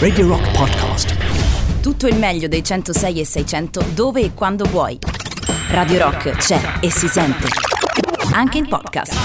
Radio 0.00 0.26
Rock 0.26 0.50
Podcast. 0.50 1.14
Tutto 1.80 2.08
il 2.08 2.16
meglio 2.16 2.48
dei 2.48 2.64
106 2.64 3.20
e 3.20 3.24
600 3.24 3.84
dove 3.94 4.22
e 4.22 4.34
quando 4.34 4.64
vuoi. 4.64 4.98
Radio 5.68 5.98
Rock 6.00 6.30
c'è 6.32 6.60
e 6.80 6.90
si 6.90 7.06
sente. 7.06 7.46
Anche 8.32 8.58
in 8.58 8.66
podcast. 8.66 9.16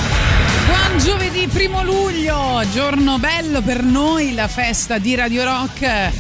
Buon 0.67 0.99
giovedì 0.99 1.47
primo 1.47 1.83
luglio, 1.83 2.61
giorno 2.71 3.17
bello 3.17 3.63
per 3.63 3.81
noi, 3.81 4.35
la 4.35 4.47
festa 4.47 4.99
di 4.99 5.15
Radio 5.15 5.43
Rock 5.43 6.13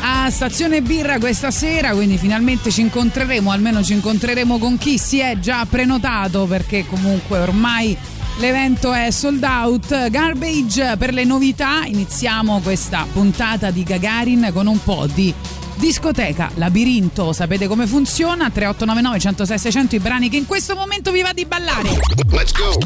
a 0.00 0.30
Stazione 0.30 0.80
Birra 0.80 1.18
questa 1.18 1.50
sera, 1.50 1.90
quindi 1.90 2.16
finalmente 2.16 2.70
ci 2.70 2.80
incontreremo, 2.80 3.50
almeno 3.50 3.82
ci 3.82 3.92
incontreremo 3.92 4.56
con 4.56 4.78
chi 4.78 4.96
si 4.96 5.18
è 5.18 5.38
già 5.38 5.66
prenotato 5.68 6.46
perché 6.46 6.86
comunque 6.86 7.38
ormai 7.38 7.96
l'evento 8.38 8.92
è 8.92 9.10
sold 9.10 9.42
out. 9.42 10.10
Garbage 10.10 10.96
per 10.96 11.12
le 11.12 11.24
novità, 11.24 11.84
iniziamo 11.84 12.60
questa 12.60 13.06
puntata 13.12 13.70
di 13.70 13.82
Gagarin 13.82 14.50
con 14.52 14.66
un 14.66 14.82
po' 14.82 15.06
di 15.06 15.32
discoteca 15.74 16.50
Labirinto, 16.54 17.32
sapete 17.32 17.68
come 17.68 17.86
funziona? 17.86 18.50
3899 18.50 19.18
106 19.18 19.58
600 19.58 19.94
i 19.94 19.98
brani 20.00 20.28
che 20.28 20.36
in 20.36 20.46
questo 20.46 20.74
momento 20.74 21.12
vi 21.12 21.22
va 21.22 21.32
di 21.32 21.44
ballare. 21.44 22.00
Let's 22.30 22.52
go! 22.52 22.78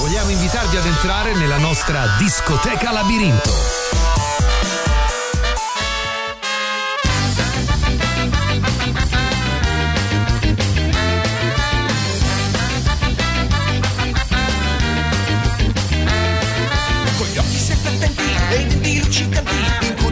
Vogliamo 0.00 0.30
invitarvi 0.30 0.76
ad 0.76 0.86
entrare 0.86 1.34
nella 1.34 1.58
nostra 1.58 2.06
discoteca 2.18 2.92
Labirinto. 2.92 3.83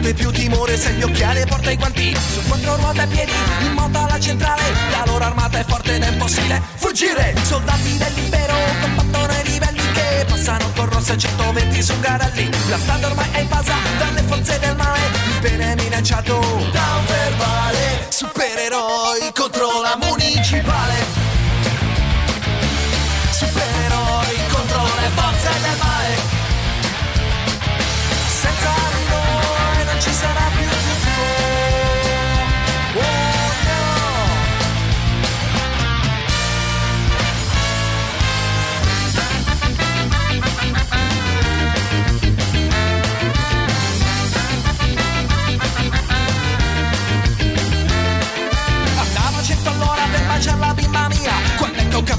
Incute 0.03 0.21
più 0.21 0.31
timore 0.31 0.77
se 0.77 0.91
gli 0.91 1.01
occhiali 1.01 1.39
e 1.39 1.45
porta 1.45 1.71
i 1.71 1.77
guanti. 1.77 2.13
Su 2.13 2.43
quattro 2.43 2.75
ruote 2.75 3.01
a 3.03 3.07
piedi, 3.07 3.31
in 3.61 3.71
moto 3.71 3.99
alla 3.99 4.19
centrale. 4.19 4.61
La 4.91 5.03
loro 5.05 5.23
armata 5.23 5.59
è 5.59 5.63
forte 5.63 5.95
ed 5.95 6.03
è 6.03 6.09
impossibile 6.09 6.61
fuggire. 6.75 7.33
Soldati 7.41 7.97
dell'impero 7.97 8.53
con 8.81 8.95
battone 8.95 9.41
e 9.41 9.47
livelli 9.47 9.91
Che 9.93 10.25
passano 10.27 10.69
con 10.75 10.89
rosse 10.89 11.17
120 11.17 11.81
su 11.81 11.97
garelli. 12.01 12.49
La 12.67 12.77
strada 12.79 13.07
ormai 13.07 13.29
è 13.31 13.39
invasa 13.39 13.75
dalle 13.97 14.21
forze 14.23 14.59
del 14.59 14.75
male. 14.75 14.99
Il 15.25 15.39
bene 15.39 15.71
è 15.71 15.75
minacciato 15.81 16.37
da 16.73 16.85
un 16.97 17.05
verbale. 17.05 18.05
Supereroi 18.09 19.31
contro 19.33 19.81
la 19.81 19.97
municipale. 20.01 20.95
Supereroi 23.31 23.72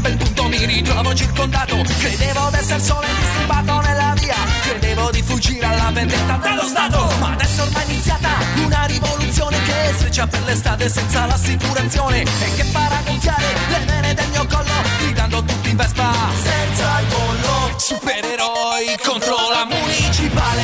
Bel 0.05 0.19
punto 0.19 0.49
mi 0.49 0.67
ritrovo 0.67 1.15
circondato. 1.15 1.83
Credevo 1.99 2.51
d'essere 2.51 2.79
solo 2.79 3.01
e 3.05 3.15
disturbato 3.19 3.81
nella 3.81 4.15
via. 4.19 4.37
Credevo 4.61 5.11
di 5.11 5.23
fuggire 5.23 5.65
alla 5.65 5.91
vendetta 5.95 6.37
dello 6.43 6.63
Stato. 6.65 7.11
Ma 7.21 7.33
adesso 7.33 7.63
ormai 7.63 7.87
è 7.87 7.91
iniziata 7.91 8.29
una 8.63 8.85
rivoluzione 8.85 9.57
Che 9.63 9.95
streccia 9.97 10.27
per 10.27 10.43
l'estate 10.43 10.91
senza 10.91 11.25
l'assicurazione 11.25 12.21
E 12.21 12.55
che 12.55 12.65
farà 12.65 13.01
gonfiare 13.03 13.45
le 13.71 13.85
vene 13.87 14.13
del 14.13 14.29
mio 14.29 14.47
collo 14.47 14.83
Gridando 14.98 15.43
tutti 15.43 15.70
in 15.70 15.77
Vespa. 15.77 16.13
Senza 16.43 17.01
il 17.01 17.07
bollo 17.07 17.79
Supereroi 17.79 18.98
contro 19.03 19.37
la 19.55 19.64
municipale. 19.64 20.63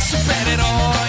Supereroi 0.00 1.05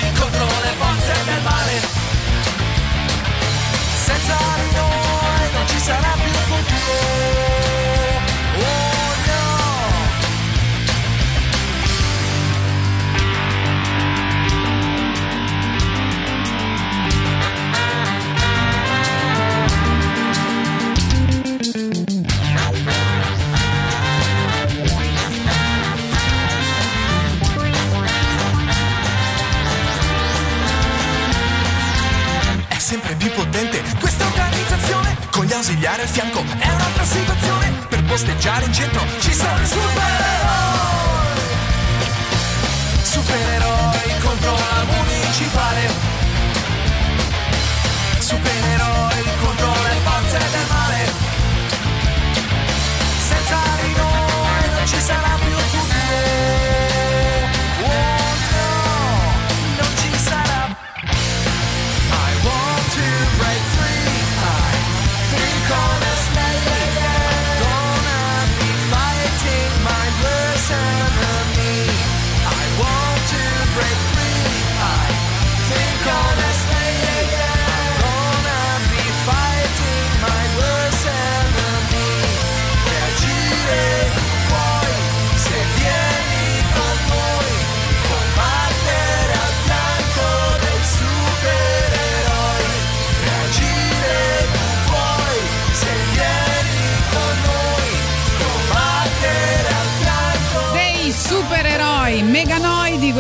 ausiliari 35.77 36.01
al 36.01 36.07
fianco. 36.07 36.39
È 36.39 36.69
un'altra 36.69 37.03
situazione 37.03 37.71
per 37.87 38.03
posteggiare 38.03 38.65
in 38.65 38.73
centro. 38.73 39.01
Ci 39.19 39.33
sono 39.33 39.61
i 39.61 39.65
supereroi. 39.65 40.05
Supereroi 43.03 44.19
contro 44.21 44.51
la 44.53 44.83
municipale. 44.83 45.89
Supereroi 48.19 49.23
contro 49.39 49.67
le 49.67 49.95
forze 50.03 50.37
del 50.37 50.67
male. 50.67 51.11
Senza 53.27 53.57
di 53.81 53.93
noi 53.93 54.69
non 54.75 54.87
ci 54.87 54.99
sarà 54.99 55.46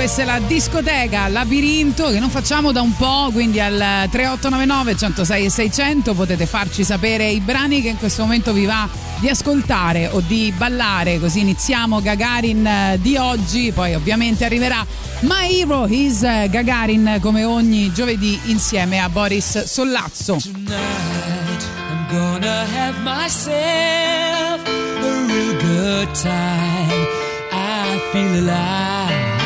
questa 0.07 0.21
è 0.21 0.39
la 0.39 0.39
discoteca 0.47 1.27
Labirinto 1.27 2.09
che 2.09 2.19
non 2.19 2.29
facciamo 2.29 2.71
da 2.71 2.79
un 2.79 2.95
po', 2.95 3.29
quindi 3.33 3.59
al 3.59 4.07
3899 4.09 4.95
106 4.95 5.43
e 5.43 5.49
600 5.49 6.13
potete 6.13 6.45
farci 6.45 6.85
sapere 6.85 7.27
i 7.27 7.41
brani 7.41 7.81
che 7.81 7.89
in 7.89 7.97
questo 7.97 8.21
momento 8.21 8.53
vi 8.53 8.63
va 8.63 8.87
di 9.19 9.27
ascoltare 9.27 10.07
o 10.07 10.21
di 10.21 10.53
ballare, 10.55 11.19
così 11.19 11.41
iniziamo 11.41 12.01
Gagarin 12.01 12.65
eh, 12.65 12.99
di 13.01 13.17
oggi, 13.17 13.73
poi 13.73 13.95
ovviamente 13.95 14.45
arriverà 14.45 14.85
My 15.21 15.59
Hero 15.59 15.85
is 15.87 16.23
eh, 16.23 16.47
Gagarin 16.49 17.17
come 17.19 17.43
ogni 17.43 17.91
giovedì 17.91 18.39
insieme 18.45 18.99
a 18.99 19.09
Boris 19.09 19.63
Sollazzo. 19.63 20.37
Tonight 20.41 21.65
I'm 21.89 22.07
gonna 22.07 22.63
have 22.63 22.97
myself 23.03 24.65
a 24.65 25.25
real 25.27 25.57
good 25.57 26.09
time. 26.13 27.07
I 27.51 27.99
feel 28.13 28.39
alive. 28.39 29.36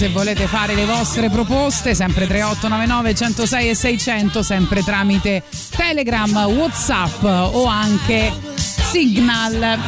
se 0.00 0.08
volete 0.08 0.46
fare 0.46 0.74
le 0.74 0.86
vostre 0.86 1.28
proposte, 1.28 1.94
sempre 1.94 2.26
3899 2.26 3.14
106 3.14 3.68
e 3.68 3.74
600, 3.74 4.42
sempre 4.42 4.82
tramite 4.82 5.42
Telegram, 5.76 6.34
Whatsapp 6.34 7.22
o 7.22 7.66
anche 7.66 8.32
Signal. 8.54 9.78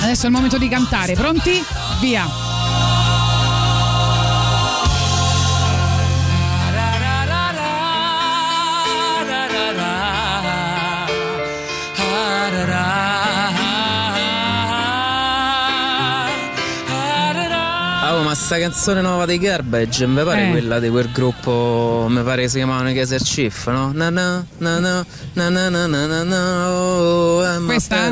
Adesso 0.00 0.22
è 0.22 0.26
il 0.28 0.32
momento 0.32 0.56
di 0.56 0.68
cantare, 0.68 1.12
pronti? 1.12 1.62
Via! 2.00 2.41
sta 18.52 18.58
canzone 18.58 19.00
nuova 19.00 19.24
dei 19.24 19.38
Garbage, 19.38 20.06
mi 20.06 20.22
pare 20.22 20.48
eh. 20.48 20.50
quella 20.50 20.78
di 20.78 20.90
quel 20.90 21.10
gruppo, 21.10 22.06
mi 22.10 22.22
pare 22.22 22.48
si 22.48 22.56
chiamavano 22.58 22.92
Kaiser 22.92 23.22
Chief, 23.22 23.66
no? 23.68 23.92
Na 23.94 24.10
na 24.10 24.44
na 24.58 24.78
na 24.78 25.04
na 25.32 25.48
na 25.48 25.86
na 25.86 25.86
na 25.86 26.22
na 26.22 26.68
oh, 26.68 27.64
Questa? 27.64 28.10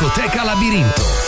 Discoteca 0.00 0.44
labirinto. 0.44 1.19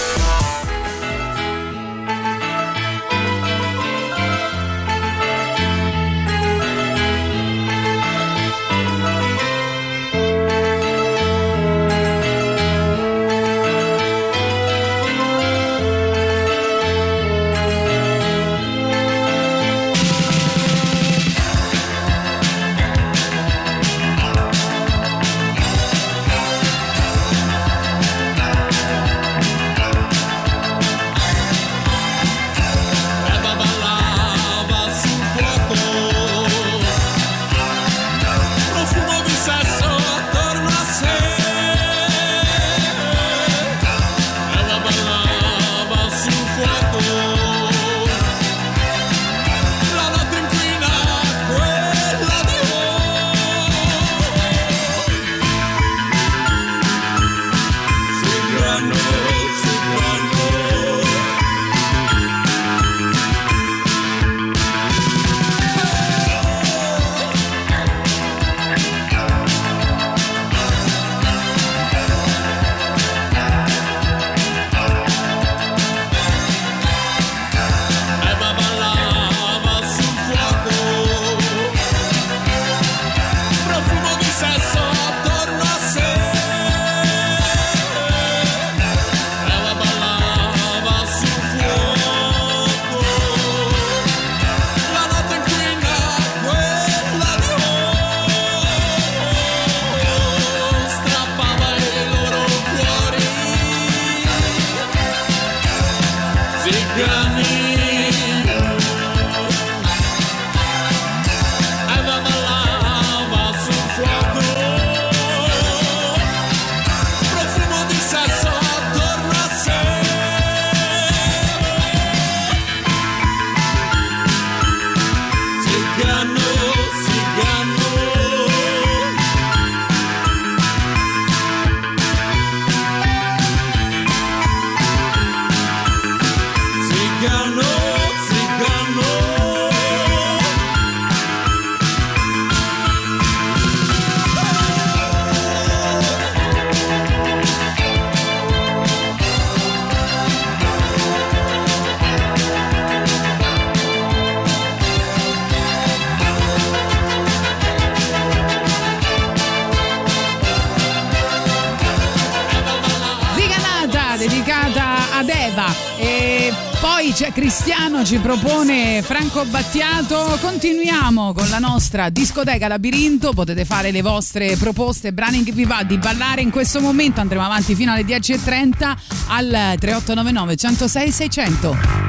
Cristiano 167.32 168.04
ci 168.04 168.18
propone 168.18 169.00
Franco 169.02 169.44
Battiato. 169.46 170.38
Continuiamo 170.40 171.32
con 171.32 171.48
la 171.48 171.58
nostra 171.58 172.10
discoteca 172.10 172.68
labirinto. 172.68 173.32
Potete 173.32 173.64
fare 173.64 173.90
le 173.90 174.02
vostre 174.02 174.56
proposte 174.56 175.12
brani 175.12 175.42
che 175.42 175.52
vi 175.52 175.64
va 175.64 175.82
di 175.82 175.96
ballare 175.96 176.42
in 176.42 176.50
questo 176.50 176.80
momento. 176.80 177.20
Andremo 177.20 177.44
avanti 177.44 177.74
fino 177.74 177.92
alle 177.92 178.02
10.30 178.02 178.96
al 179.28 179.48
3899 179.78 180.56
106 180.56 181.10
600 181.10 182.01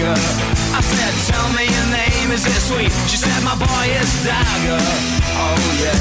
a 0.00 0.14
blagger. 0.14 0.16
I 0.74 0.80
said, 0.80 1.12
tell 1.32 1.48
me 1.52 1.64
your 1.64 1.86
name, 1.90 2.30
is 2.32 2.46
it 2.46 2.60
sweet? 2.68 2.92
She 3.08 3.16
said, 3.16 3.42
my 3.44 3.56
boy 3.56 3.86
is 4.00 4.24
Dagger. 4.24 4.80
Oh 5.36 5.56
yeah. 5.80 5.94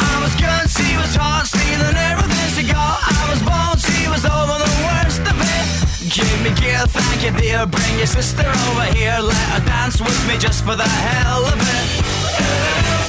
I 0.00 0.20
was 0.22 0.34
good, 0.36 0.70
she 0.70 0.96
was 0.96 1.14
hot, 1.16 1.46
stealing 1.46 1.96
everything 1.96 2.50
she 2.54 2.72
got. 2.72 2.98
I 3.02 3.30
was 3.30 3.40
bold, 3.42 3.80
she 3.80 4.08
was 4.08 4.24
over 4.24 4.58
the 4.58 4.72
worst 4.86 5.22
of 5.22 5.36
it. 5.38 5.66
Give 6.10 6.38
me 6.42 6.50
gear, 6.60 6.86
thank 6.86 7.24
you 7.24 7.32
dear. 7.38 7.66
Bring 7.66 7.98
your 7.98 8.06
sister 8.06 8.46
over 8.46 8.86
here, 8.94 9.18
let 9.20 9.46
her 9.54 9.64
dance 9.66 10.00
with 10.00 10.28
me 10.28 10.38
just 10.38 10.64
for 10.64 10.76
the 10.76 10.88
hell 10.88 11.44
of 11.46 11.58
it. 11.58 13.05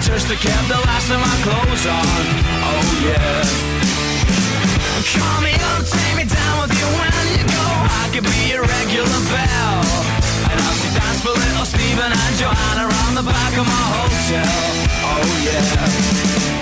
To 0.00 0.12
just 0.12 0.28
have 0.28 0.40
kept 0.40 0.68
the 0.68 0.78
last 0.86 1.10
of 1.10 1.18
my 1.20 1.36
clothes 1.42 1.86
on. 1.86 2.24
Oh 2.70 2.86
yeah. 3.02 3.42
Call 5.18 5.40
me 5.42 5.54
up, 5.54 5.84
take 5.86 6.16
me 6.16 6.24
down 6.24 6.54
with 6.62 6.72
you 6.78 6.86
when 6.98 7.24
you 7.34 7.44
go. 7.44 7.64
I 8.02 8.10
could 8.12 8.24
be 8.24 8.52
your 8.52 8.62
regular. 8.62 9.20
And 10.50 10.58
little 11.34 11.66
and 12.72 12.78
around 12.86 13.14
the 13.16 13.22
back 13.22 13.58
of 13.58 13.66
my 13.66 13.86
hotel. 13.98 14.54
Oh 15.02 15.28
yeah. 15.44 16.57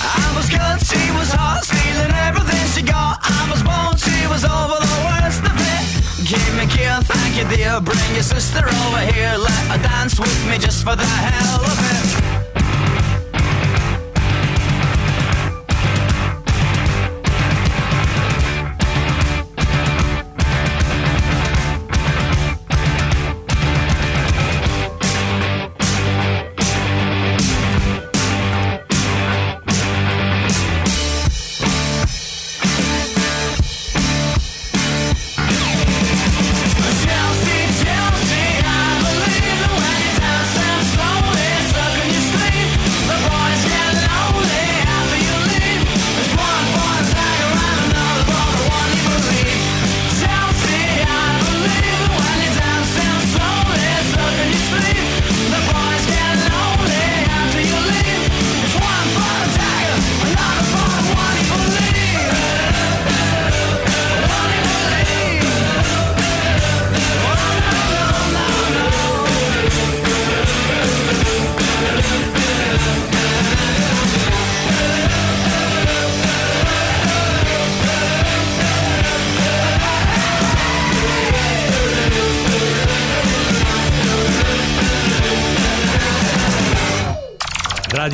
I 0.00 0.32
was 0.36 0.48
good, 0.48 0.78
She 0.84 1.02
was 1.12 1.30
hot, 1.32 1.64
stealing 1.64 2.12
everything 2.28 2.64
she 2.74 2.82
got. 2.82 3.18
I 3.22 3.48
was 3.50 3.62
born, 3.62 3.96
she 3.96 4.26
was 4.26 4.44
over 4.44 4.78
the 4.80 4.94
worst 5.06 5.42
of 5.44 5.56
it. 5.56 5.84
Give 6.28 6.54
me 6.58 6.66
thank 7.02 7.36
you 7.36 7.56
dear. 7.56 7.80
Bring 7.80 8.14
your 8.14 8.22
sister 8.22 8.64
over 8.66 8.98
here. 9.12 9.34
Let 9.36 9.66
her 9.72 9.82
dance 9.82 10.18
with 10.18 10.48
me 10.48 10.58
just 10.58 10.84
for 10.84 10.96
the 10.96 11.04
hell 11.04 11.64
of 11.64 12.36
it. 12.36 12.39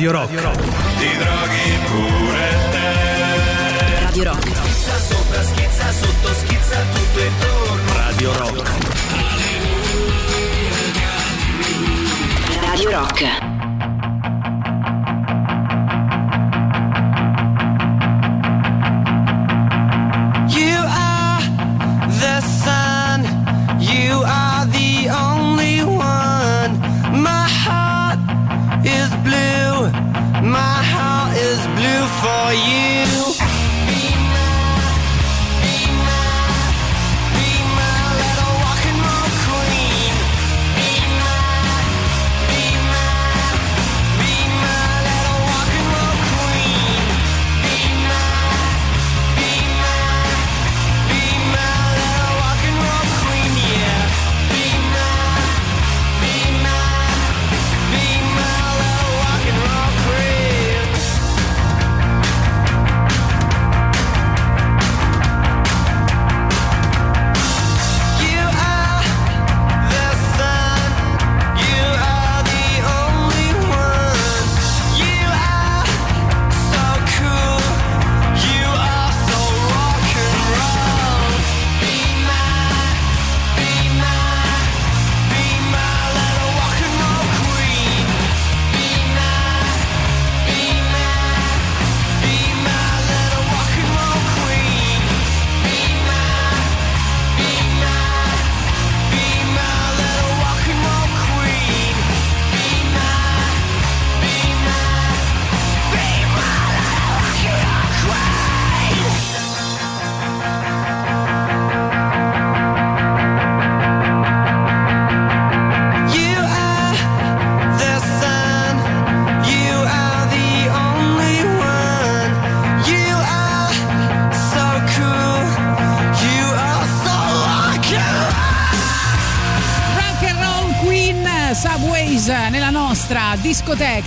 Radio 0.07 0.39
Rock. 0.41 0.66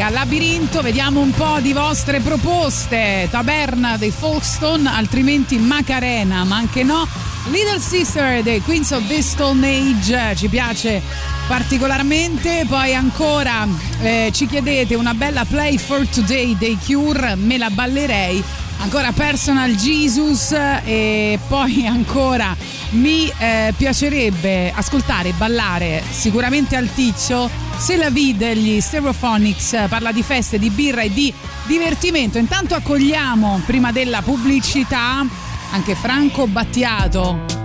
Discoteca 0.00 0.08
Labirinto. 0.08 0.80
Vediamo 0.80 1.20
un 1.20 1.30
po' 1.32 1.58
di 1.60 1.72
vostre 1.72 2.20
proposte. 2.20 3.28
Taberna 3.30 3.98
dei 3.98 4.10
Folkestone, 4.10 4.88
altrimenti 4.88 5.58
Macarena, 5.58 6.44
ma 6.44 6.56
anche 6.56 6.82
no. 6.82 7.06
Little 7.50 7.78
Sister 7.78 8.42
dei 8.42 8.60
Queens 8.62 8.90
of 8.92 9.06
the 9.06 9.22
Stone 9.22 9.66
Age 9.66 10.36
ci 10.36 10.48
piace 10.48 11.02
particolarmente. 11.46 12.64
Poi 12.66 12.94
ancora 12.94 13.66
eh, 14.00 14.30
ci 14.32 14.46
chiedete 14.46 14.94
una 14.94 15.14
bella 15.14 15.44
Play 15.44 15.76
for 15.76 16.06
Today 16.06 16.56
dei 16.56 16.78
Cure, 16.82 17.34
me 17.36 17.58
la 17.58 17.70
ballerei. 17.70 18.42
Ancora 18.78 19.12
Personal 19.12 19.74
Jesus 19.74 20.52
e 20.84 21.38
poi 21.48 21.84
ancora 21.86 22.56
mi 22.90 23.30
eh, 23.38 23.72
piacerebbe 23.76 24.72
ascoltare 24.74 25.30
e 25.30 25.32
ballare 25.32 26.02
sicuramente 26.10 26.76
al 26.76 26.92
ticcio 26.92 27.48
se 27.76 27.96
la 27.96 28.10
V 28.10 28.34
degli 28.34 28.80
Stereophonics 28.80 29.72
eh, 29.74 29.86
parla 29.88 30.12
di 30.12 30.22
feste, 30.22 30.58
di 30.58 30.70
birra 30.70 31.02
e 31.02 31.12
di 31.12 31.32
divertimento. 31.66 32.38
Intanto 32.38 32.74
accogliamo 32.74 33.62
prima 33.64 33.92
della 33.92 34.22
pubblicità 34.22 35.24
anche 35.72 35.94
Franco 35.94 36.46
Battiato 36.46 37.58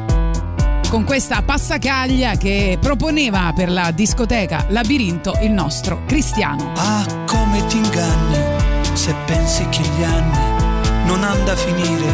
con 0.90 1.04
questa 1.04 1.42
passacaglia 1.42 2.38
che 2.38 2.78
proponeva 2.80 3.52
per 3.56 3.70
la 3.72 3.92
discoteca 3.92 4.68
Labirinto 4.70 5.38
il 5.42 5.52
nostro 5.52 6.04
Cristiano. 6.06 6.72
Ah, 6.78 7.06
come 7.26 7.66
ti 7.66 7.78
inganni 7.78 8.56
se 8.94 9.14
pensi 9.26 9.68
che 9.70 9.82
gli 9.82 10.04
anni 10.04 11.06
non 11.06 11.24
hanno 11.24 11.52
a 11.52 11.56
finire, 11.56 12.06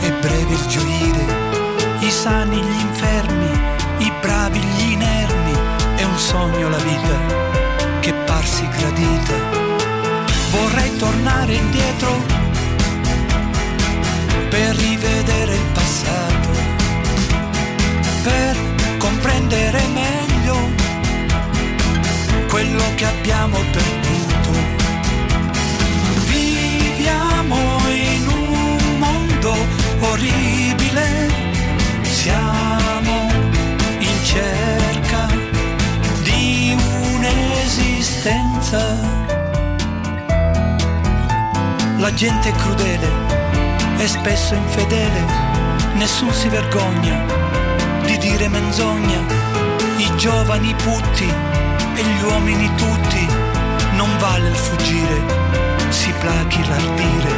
è 0.00 0.10
breve 0.20 0.54
il 0.54 0.66
gioire, 0.66 1.39
i 2.00 2.10
sani 2.10 2.56
gli 2.56 2.80
infermi, 2.80 3.50
i 3.98 4.12
bravi 4.20 4.58
gli 4.58 4.92
inermi, 4.92 5.52
è 5.96 6.04
un 6.04 6.18
sogno 6.18 6.68
la 6.68 6.78
vita 6.78 8.00
che 8.00 8.12
parsi 8.24 8.66
gradita. 8.68 9.34
Vorrei 10.50 10.96
tornare 10.96 11.54
indietro 11.54 12.24
per 14.48 14.74
rivedere 14.76 15.54
il 15.54 15.66
passato, 15.74 16.48
per 18.22 18.56
comprendere 18.98 19.80
meglio 19.88 20.56
quello 22.48 22.82
che 22.94 23.04
abbiamo 23.04 23.58
perduto. 23.72 24.50
Viviamo 26.26 27.78
in 27.88 28.28
un 28.28 28.98
mondo 28.98 29.54
orribile 30.00 31.49
siamo 32.20 33.16
in 33.98 34.24
cerca 34.24 35.26
di 36.22 36.76
un'esistenza. 37.14 38.78
La 41.96 42.12
gente 42.12 42.50
è 42.50 42.52
crudele, 42.52 43.08
è 43.96 44.06
spesso 44.06 44.54
infedele, 44.54 45.24
nessuno 45.94 46.32
si 46.32 46.48
vergogna 46.48 47.24
di 48.04 48.18
dire 48.18 48.48
menzogna. 48.48 49.20
I 49.96 50.14
giovani 50.16 50.74
putti 50.74 51.24
e 51.94 52.02
gli 52.02 52.22
uomini 52.22 52.70
tutti, 52.74 53.26
non 53.92 54.10
vale 54.18 54.50
il 54.50 54.56
fuggire, 54.56 55.22
si 55.88 56.12
plachi 56.20 56.68
l'ardire. 56.68 57.32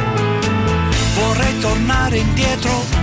Vorrei 1.15 1.57
tornare 1.59 2.17
indietro 2.17 3.02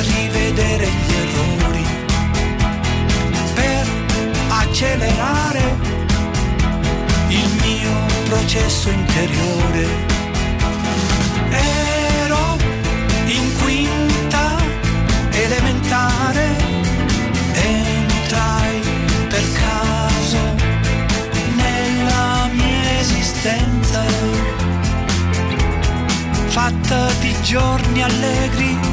rivedere 0.00 0.86
gli 0.86 1.12
errori, 1.12 1.84
per 3.54 3.86
accelerare 4.48 5.62
il 7.28 7.50
mio 7.62 8.06
processo 8.28 8.90
interiore. 8.90 9.86
Ero 11.50 12.56
in 13.26 13.52
quinta 13.62 14.56
elementare, 15.30 16.56
entrai 17.52 18.80
per 19.28 19.44
caso 19.52 20.54
nella 21.56 22.48
mia 22.52 23.00
esistenza, 23.00 24.04
fatta 26.46 27.12
di 27.20 27.34
giorni 27.42 28.02
allegri 28.02 28.89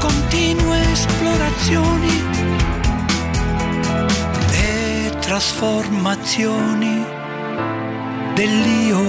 continue 0.00 0.90
esplorazioni 0.90 2.24
e 4.50 5.12
trasformazioni 5.20 7.04
dell'io. 8.34 9.00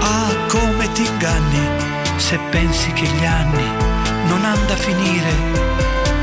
Ah, 0.00 0.32
come 0.48 0.92
ti 0.92 1.04
inganni 1.04 1.68
se 2.16 2.38
pensi 2.50 2.92
che 2.92 3.06
gli 3.06 3.24
anni 3.24 3.64
non 4.28 4.44
hanno 4.44 4.64
da 4.66 4.76
finire, 4.76 5.30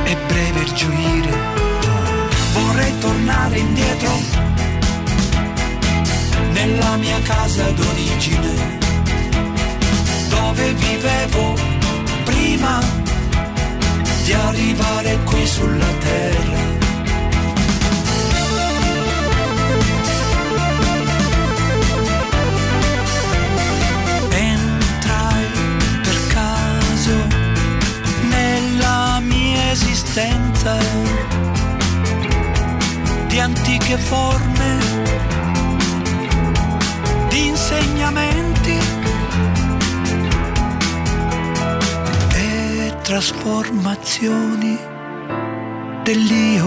è 0.03 0.15
breve 0.27 0.59
il 0.61 0.73
gioire. 0.73 1.31
Vorrei 2.53 2.97
tornare 2.99 3.57
indietro 3.57 4.11
nella 6.51 6.95
mia 6.97 7.19
casa 7.23 7.69
d'origine, 7.71 8.82
dove 10.53 10.73
vivevo 10.73 11.55
prima 12.25 12.79
di 14.23 14.33
arrivare 14.33 15.17
qui 15.23 15.47
sulla 15.47 15.91
terra. 15.99 16.61
Entrai 24.29 25.45
per 26.03 26.27
caso 26.27 27.27
nella 28.29 29.19
mia 29.21 29.71
esistenza 29.71 30.77
di 33.27 33.39
antiche 33.39 33.97
forme, 33.97 34.77
di 37.29 37.47
insegnamenti 37.47 39.02
trasformazioni 43.13 44.75
dell'io. 46.01 46.65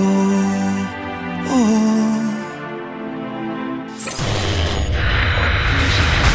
Oh. 1.48 2.34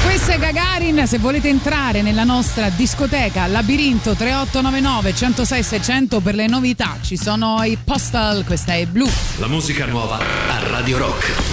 Questa 0.04 0.34
è 0.34 0.38
Gagarin, 0.38 1.08
se 1.08 1.17
volete 1.17 1.47
entrare 1.47 2.02
nella 2.02 2.26
nostra 2.26 2.67
discoteca 2.67 3.47
Labirinto 3.47 4.13
3899 4.13 5.15
106 5.15 5.63
600 5.63 6.19
per 6.19 6.36
le 6.36 6.47
novità 6.47 6.97
ci 7.02 7.15
sono 7.15 7.63
i 7.63 7.78
Postal, 7.82 8.43
questa 8.43 8.74
è 8.74 8.86
Blu. 8.86 9.08
La 9.38 9.47
musica 9.47 9.86
nuova 9.86 10.17
a 10.17 10.67
Radio 10.67 10.97
Rock. 10.97 11.51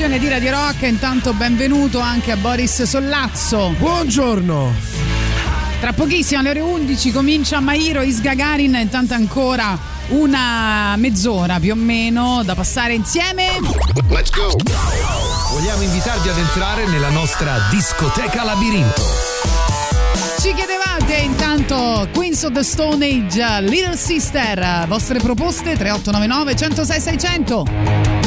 Rotazione 0.00 0.18
di 0.18 0.28
Radio 0.28 0.50
Rock. 0.52 0.82
Intanto 0.82 1.34
benvenuto 1.34 2.00
anche 2.00 2.32
a 2.32 2.36
Boris 2.36 2.84
Sollazzo. 2.84 3.74
Buongiorno. 3.76 4.72
Tra 5.78 5.92
pochissimo 5.92 6.40
alle 6.40 6.50
ore 6.50 6.60
11 6.60 7.12
comincia 7.12 7.60
Mairo 7.60 8.00
Is 8.00 8.22
Gagarin, 8.22 8.76
intanto 8.76 9.12
ancora 9.12 9.78
una 10.08 10.94
mezz'ora 10.96 11.60
più 11.60 11.72
o 11.72 11.74
meno 11.74 12.42
da 12.44 12.54
passare 12.54 12.94
insieme. 12.94 13.58
Let's 14.08 14.30
go! 14.30 14.56
Vogliamo 15.50 15.82
invitarvi 15.82 16.28
ad 16.30 16.38
entrare 16.38 16.86
nella 16.86 17.10
nostra 17.10 17.58
discoteca 17.70 18.42
labirinto. 18.42 19.02
Ci 20.40 20.54
chiedevate 20.54 21.14
intanto 21.16 22.08
Queens 22.14 22.42
of 22.44 22.52
the 22.52 22.62
Stone 22.62 23.04
Age, 23.04 23.60
Little 23.68 23.96
Sister, 23.96 24.86
vostre 24.88 25.18
proposte 25.18 25.76
3899 25.76 26.56
106 26.56 27.00
600. 27.00 28.19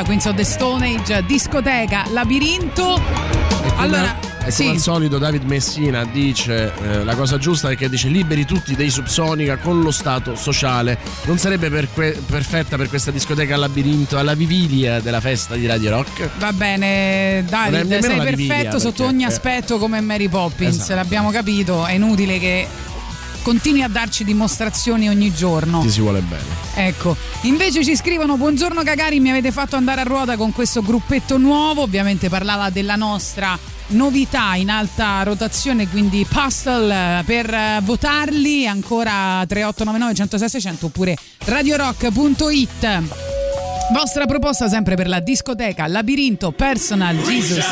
Nostra 0.00 0.04
Queens 0.04 0.24
of 0.26 0.34
the 0.34 0.44
Stone 0.44 0.86
Age 0.86 1.24
discoteca 1.26 2.04
Labirinto. 2.10 3.00
Allora, 3.76 4.18
E 4.20 4.26
come 4.40 4.50
sì. 4.50 4.66
al 4.68 4.78
solito 4.78 5.18
David 5.18 5.42
Messina 5.44 6.04
dice 6.04 6.72
eh, 6.82 7.04
la 7.04 7.14
cosa 7.14 7.38
giusta 7.38 7.70
è 7.70 7.76
che 7.76 7.88
dice 7.88 8.08
liberi 8.08 8.44
tutti 8.44 8.74
dei 8.74 8.90
subsonica 8.90 9.58
con 9.58 9.80
lo 9.80 9.90
stato 9.90 10.34
sociale. 10.36 10.98
Non 11.24 11.38
sarebbe 11.38 11.70
per 11.70 11.88
que- 11.92 12.18
perfetta 12.26 12.76
per 12.76 12.88
questa 12.88 13.10
discoteca 13.10 13.54
al 13.54 13.60
labirinto 13.60 14.18
alla 14.18 14.34
vigilia 14.34 15.00
della 15.00 15.20
festa 15.20 15.54
di 15.54 15.66
Radio 15.66 15.90
Rock? 15.90 16.30
Va 16.38 16.52
bene, 16.52 17.44
David, 17.48 17.98
sei 18.00 18.00
perfetto 18.00 18.36
Vivilia, 18.36 18.78
sotto 18.78 19.04
ogni 19.04 19.24
eh. 19.24 19.26
aspetto 19.26 19.78
come 19.78 20.00
Mary 20.00 20.28
Poppins, 20.28 20.76
Esatto. 20.76 20.94
l'abbiamo 20.94 21.30
capito, 21.30 21.84
è 21.86 21.92
inutile 21.92 22.38
che 22.38 22.66
continui 23.42 23.82
a 23.82 23.88
darci 23.88 24.24
dimostrazioni 24.24 25.08
ogni 25.08 25.32
giorno. 25.32 25.80
Ti 25.80 25.90
si 25.90 26.00
vuole 26.00 26.20
bene. 26.20 26.44
Ecco, 26.74 27.16
invece 27.42 27.84
ci 27.84 27.96
scrivono 27.96 28.36
buongiorno 28.36 28.82
Cagari, 28.82 29.20
mi 29.20 29.30
avete 29.30 29.52
fatto 29.52 29.76
andare 29.76 30.00
a 30.02 30.04
ruota 30.04 30.36
con 30.36 30.52
questo 30.52 30.82
gruppetto 30.82 31.38
nuovo, 31.38 31.82
ovviamente 31.82 32.28
parlava 32.28 32.70
della 32.70 32.96
nostra 32.96 33.58
novità 33.88 34.54
in 34.54 34.70
alta 34.70 35.22
rotazione, 35.22 35.88
quindi 35.88 36.26
Pastel 36.28 36.90
eh, 36.90 37.22
per 37.24 37.52
eh, 37.52 37.80
votarli 37.82 38.66
ancora 38.66 39.44
3899 39.46 40.14
106 40.14 40.48
600 40.48 40.86
oppure 40.86 41.16
radiorock.it. 41.44 43.02
Vostra 43.92 44.26
proposta 44.26 44.68
sempre 44.68 44.94
per 44.94 45.08
la 45.08 45.20
discoteca 45.20 45.86
Labirinto 45.88 46.52
Personal 46.52 47.16
Jesus. 47.16 47.66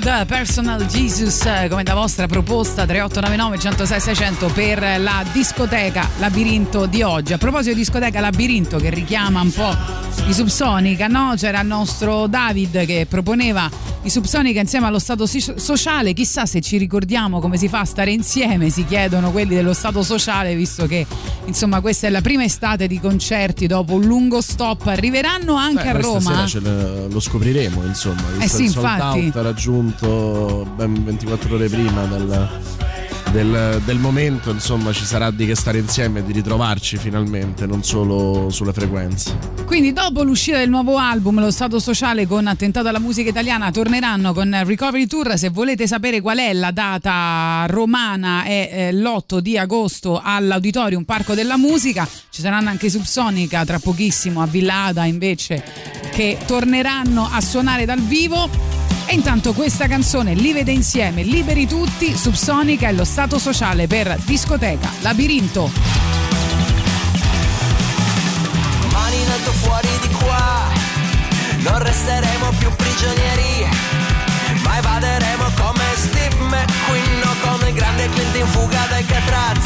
God, 0.00 0.26
Personal 0.26 0.86
Jesus, 0.86 1.42
come 1.68 1.82
da 1.82 1.92
vostra 1.92 2.26
proposta 2.26 2.86
3899 2.86 3.58
106 3.58 4.00
600 4.00 4.46
per 4.48 4.98
la 4.98 5.22
discoteca 5.30 6.08
Labirinto 6.18 6.86
di 6.86 7.02
oggi. 7.02 7.34
A 7.34 7.38
proposito 7.38 7.74
di 7.74 7.80
discoteca 7.80 8.18
Labirinto 8.20 8.78
che 8.78 8.88
richiama 8.88 9.42
un 9.42 9.52
po' 9.52 9.76
i 10.26 10.32
Subsonica, 10.32 11.06
no? 11.06 11.34
C'era 11.36 11.60
il 11.60 11.66
nostro 11.66 12.26
David 12.28 12.86
che 12.86 13.06
proponeva 13.08 13.68
i 14.02 14.10
Subsonica 14.10 14.60
insieme 14.60 14.86
allo 14.86 14.98
Stato 14.98 15.26
sociale, 15.26 16.14
chissà 16.14 16.46
se 16.46 16.62
ci 16.62 16.78
ricordiamo 16.78 17.38
come 17.38 17.58
si 17.58 17.68
fa 17.68 17.80
a 17.80 17.84
stare 17.84 18.10
insieme, 18.10 18.70
si 18.70 18.86
chiedono 18.86 19.30
quelli 19.30 19.54
dello 19.54 19.74
Stato 19.74 20.02
sociale, 20.02 20.54
visto 20.54 20.86
che 20.86 21.06
insomma 21.50 21.80
questa 21.80 22.06
è 22.06 22.10
la 22.10 22.20
prima 22.20 22.44
estate 22.44 22.86
di 22.86 22.98
concerti 23.00 23.66
dopo 23.66 23.94
un 23.94 24.02
lungo 24.04 24.40
stop, 24.40 24.86
arriveranno 24.86 25.54
anche 25.56 25.82
Beh, 25.82 25.88
a 25.88 26.00
Roma. 26.00 26.46
ne- 26.60 27.08
lo 27.08 27.20
scopriremo, 27.20 27.84
insomma. 27.84 28.22
Eh 28.38 28.48
sì, 28.48 28.64
il 28.64 28.70
sold 28.70 28.86
infatti. 28.86 29.18
out 29.26 29.34
raggiunto 29.36 30.66
ben 30.76 31.04
24 31.04 31.54
ore 31.54 31.68
prima 31.68 32.04
del, 32.06 32.48
del- 33.32 33.82
del 33.84 33.98
momento, 33.98 34.50
insomma, 34.50 34.92
ci 34.92 35.04
sarà 35.04 35.30
di 35.30 35.46
che 35.46 35.54
stare 35.56 35.78
insieme 35.78 36.20
e 36.20 36.24
di 36.24 36.32
ritrovarci 36.32 36.96
finalmente, 36.96 37.66
non 37.66 37.82
solo 37.82 38.48
sulle 38.50 38.72
frequenze. 38.72 39.59
Quindi 39.70 39.92
dopo 39.92 40.24
l'uscita 40.24 40.58
del 40.58 40.68
nuovo 40.68 40.98
album 40.98 41.38
Lo 41.38 41.52
Stato 41.52 41.78
Sociale 41.78 42.26
con 42.26 42.48
Attentato 42.48 42.88
alla 42.88 42.98
musica 42.98 43.30
italiana 43.30 43.70
torneranno 43.70 44.34
con 44.34 44.50
Recovery 44.64 45.06
Tour. 45.06 45.38
Se 45.38 45.48
volete 45.48 45.86
sapere 45.86 46.20
qual 46.20 46.38
è 46.38 46.52
la 46.52 46.72
data 46.72 47.66
romana 47.68 48.42
è 48.42 48.68
eh, 48.72 48.92
l'8 48.92 49.38
di 49.38 49.56
agosto 49.56 50.20
all'Auditorium 50.20 51.04
Parco 51.04 51.34
della 51.34 51.56
Musica. 51.56 52.04
Ci 52.04 52.40
saranno 52.40 52.68
anche 52.68 52.90
Subsonica 52.90 53.64
tra 53.64 53.78
pochissimo 53.78 54.42
a 54.42 54.46
Villada 54.46 55.04
invece 55.04 55.62
che 56.10 56.36
torneranno 56.46 57.28
a 57.30 57.40
suonare 57.40 57.84
dal 57.84 58.00
vivo. 58.00 58.48
E 59.06 59.14
intanto 59.14 59.52
questa 59.52 59.86
canzone 59.86 60.34
li 60.34 60.52
vede 60.52 60.72
insieme, 60.72 61.22
liberi 61.22 61.68
tutti, 61.68 62.16
Subsonica 62.16 62.88
e 62.88 62.92
lo 62.92 63.04
Stato 63.04 63.38
Sociale 63.38 63.86
per 63.86 64.18
discoteca 64.24 64.90
Labirinto. 65.02 65.99
Resteremo 72.00 72.48
più 72.58 72.74
prigionieri, 72.76 73.68
ma 74.64 74.78
evaderemo 74.78 75.44
come 75.54 75.84
Steve 75.96 76.34
McQueen 76.36 77.22
o 77.24 77.34
come 77.46 77.68
il 77.68 77.74
grande 77.74 78.08
Clint 78.08 78.36
in 78.36 78.46
fuga 78.46 78.86
dai 78.88 79.04
Catraz. 79.04 79.58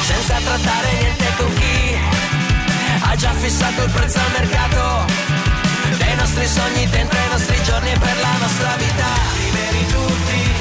Senza 0.00 0.38
trattare 0.44 0.92
niente 0.92 1.24
con 1.36 1.52
chi 1.54 1.98
ha 3.00 3.16
già 3.16 3.32
fissato 3.32 3.82
il 3.82 3.90
prezzo 3.90 4.18
al 4.20 4.30
mercato 4.30 5.06
dei 5.96 6.14
nostri 6.14 6.46
sogni 6.46 6.88
dentro 6.88 7.18
i 7.18 7.28
nostri 7.30 7.62
giorni 7.64 7.90
per 7.98 8.16
la 8.20 8.36
nostra 8.38 8.76
vita. 8.76 9.45
Liberi 10.08 10.55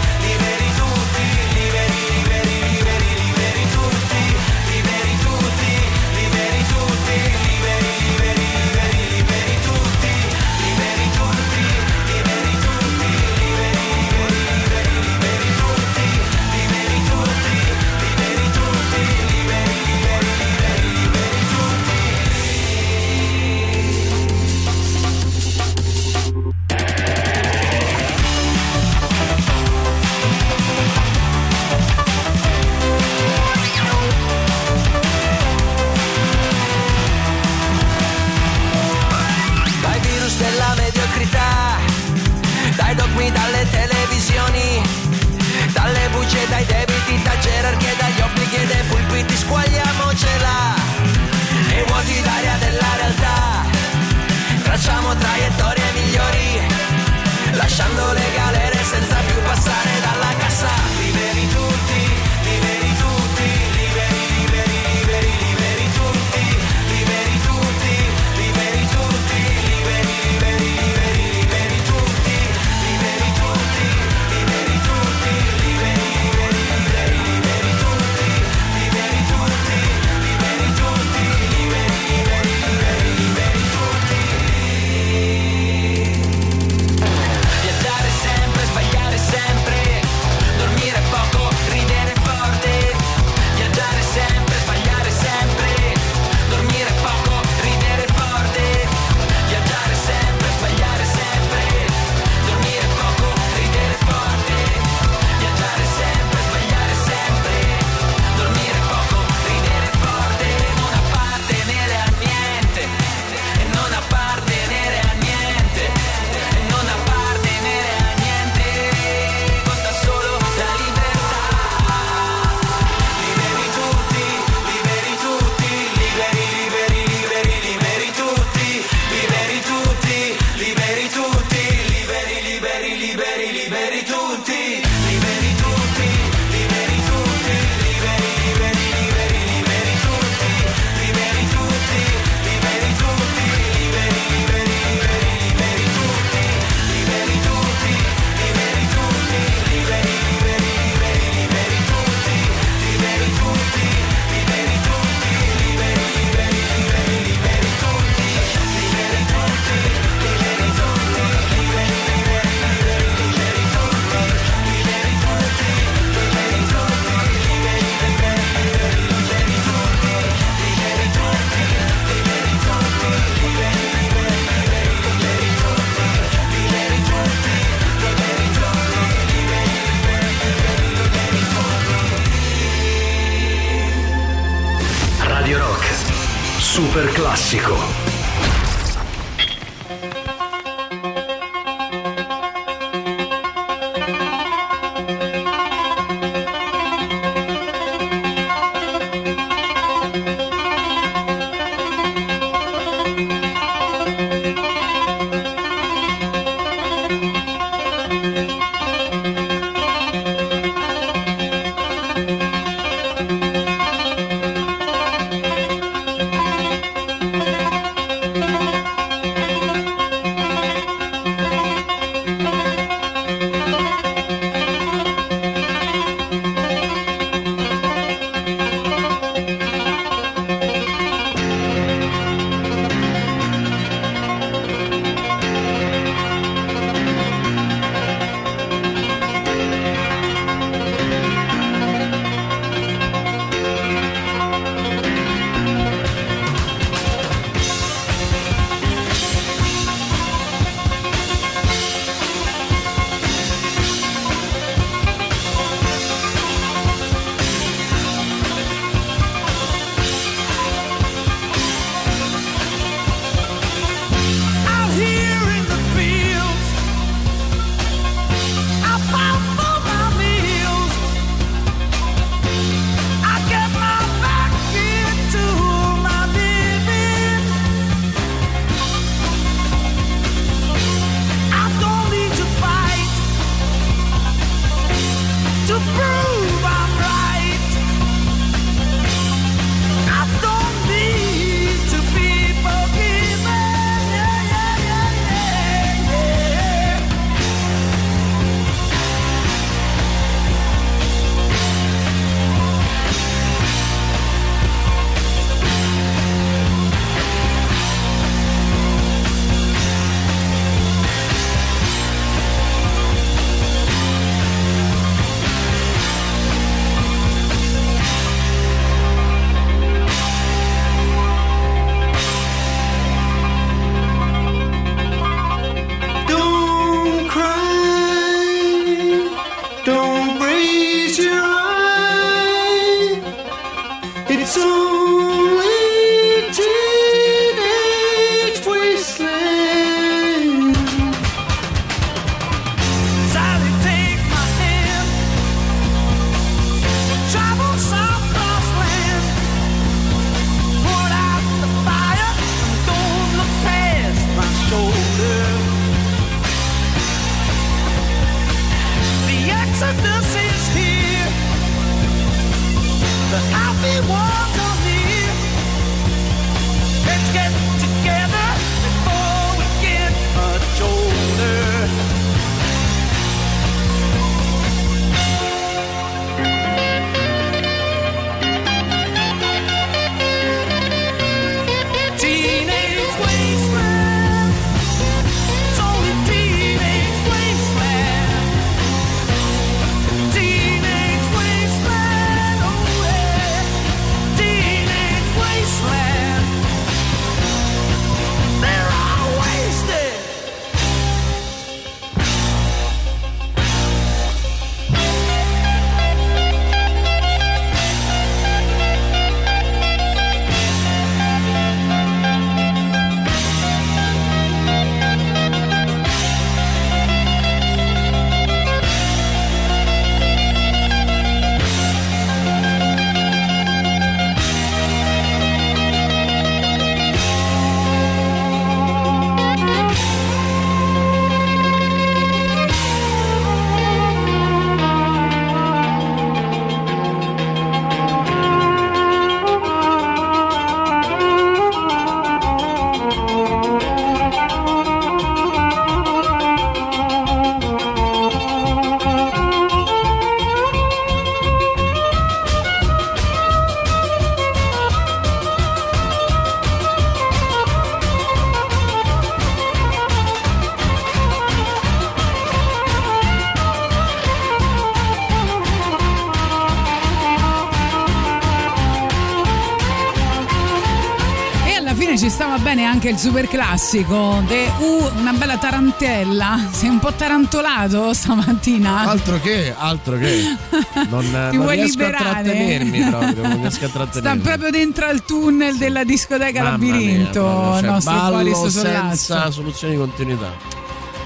anche 473.05 473.09
il 473.09 473.17
super 473.19 473.47
classico 473.47 474.43
de 474.47 474.67
U, 474.79 475.19
una 475.19 475.33
bella 475.33 475.57
tarantella. 475.57 476.69
Sei 476.71 476.89
un 476.89 476.97
po' 476.97 477.13
tarantolato 477.13 478.13
stamattina? 478.13 479.01
Altro 479.01 479.39
che, 479.39 479.73
altro 479.77 480.17
che. 480.17 480.55
Non, 481.09 481.29
non 481.29 481.57
vuoi 481.57 481.75
riesco 481.75 481.99
liberare? 481.99 482.17
a 482.17 482.31
trattenermi 482.31 483.03
proprio, 483.03 483.47
non 483.47 483.59
riesco 483.59 483.85
a 483.85 483.89
Sta 483.89 484.05
trattenermi. 484.05 484.41
proprio 484.41 484.69
dentro 484.71 485.05
al 485.05 485.23
tunnel 485.23 485.77
della 485.77 486.03
discoteca 486.03 486.63
Mamma 486.63 486.77
mia, 486.77 486.91
Labirinto, 486.93 487.41
proprio, 487.41 487.95
il 487.95 488.01
cioè, 488.01 488.13
ballo 488.13 488.69
senza 488.69 489.51
soluzioni 489.51 489.93
di 489.93 489.99
continuità. 489.99 490.51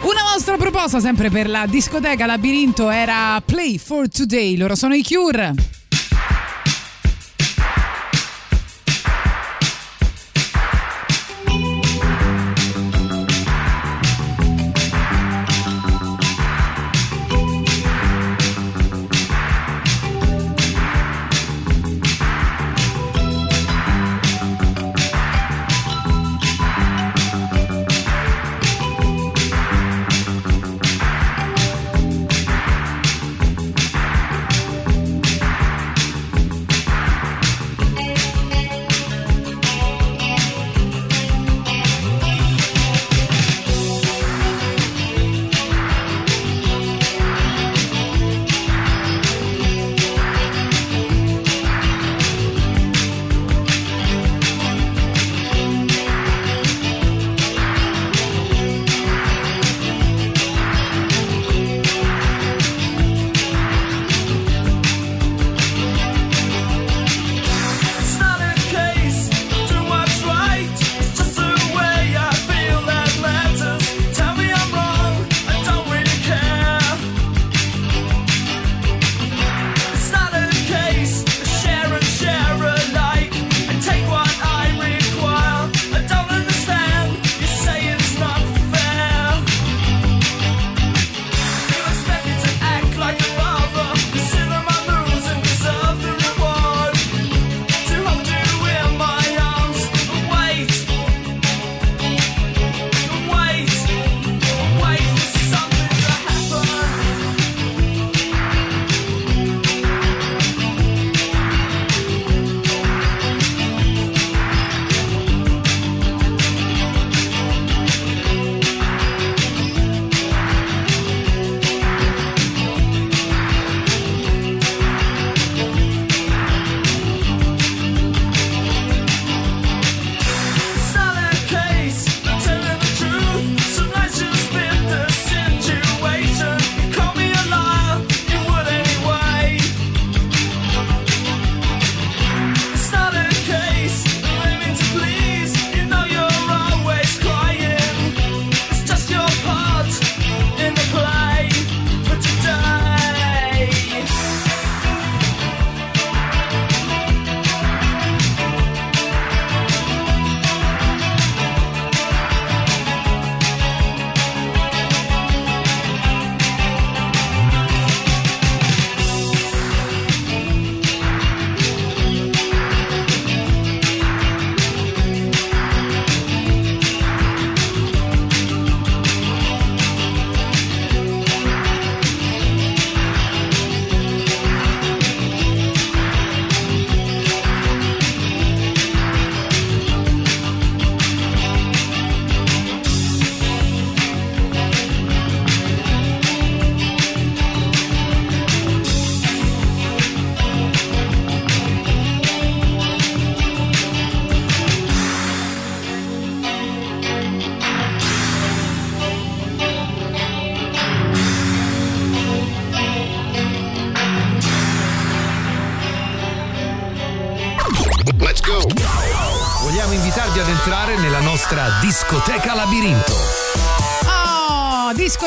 Una 0.02 0.22
vostra 0.34 0.58
proposta 0.58 1.00
sempre 1.00 1.30
per 1.30 1.48
la 1.50 1.66
discoteca 1.66 2.26
Labirinto 2.26 2.90
era 2.90 3.42
Play 3.46 3.78
for 3.78 4.10
Today, 4.10 4.58
loro 4.58 4.76
sono 4.76 4.96
i 4.96 5.04
Cure. 5.04 5.54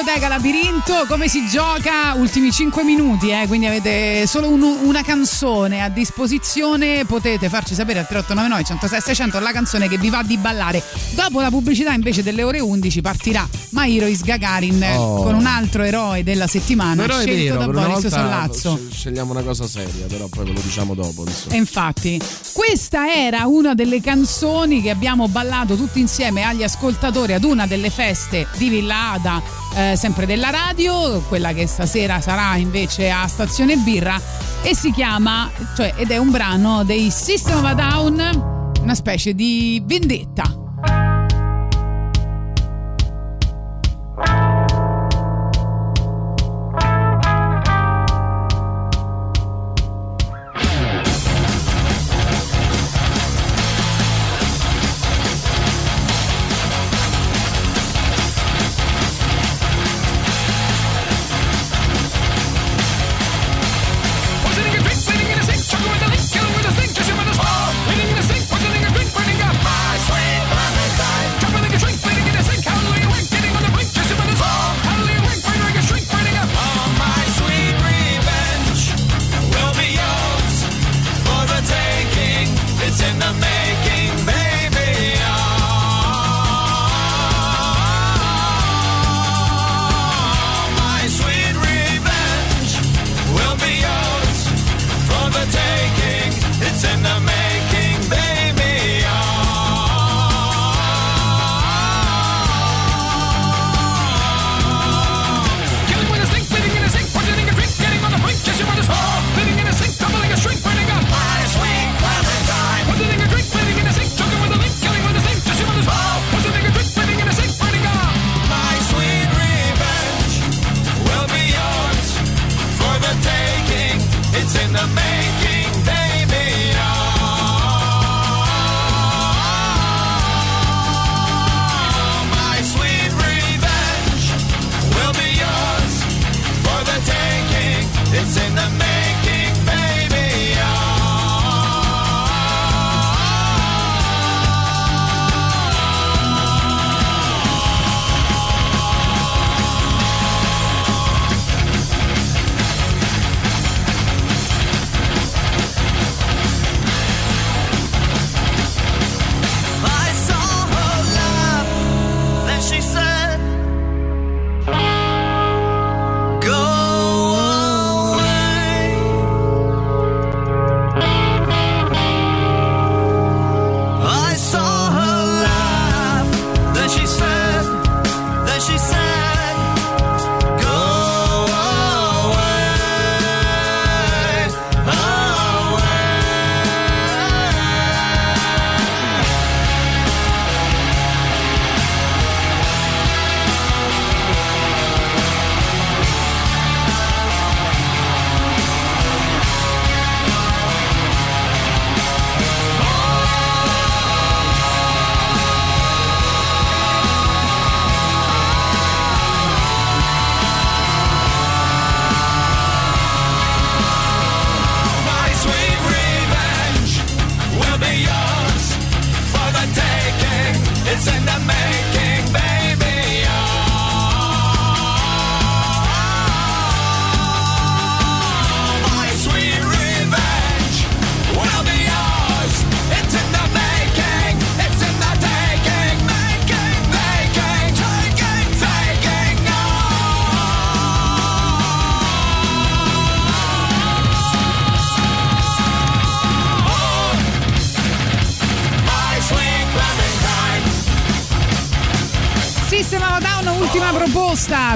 discoteca 0.02 0.26
Labirinto, 0.26 1.04
come 1.06 1.28
si 1.28 1.46
gioca? 1.46 2.14
Ultimi 2.14 2.50
5 2.50 2.82
minuti, 2.82 3.30
eh, 3.30 3.46
quindi 3.46 3.66
avete 3.66 4.26
solo 4.26 4.48
un, 4.48 4.60
una 4.62 5.02
canzone 5.02 5.80
a 5.80 5.88
disposizione, 5.88 7.04
potete 7.04 7.48
farci 7.48 7.74
sapere 7.74 8.00
al 8.00 8.06
3899 8.08 8.64
106 8.64 9.00
600 9.00 9.38
la 9.38 9.52
canzone 9.52 9.88
che 9.88 9.98
vi 9.98 10.10
va 10.10 10.24
di 10.24 10.36
ballare. 10.38 10.82
Dopo 11.14 11.40
la 11.40 11.50
pubblicità 11.50 11.92
invece 11.92 12.24
delle 12.24 12.42
ore 12.42 12.58
11 12.58 13.00
partirà 13.00 13.48
Mairois 13.70 14.22
Gagarin 14.22 14.82
oh. 14.82 15.22
con 15.22 15.34
un 15.34 15.46
altro 15.46 15.84
eroe 15.84 16.24
della 16.24 16.48
settimana 16.48 17.02
però 17.02 17.20
scelto 17.20 17.58
vero, 17.58 17.72
da 17.72 17.86
Boris 17.86 18.06
Sollazzo. 18.08 18.80
Scegliamo 18.90 19.30
una 19.30 19.42
cosa 19.42 19.68
seria, 19.68 20.06
però 20.06 20.26
poi 20.26 20.46
ve 20.46 20.52
lo 20.52 20.60
diciamo 20.60 20.94
dopo. 20.94 21.24
Insomma. 21.24 21.54
E 21.54 21.58
infatti, 21.58 22.20
questa 22.52 23.12
era 23.12 23.46
una 23.46 23.74
delle 23.74 24.00
canzoni 24.00 24.82
che 24.82 24.90
abbiamo 24.90 25.28
ballato 25.28 25.76
tutti 25.76 26.00
insieme 26.00 26.42
agli 26.42 26.64
ascoltatori 26.64 27.34
ad 27.34 27.44
una 27.44 27.68
delle 27.68 27.90
feste 27.90 28.48
di 28.56 28.68
Villa 28.68 29.12
Ada 29.12 29.61
eh, 29.74 29.96
sempre 29.96 30.26
della 30.26 30.50
radio, 30.50 31.20
quella 31.28 31.52
che 31.52 31.66
stasera 31.66 32.20
sarà 32.20 32.56
invece 32.56 33.10
a 33.10 33.26
Stazione 33.26 33.76
Birra 33.76 34.20
e 34.62 34.74
si 34.74 34.92
chiama, 34.92 35.50
cioè 35.76 35.94
ed 35.96 36.10
è 36.10 36.16
un 36.16 36.30
brano 36.30 36.84
dei 36.84 37.10
System 37.10 37.58
of 37.58 37.64
a 37.64 37.74
Down, 37.74 38.72
una 38.80 38.94
specie 38.94 39.34
di 39.34 39.82
vendetta. 39.84 40.51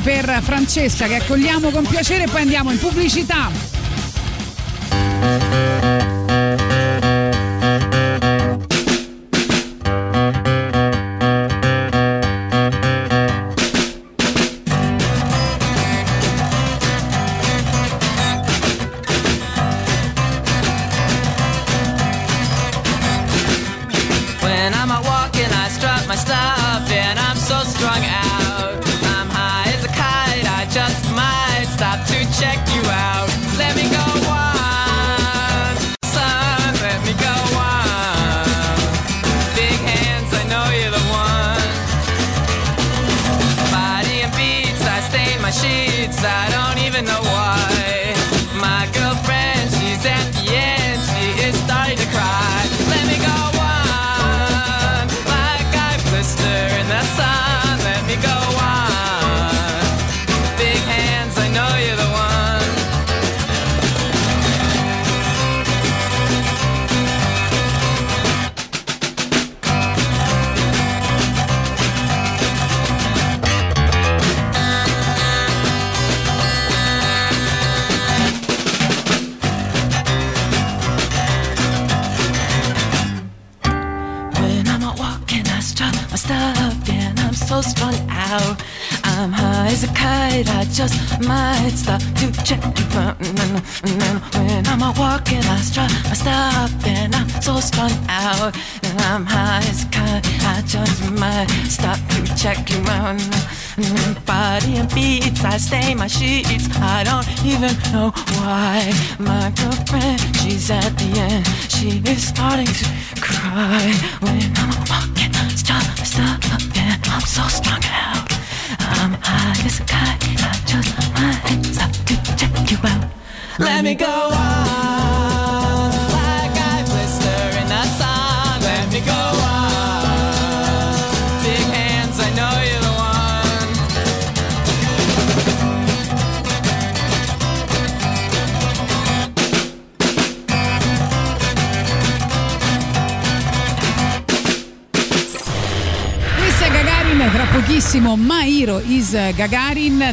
per 0.06 0.38
Francesca 0.40 1.08
che 1.08 1.16
accogliamo 1.16 1.70
con 1.70 1.84
piacere 1.84 2.24
e 2.24 2.28
poi 2.28 2.42
andiamo 2.42 2.70
in 2.70 2.78
pubblicità. 2.78 3.75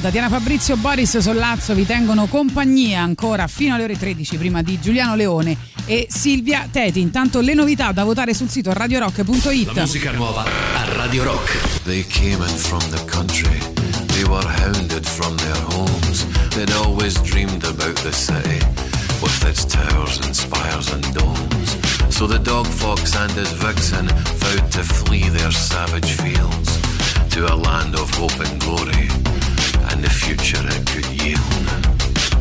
Tatiana 0.04 0.28
Fabrizio, 0.28 0.76
Boris 0.76 1.18
Sollazzo 1.20 1.74
vi 1.74 1.86
tengono 1.86 2.28
compagnia 2.28 3.02
ancora 3.02 3.48
fino 3.48 3.74
alle 3.74 3.86
ore 3.86 3.98
13 3.98 4.36
prima 4.36 4.62
di 4.62 4.78
Giuliano 4.78 5.16
Leone 5.16 5.56
e 5.86 6.08
Silvia 6.10 6.68
Teti. 6.70 7.00
Intanto 7.00 7.40
le 7.40 7.54
novità 7.54 7.94
da 7.94 8.04
votare 8.04 8.34
sul 8.34 8.50
sito 8.50 8.74
radiorock.it. 8.74 9.68
La 9.68 9.80
musica 9.80 10.12
nuova 10.12 10.44
a 10.44 10.94
Radio 10.98 11.24
Rock. 11.24 11.84
They 11.84 12.06
came 12.06 12.46
in 12.46 12.54
from 12.54 12.82
the 12.90 13.02
country. 13.06 13.58
They 14.08 14.26
were 14.26 14.46
hounded 14.46 15.06
from 15.06 15.38
their 15.38 15.64
homes. 15.70 16.26
They'd 16.50 16.74
always 16.74 17.18
dreamed 17.22 17.64
about 17.64 18.02
the 18.02 18.12
city 18.12 18.60
with 19.22 19.42
its 19.48 19.64
towers 19.66 20.20
and 20.22 20.36
spires 20.36 20.92
and 20.92 21.14
domes. 21.14 21.78
So 22.10 22.28
the 22.28 22.40
dog 22.40 22.68
fox 22.68 23.16
and 23.16 23.32
his 23.32 23.54
vixen 23.54 24.08
vowed 24.08 24.70
to 24.72 24.84
flee 24.84 25.30
their 25.30 25.52
savage 25.52 26.12
fields 26.12 26.78
to 27.30 27.46
a 27.46 27.56
land 27.56 27.96
of 27.96 28.14
hope 28.16 28.38
and 28.42 28.60
glory 28.60 29.23
the 30.04 30.10
future 30.10 30.60
could 30.92 31.08
yield. 31.24 31.64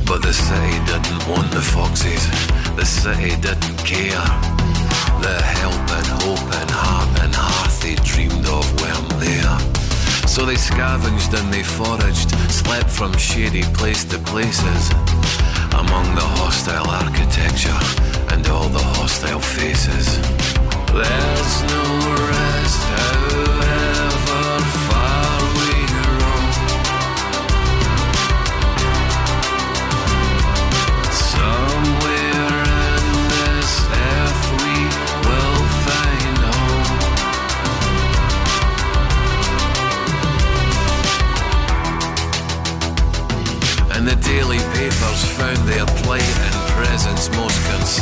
But 0.05 0.21
the 0.23 0.33
city 0.33 0.79
didn't 0.91 1.23
want 1.31 1.49
the 1.53 1.63
foxes, 1.63 2.25
the 2.75 2.85
city 2.85 3.33
didn't 3.41 3.79
care. 3.87 4.27
The 5.23 5.37
help 5.61 5.87
and 5.99 6.09
hope 6.23 6.49
and 6.61 6.71
heart 6.71 7.11
and 7.23 7.33
hearth 7.33 7.81
they 7.83 7.95
dreamed 8.11 8.47
of 8.47 8.67
weren't 8.81 9.11
there. 9.23 9.55
So 10.27 10.45
they 10.45 10.57
scavenged 10.57 11.33
and 11.35 11.53
they 11.55 11.63
foraged, 11.63 12.31
slept 12.51 12.91
from 12.91 13.17
shady 13.17 13.63
place 13.79 14.05
to 14.11 14.19
places, 14.19 14.83
among 15.83 16.07
the 16.19 16.29
hostile 16.41 16.91
architecture 16.91 17.81
and 18.33 18.45
all 18.49 18.69
the 18.69 18.85
hostile 18.99 19.41
faces. 19.41 20.07
There's 20.91 21.55
no 21.71 22.42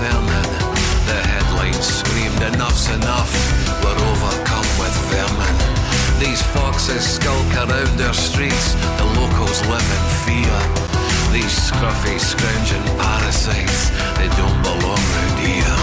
concerning. 0.01 0.51
The 1.05 1.21
headlines 1.29 1.85
screamed, 1.85 2.41
enough's 2.55 2.89
enough, 2.89 3.33
we're 3.85 4.01
overcome 4.13 4.69
with 4.81 4.97
vermin. 5.13 5.57
These 6.19 6.43
foxes 6.55 7.05
skulk 7.05 7.53
around 7.55 8.01
our 8.01 8.15
streets, 8.15 8.75
the 8.97 9.07
locals 9.21 9.61
live 9.69 9.89
in 9.99 10.05
fear. 10.25 10.57
These 11.33 11.53
scruffy, 11.53 12.19
scrounging 12.19 12.85
parasites, 12.97 13.91
they 14.17 14.29
don't 14.41 14.61
belong 14.63 15.03
round 15.17 15.39
here. 15.45 15.79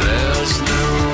There's 0.00 0.60
no 0.62 1.11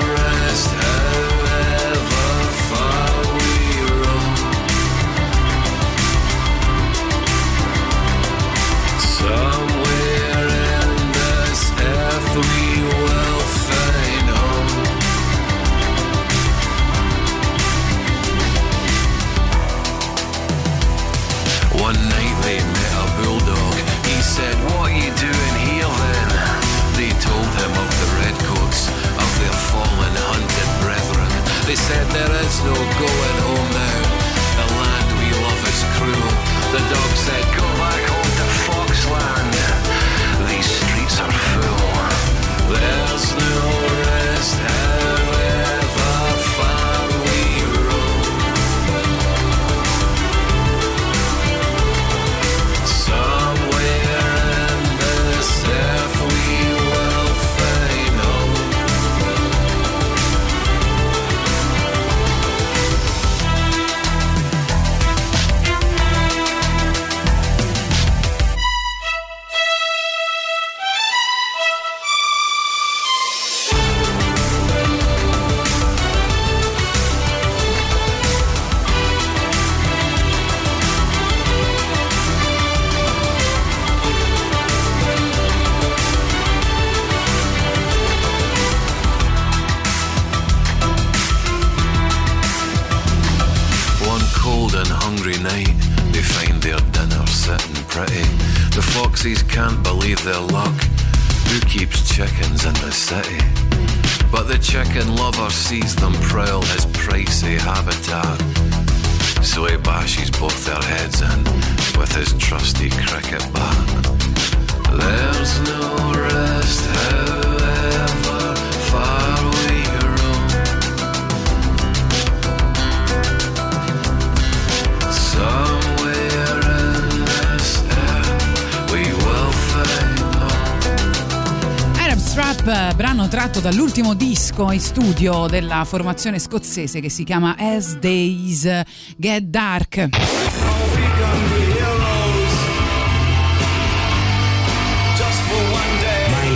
disco 134.59 134.73
in 134.73 134.81
studio 134.81 135.47
della 135.47 135.85
formazione 135.85 136.41
scozzese 136.41 136.99
che 137.01 137.09
si 137.09 137.23
chiama 137.23 137.55
As 137.57 137.97
Days 137.99 138.69
Get 139.17 139.43
Dark. 139.45 139.97
My 139.97 140.11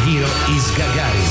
Hero 0.04 0.26
is 0.48 0.74
Gagarin. 0.74 1.28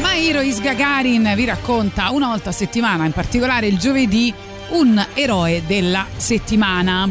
My 0.00 0.26
Hero 0.26 0.40
is 0.40 0.60
Gagarin 0.60 1.32
vi 1.36 1.44
racconta 1.44 2.10
una 2.10 2.26
volta 2.26 2.48
a 2.48 2.52
settimana, 2.52 3.06
in 3.06 3.12
particolare 3.12 3.68
il 3.68 3.78
giovedì, 3.78 4.34
un 4.70 5.04
eroe 5.14 5.62
della 5.64 6.06
settimana. 6.16 7.08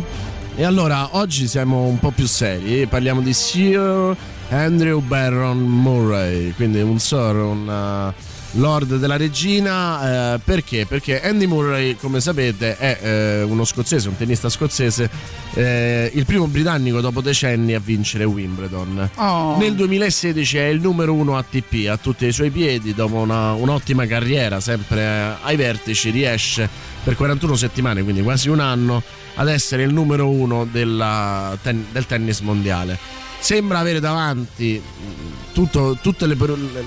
E 0.55 0.63
allora, 0.65 1.09
oggi 1.11 1.47
siamo 1.47 1.83
un 1.83 1.99
po' 1.99 2.11
più 2.11 2.27
seri, 2.27 2.85
parliamo 2.87 3.21
di 3.21 3.33
Sir 3.33 4.15
Andrew 4.49 4.99
Barron 4.99 5.57
Murray, 5.57 6.51
quindi 6.51 6.81
un 6.81 6.99
Sir, 6.99 7.35
un 7.35 7.67
uh, 7.67 8.31
Lord 8.55 8.97
della 8.97 9.17
Regina, 9.17 10.35
eh, 10.35 10.39
perché? 10.43 10.85
Perché 10.85 11.21
Andy 11.21 11.47
Murray, 11.47 11.95
come 11.95 12.19
sapete, 12.21 12.77
è 12.77 12.99
eh, 13.01 13.41
uno 13.43 13.65
scozzese, 13.65 14.09
un 14.09 14.15
tennista 14.17 14.47
scozzese, 14.47 15.09
eh, 15.55 16.11
il 16.13 16.25
primo 16.25 16.45
britannico 16.47 17.01
dopo 17.01 17.21
decenni 17.21 17.73
a 17.73 17.79
vincere 17.79 18.25
Wimbledon. 18.25 19.09
Oh. 19.15 19.57
Nel 19.57 19.73
2016 19.73 20.57
è 20.57 20.65
il 20.65 20.81
numero 20.81 21.13
uno 21.13 21.35
ATP 21.37 21.87
a 21.89 21.97
tutti 21.97 22.27
i 22.27 22.31
suoi 22.31 22.51
piedi, 22.51 22.93
dopo 22.93 23.15
una- 23.15 23.53
un'ottima 23.53 24.05
carriera, 24.05 24.59
sempre 24.59 25.35
ai 25.41 25.55
vertici, 25.55 26.11
riesce 26.11 26.69
per 27.03 27.15
41 27.15 27.55
settimane, 27.55 28.03
quindi 28.03 28.21
quasi 28.21 28.49
un 28.49 28.59
anno, 28.59 29.01
ad 29.35 29.47
essere 29.47 29.81
il 29.81 29.91
numero 29.91 30.29
uno 30.29 30.67
della 30.71 31.57
ten- 31.63 31.85
del 31.91 32.05
tennis 32.05 32.39
mondiale. 32.41 33.21
Sembra 33.43 33.79
avere 33.79 33.99
davanti 33.99 34.81
mh, 34.81 35.51
tutto- 35.53 35.97
tutte 36.01 36.25
le, 36.27 36.37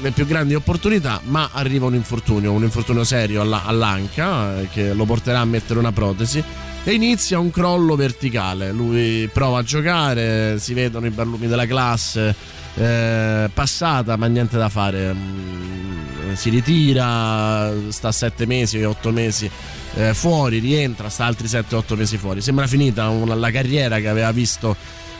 le 0.01 0.11
più 0.13 0.25
grandi 0.25 0.55
opportunità, 0.55 1.21
ma 1.25 1.51
arriva 1.53 1.85
un 1.85 1.95
infortunio, 1.95 2.51
un 2.53 2.63
infortunio 2.63 3.05
serio 3.05 3.43
alla- 3.43 3.65
all'anca 3.65 4.61
eh, 4.61 4.69
che 4.73 4.95
lo 4.95 5.05
porterà 5.05 5.41
a 5.41 5.45
mettere 5.45 5.79
una 5.79 5.93
protesi 5.93 6.43
e 6.83 6.93
inizia 6.95 7.39
un 7.39 7.51
crollo 7.51 7.95
verticale. 7.95 8.73
Lui 8.73 9.29
prova 9.31 9.59
a 9.59 9.63
giocare, 9.63 10.59
si 10.59 10.73
vedono 10.73 11.05
i 11.05 11.11
barlumi 11.11 11.47
della 11.47 11.67
classe 11.67 12.35
eh, 12.75 13.51
passata, 13.53 14.17
ma 14.17 14.27
niente 14.27 14.57
da 14.57 14.71
fare. 14.71 15.13
Mm, 15.13 16.33
Si 16.37 16.49
ritira, 16.51 17.71
sta 17.89 18.13
sette 18.13 18.45
mesi 18.47 18.83
otto 18.83 19.11
mesi 19.11 19.49
eh, 19.95 20.13
fuori, 20.13 20.59
rientra, 20.59 21.09
sta 21.09 21.25
altri 21.25 21.47
7-8 21.49 21.97
mesi 21.97 22.17
fuori. 22.19 22.41
Sembra 22.43 22.67
finita 22.67 23.09
una- 23.09 23.35
la 23.35 23.51
carriera 23.51 23.99
che 24.01 24.09
aveva 24.09 24.31
visto 24.33 24.77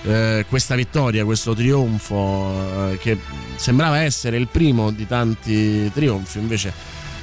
eh, 0.07 0.47
questa 0.49 0.75
vittoria, 0.75 1.25
questo 1.25 1.55
trionfo 1.55 2.91
eh, 2.91 2.99
che 2.99 3.19
sembrava 3.57 4.01
essere 4.01 4.37
il 4.37 4.49
primo 4.49 4.91
di 4.91 5.07
tanti 5.07 5.91
trionfi, 5.93 6.39
invece 6.39 6.73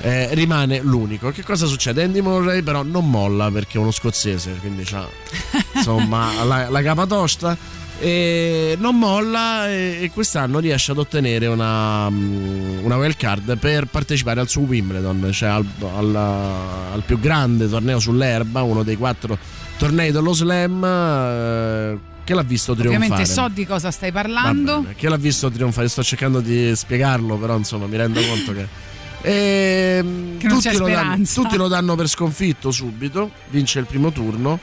eh, 0.02 0.34
rimane 0.34 0.82
l'unico. 0.82 1.32
Che 1.32 1.44
cosa 1.44 1.66
succede? 1.66 2.04
Andy 2.04 2.22
Murray 2.22 2.62
però 2.62 2.84
non 2.84 3.10
molla 3.10 3.50
perché 3.50 3.78
è 3.78 3.82
uno 3.82 3.92
scozzese, 3.92 4.58
quindi 4.60 4.84
c'ha 4.84 5.08
insomma 5.76 6.44
la, 6.44 6.70
la 6.70 6.82
capa 6.82 7.06
tosta. 7.06 7.58
E 8.00 8.76
non 8.80 8.98
molla 8.98 9.70
e, 9.70 10.00
e 10.02 10.12
quest'anno 10.12 10.60
riesce 10.60 10.92
ad 10.92 10.98
ottenere 10.98 11.46
una, 11.46 12.10
mm, 12.10 12.84
una 12.84 12.98
wild 12.98 13.16
card 13.16 13.58
per 13.58 13.86
partecipare 13.86 14.42
al 14.42 14.50
suo 14.50 14.64
Wimbledon, 14.64 15.30
cioè 15.32 15.50
al, 15.50 15.66
al- 15.96 16.16
al 16.16 17.04
più 17.06 17.18
grande 17.20 17.70
torneo 17.70 18.00
sull'erba, 18.00 18.64
uno 18.64 18.84
dei 18.84 18.98
quattro 18.98 19.38
tornei 19.78 20.12
dello 20.12 20.34
slam 20.34 20.84
eh, 20.84 22.00
che 22.24 22.34
l'ha 22.34 22.44
visto 22.44 22.74
trionfare. 22.74 23.04
Ovviamente 23.04 23.32
so 23.32 23.48
di 23.50 23.66
cosa 23.66 23.92
stai 23.92 24.12
parlando. 24.12 24.82
bene, 24.82 24.96
che 24.96 25.10
l'ha 25.10 25.18
visto 25.18 25.50
trionfare, 25.52 25.88
sto 25.88 26.04
cercando 26.04 26.40
di 26.40 26.76
spiegarlo, 26.76 27.38
però 27.38 27.58
insomma 27.58 27.86
mi 27.88 27.98
rendo 27.98 28.22
conto 28.22 28.54
che. 28.54 28.68
Ehm, 29.26 30.38
Che 30.38 30.48
non 30.48 30.60
tutti, 30.62 30.78
lo 30.78 30.86
danno, 30.86 31.26
tutti 31.26 31.56
lo 31.56 31.70
danno 31.70 31.96
per 31.96 32.10
sconfitto 32.10 32.72
subito, 32.72 33.32
vince 33.52 33.80
il 33.80 33.86
primo 33.86 34.12
turno 34.12 34.60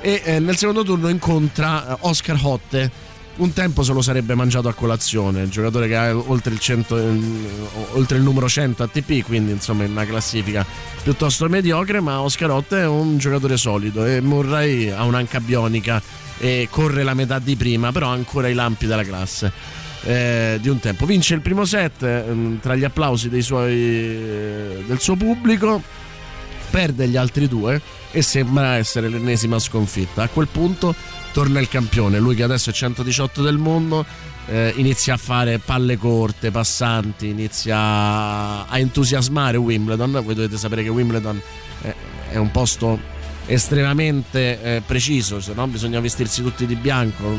e 0.00 0.20
eh, 0.24 0.38
nel 0.40 0.56
secondo 0.56 0.82
turno 0.82 1.08
incontra 1.08 1.86
eh, 1.92 1.96
Oscar 2.00 2.36
Hotte. 2.42 2.90
Un 3.34 3.52
tempo 3.54 3.82
se 3.82 3.92
lo 3.92 4.02
sarebbe 4.02 4.34
mangiato 4.34 4.68
a 4.68 4.74
colazione, 4.74 5.48
giocatore 5.48 5.88
che 5.88 5.96
ha 5.96 6.14
oltre 6.14 6.52
il, 6.52 6.58
100, 6.60 6.98
eh, 6.98 7.20
oltre 7.92 8.18
il 8.18 8.22
numero 8.22 8.46
100 8.46 8.82
ATP, 8.82 9.24
quindi 9.24 9.52
insomma 9.52 9.84
in 9.84 9.92
una 9.92 10.04
classifica 10.04 10.64
piuttosto 11.02 11.48
mediocre, 11.48 12.00
ma 12.00 12.20
Oscar 12.20 12.50
Hotte 12.50 12.80
è 12.80 12.86
un 12.86 13.16
giocatore 13.16 13.56
solido 13.56 14.04
e 14.04 14.20
Murray 14.20 14.90
ha 14.90 15.04
un'anca 15.04 15.40
bionica 15.40 16.00
e 16.38 16.68
corre 16.70 17.02
la 17.04 17.14
metà 17.14 17.38
di 17.38 17.56
prima, 17.56 17.90
però 17.90 18.10
ha 18.10 18.12
ancora 18.12 18.48
i 18.48 18.54
lampi 18.54 18.86
della 18.86 19.04
classe 19.04 19.50
eh, 20.02 20.58
di 20.60 20.68
un 20.68 20.78
tempo. 20.78 21.06
Vince 21.06 21.34
il 21.34 21.40
primo 21.40 21.64
set 21.64 22.02
ehm, 22.02 22.60
tra 22.60 22.74
gli 22.74 22.84
applausi 22.84 23.40
suoi, 23.40 23.74
eh, 23.74 24.84
del 24.86 25.00
suo 25.00 25.16
pubblico, 25.16 25.82
perde 26.70 27.08
gli 27.08 27.16
altri 27.16 27.48
due 27.48 27.80
e 28.10 28.22
sembra 28.22 28.74
essere 28.74 29.08
l'ennesima 29.08 29.58
sconfitta. 29.58 30.22
A 30.22 30.28
quel 30.28 30.48
punto 30.48 30.94
torna 31.32 31.60
il 31.60 31.68
campione, 31.68 32.18
lui 32.18 32.34
che 32.34 32.42
adesso 32.42 32.70
è 32.70 32.72
118 32.72 33.42
del 33.42 33.58
mondo. 33.58 34.04
eh, 34.48 34.72
inizia 34.76 35.14
a 35.14 35.16
fare 35.18 35.60
palle 35.60 35.96
corte, 35.96 36.50
passanti, 36.50 37.28
inizia 37.28 37.78
a 38.66 38.76
entusiasmare 38.78 39.56
Wimbledon. 39.56 40.10
Voi 40.24 40.34
dovete 40.34 40.56
sapere 40.56 40.82
che 40.82 40.88
Wimbledon 40.88 41.40
è- 41.82 41.94
è 42.30 42.36
un 42.38 42.50
posto 42.50 42.98
estremamente 43.46 44.60
eh, 44.62 44.82
preciso, 44.84 45.40
se 45.40 45.52
no 45.54 45.66
bisogna 45.68 46.00
vestirsi 46.00 46.42
tutti 46.42 46.66
di 46.66 46.74
bianco, 46.74 47.36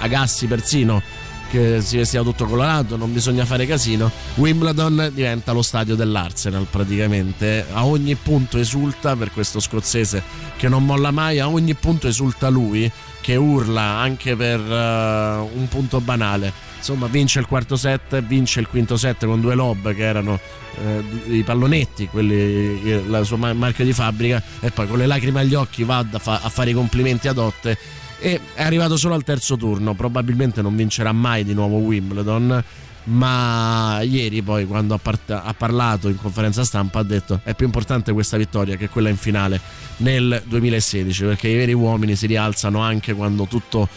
Agassi 0.00 0.46
persino 0.46 1.02
che 1.50 1.80
si 1.80 1.96
vestiva 1.96 2.22
tutto 2.22 2.46
colorato, 2.46 2.96
non 2.96 3.12
bisogna 3.12 3.44
fare 3.44 3.66
casino. 3.66 4.10
Wimbledon 4.34 5.10
diventa 5.12 5.52
lo 5.52 5.62
stadio 5.62 5.94
dell'Arsenal 5.94 6.66
praticamente, 6.70 7.64
a 7.72 7.84
ogni 7.84 8.14
punto 8.14 8.58
esulta 8.58 9.16
per 9.16 9.32
questo 9.32 9.60
scozzese 9.60 10.22
che 10.56 10.68
non 10.68 10.84
molla 10.84 11.10
mai, 11.10 11.38
a 11.38 11.48
ogni 11.48 11.74
punto 11.74 12.08
esulta 12.08 12.48
lui 12.48 12.90
che 13.20 13.36
urla 13.36 13.82
anche 13.82 14.36
per 14.36 14.60
eh, 14.60 15.48
un 15.52 15.66
punto 15.68 16.00
banale. 16.00 16.52
Insomma, 16.76 17.06
vince 17.08 17.40
il 17.40 17.46
quarto 17.46 17.74
set, 17.74 18.22
vince 18.22 18.60
il 18.60 18.68
quinto 18.68 18.96
set 18.96 19.26
con 19.26 19.40
due 19.40 19.54
lob 19.54 19.92
che 19.92 20.02
erano 20.02 20.38
eh, 20.78 21.34
i 21.34 21.42
pallonetti, 21.42 22.06
quelli, 22.06 22.34
il 22.34 23.04
la 23.08 23.24
sua 23.24 23.36
ma- 23.36 23.52
marchio 23.54 23.84
di 23.84 23.92
fabbrica, 23.92 24.40
e 24.60 24.70
poi 24.70 24.86
con 24.86 24.98
le 24.98 25.06
lacrime 25.06 25.40
agli 25.40 25.54
occhi 25.54 25.82
va 25.82 25.98
a, 25.98 26.18
fa- 26.18 26.40
a 26.42 26.48
fare 26.48 26.70
i 26.70 26.74
complimenti 26.74 27.26
ad 27.26 27.38
Otte 27.38 27.76
e 28.18 28.40
è 28.54 28.62
arrivato 28.62 28.96
solo 28.96 29.14
al 29.14 29.22
terzo 29.24 29.56
turno. 29.56 29.94
Probabilmente 29.94 30.62
non 30.62 30.74
vincerà 30.76 31.12
mai 31.12 31.44
di 31.44 31.54
nuovo 31.54 31.76
Wimbledon. 31.76 32.62
Ma 33.04 34.00
ieri, 34.02 34.42
poi, 34.42 34.66
quando 34.66 34.94
ha, 34.94 34.98
part- 34.98 35.30
ha 35.30 35.54
parlato 35.56 36.08
in 36.08 36.16
conferenza 36.16 36.64
stampa, 36.64 36.98
ha 36.98 37.02
detto: 37.04 37.40
È 37.44 37.54
più 37.54 37.64
importante 37.66 38.12
questa 38.12 38.36
vittoria 38.36 38.76
che 38.76 38.88
quella 38.88 39.08
in 39.08 39.16
finale 39.16 39.60
nel 39.98 40.42
2016. 40.44 41.24
Perché 41.24 41.48
i 41.48 41.54
veri 41.54 41.72
uomini 41.72 42.16
si 42.16 42.26
rialzano 42.26 42.80
anche 42.80 43.12
quando 43.14 43.44
tutto 43.46 43.88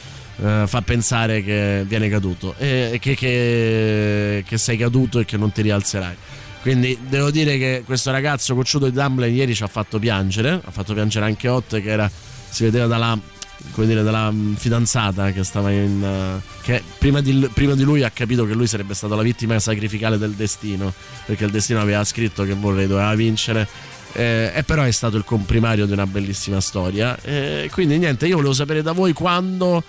eh, 0.43 0.63
fa 0.67 0.81
pensare 0.83 1.43
che 1.43 1.83
viene 1.87 2.07
caduto 2.07 2.53
e 2.59 2.99
che, 3.01 3.15
che- 3.15 4.43
che 4.45 4.57
sei 4.59 4.77
caduto 4.77 5.19
e 5.19 5.25
che 5.25 5.37
non 5.37 5.51
ti 5.51 5.63
rialzerai. 5.63 6.15
Quindi 6.61 6.95
devo 7.07 7.31
dire 7.31 7.57
che 7.57 7.83
questo 7.85 8.11
ragazzo 8.11 8.53
cocciuto 8.53 8.85
di 8.85 8.91
Dumbledore 8.91 9.31
ieri 9.35 9.55
ci 9.55 9.63
ha 9.63 9.67
fatto 9.67 9.97
piangere, 9.97 10.61
ha 10.63 10.71
fatto 10.71 10.93
piangere 10.93 11.25
anche 11.25 11.47
Ott 11.47 11.81
che 11.81 11.89
era, 11.89 12.11
si 12.49 12.63
vedeva 12.63 12.85
dalla, 12.85 13.17
come 13.71 13.87
dire, 13.87 14.03
dalla 14.03 14.33
fidanzata 14.55 15.31
che 15.31 15.43
stava 15.43 15.71
in... 15.71 16.03
eh, 16.03 16.41
che 16.61 16.83
prima 16.97 17.21
di, 17.21 17.49
prima 17.53 17.75
di 17.75 17.83
lui 17.83 18.03
ha 18.03 18.09
capito 18.09 18.45
che 18.45 18.53
lui 18.53 18.67
sarebbe 18.67 18.93
stato 18.93 19.15
la 19.15 19.21
vittima 19.21 19.59
sacrificale 19.59 20.17
del 20.17 20.31
destino, 20.31 20.93
perché 21.25 21.45
il 21.45 21.51
destino 21.51 21.79
aveva 21.79 22.03
scritto 22.03 22.43
che 22.43 22.53
Murray 22.53 22.87
doveva 22.87 23.13
vincere. 23.15 23.67
eh, 24.13 24.51
e 24.53 24.63
però 24.63 24.83
è 24.83 24.91
stato 24.91 25.17
il 25.17 25.23
comprimario 25.23 25.85
di 25.85 25.91
una 25.91 26.07
bellissima 26.07 26.59
storia. 26.59 27.17
E 27.21 27.69
quindi 27.71 27.97
niente, 27.97 28.27
io 28.27 28.35
volevo 28.35 28.53
sapere 28.53 28.81
da 28.81 28.91
voi 28.91 29.13
quando 29.13 29.83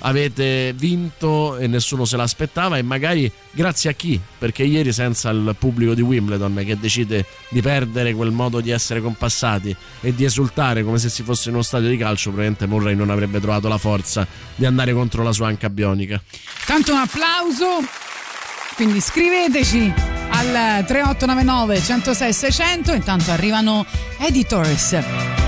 avete 0.00 0.72
vinto 0.74 1.56
e 1.56 1.66
nessuno 1.66 2.04
se 2.04 2.16
l'aspettava 2.16 2.76
e 2.78 2.82
magari 2.82 3.30
grazie 3.50 3.90
a 3.90 3.92
chi 3.92 4.20
perché 4.38 4.62
ieri 4.62 4.92
senza 4.92 5.30
il 5.30 5.54
pubblico 5.58 5.94
di 5.94 6.02
Wimbledon 6.02 6.62
che 6.64 6.78
decide 6.78 7.24
di 7.48 7.62
perdere 7.62 8.14
quel 8.14 8.30
modo 8.30 8.60
di 8.60 8.70
essere 8.70 9.00
compassati 9.00 9.74
e 10.00 10.14
di 10.14 10.24
esultare 10.24 10.84
come 10.84 10.98
se 10.98 11.08
si 11.08 11.22
fosse 11.22 11.48
in 11.48 11.54
uno 11.54 11.64
stadio 11.64 11.88
di 11.88 11.96
calcio 11.96 12.30
probabilmente 12.30 12.66
Murray 12.66 12.94
non 12.94 13.10
avrebbe 13.10 13.40
trovato 13.40 13.68
la 13.68 13.78
forza 13.78 14.26
di 14.54 14.66
andare 14.66 14.92
contro 14.92 15.22
la 15.22 15.32
sua 15.32 15.48
anca 15.48 15.70
bionica 15.70 16.20
Tanto 16.66 16.92
un 16.92 16.98
applauso. 16.98 17.84
Quindi 18.74 19.00
scriveteci 19.00 19.92
al 20.30 20.84
3899 20.84 21.80
106 21.80 22.32
600. 22.32 22.92
Intanto 22.92 23.30
arrivano 23.30 23.86
editors. 24.18 25.45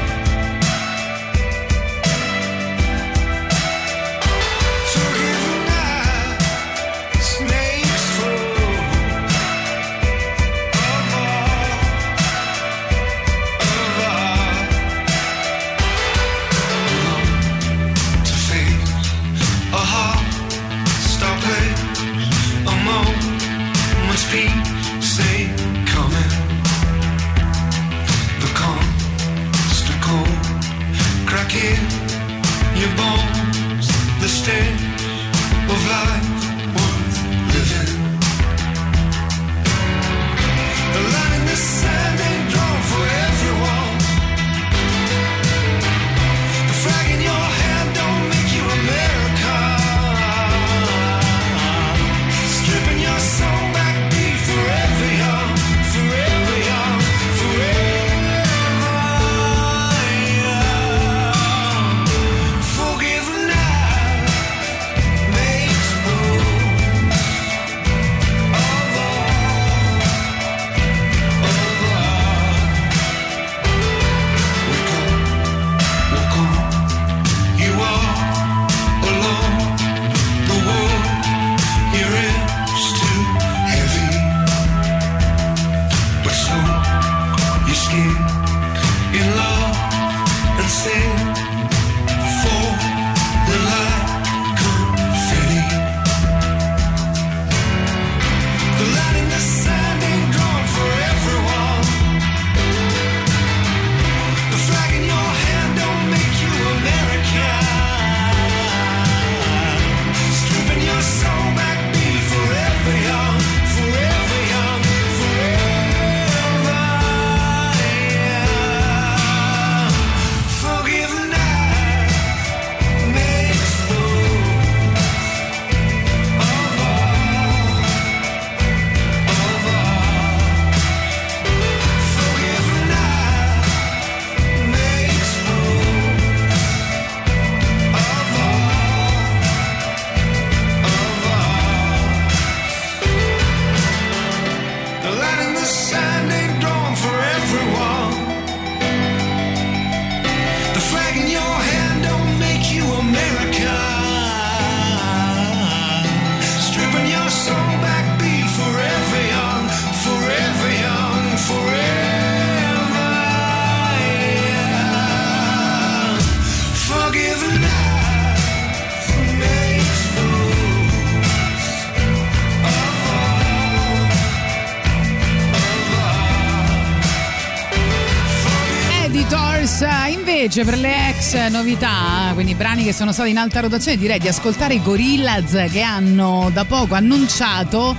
Ex 181.28 181.48
novità, 181.50 182.30
quindi 182.32 182.54
brani 182.54 182.84
che 182.84 182.94
sono 182.94 183.12
stati 183.12 183.28
in 183.28 183.36
alta 183.36 183.60
rotazione, 183.60 183.98
direi 183.98 184.18
di 184.18 184.28
ascoltare 184.28 184.74
i 184.74 184.82
Gorillaz 184.82 185.66
che 185.70 185.82
hanno 185.82 186.50
da 186.54 186.64
poco 186.64 186.94
annunciato 186.94 187.94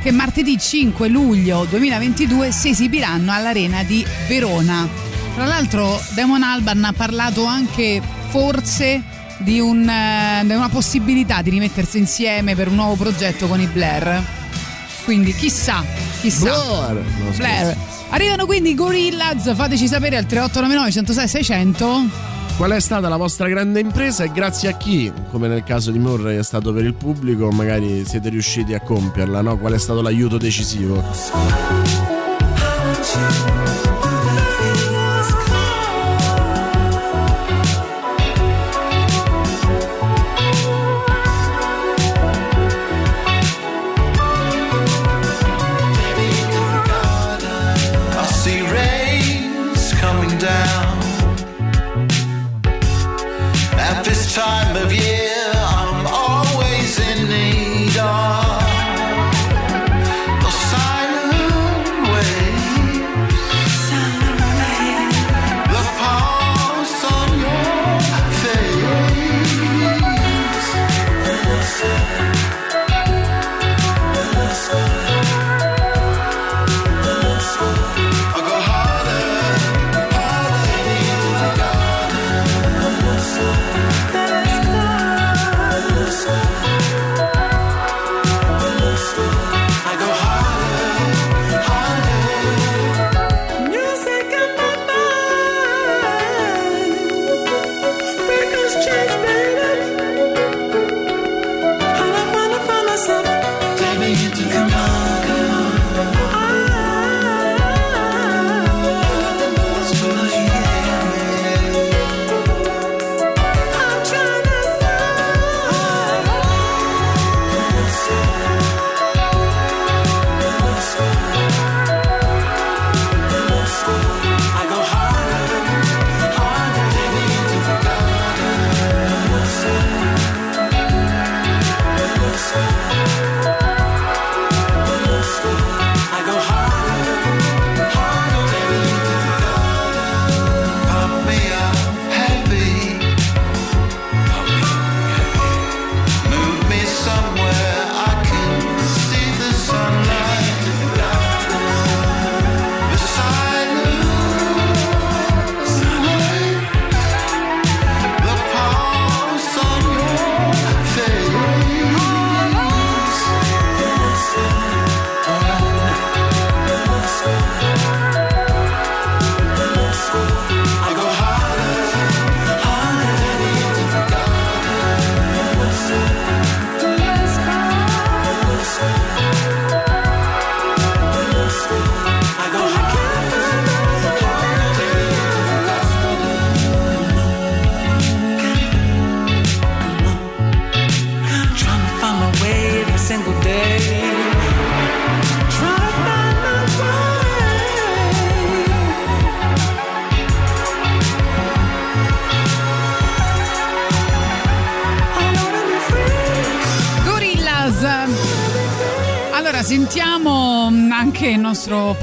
che 0.00 0.12
martedì 0.12 0.56
5 0.56 1.08
luglio 1.08 1.66
2022 1.68 2.52
si 2.52 2.68
esibiranno 2.68 3.32
all'Arena 3.32 3.82
di 3.82 4.06
Verona. 4.28 4.88
Tra 5.34 5.46
l'altro 5.46 6.00
Damon 6.14 6.44
Alban 6.44 6.84
ha 6.84 6.92
parlato 6.92 7.44
anche 7.44 8.00
forse 8.28 9.02
di, 9.38 9.58
un, 9.58 9.88
eh, 9.88 10.42
di 10.44 10.52
una 10.52 10.68
possibilità 10.68 11.42
di 11.42 11.50
rimettersi 11.50 11.98
insieme 11.98 12.54
per 12.54 12.68
un 12.68 12.76
nuovo 12.76 12.94
progetto 12.94 13.48
con 13.48 13.60
i 13.60 13.66
Blair. 13.66 14.22
Quindi 15.04 15.34
chissà, 15.34 15.82
chissà. 16.20 16.44
Blair. 16.44 17.04
No, 17.24 17.30
Blair. 17.36 17.76
Arrivano 18.10 18.46
quindi 18.46 18.70
i 18.70 18.74
Gorillaz, 18.74 19.52
fateci 19.54 19.88
sapere 19.88 20.16
al 20.16 20.26
3899 20.26 20.92
106 20.92 21.28
600. 21.28 22.27
Qual 22.58 22.72
è 22.72 22.80
stata 22.80 23.08
la 23.08 23.16
vostra 23.16 23.46
grande 23.46 23.78
impresa 23.78 24.24
e 24.24 24.32
grazie 24.32 24.68
a 24.68 24.72
chi, 24.72 25.12
come 25.30 25.46
nel 25.46 25.62
caso 25.62 25.92
di 25.92 26.00
Murray 26.00 26.38
è 26.38 26.42
stato 26.42 26.72
per 26.72 26.84
il 26.84 26.94
pubblico, 26.94 27.52
magari 27.52 28.04
siete 28.04 28.30
riusciti 28.30 28.74
a 28.74 28.80
compierla, 28.80 29.42
no? 29.42 29.56
Qual 29.58 29.74
è 29.74 29.78
stato 29.78 30.02
l'aiuto 30.02 30.38
decisivo? 30.38 31.00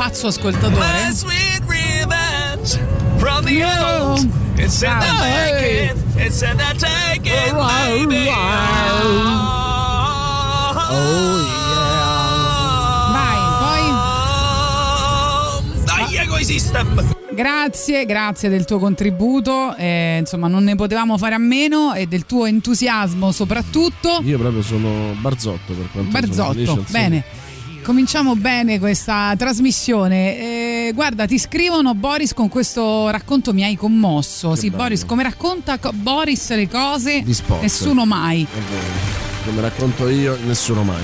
Pazzo 0.05 0.27
ascoltatore. 0.27 1.11
Sweet 1.13 1.61
revenge 1.65 2.79
from 3.17 3.43
the 3.43 3.53
No. 3.57 4.11
old. 4.11 4.29
It's 4.55 4.77
said 4.77 4.91
that 4.99 5.09
Ah, 5.09 5.23
take 5.23 5.65
hey. 5.65 5.85
it. 5.87 5.95
It's 6.17 6.37
said 6.37 6.57
that 6.59 6.77
take 6.77 7.27
it, 7.27 7.53
baby. 7.53 8.29
Dai, 15.83 16.17
Ego 16.21 16.37
System. 16.43 17.13
Grazie, 17.33 18.05
grazie 18.05 18.49
del 18.49 18.65
tuo 18.65 18.79
contributo. 18.79 19.75
eh, 19.75 20.17
insomma, 20.19 20.47
non 20.47 20.63
ne 20.63 20.75
potevamo 20.75 21.17
fare 21.17 21.35
a 21.35 21.37
meno 21.39 21.93
e 21.93 22.05
del 22.07 22.25
tuo 22.25 22.45
entusiasmo 22.45 23.31
soprattutto. 23.31 24.19
Io 24.23 24.37
proprio 24.37 24.61
sono 24.61 25.13
Barzotto 25.19 25.73
per 25.73 25.89
quanto 25.91 26.11
Barzotto, 26.11 26.85
bene. 26.89 27.23
Cominciamo 27.85 28.35
bene 28.35 28.79
questa 28.79 29.35
trasmissione. 29.37 30.87
Eh, 30.87 30.91
guarda, 30.95 31.27
ti 31.27 31.37
scrivono 31.37 31.93
Boris 31.93 32.33
con 32.33 32.49
questo 32.49 33.11
racconto 33.11 33.53
mi 33.53 33.63
hai 33.63 33.75
commosso. 33.75 34.55
sì, 34.55 34.71
bello. 34.71 34.81
Boris, 34.81 35.05
come 35.05 35.21
racconta 35.21 35.77
co- 35.77 35.91
Boris 35.93 36.49
le 36.55 36.67
cose? 36.67 37.21
Di 37.21 37.31
sport. 37.31 37.61
Nessuno 37.61 38.07
mai. 38.07 38.47
Come 39.45 39.61
racconto 39.61 40.09
io, 40.09 40.35
nessuno 40.47 40.81
mai. 40.81 41.03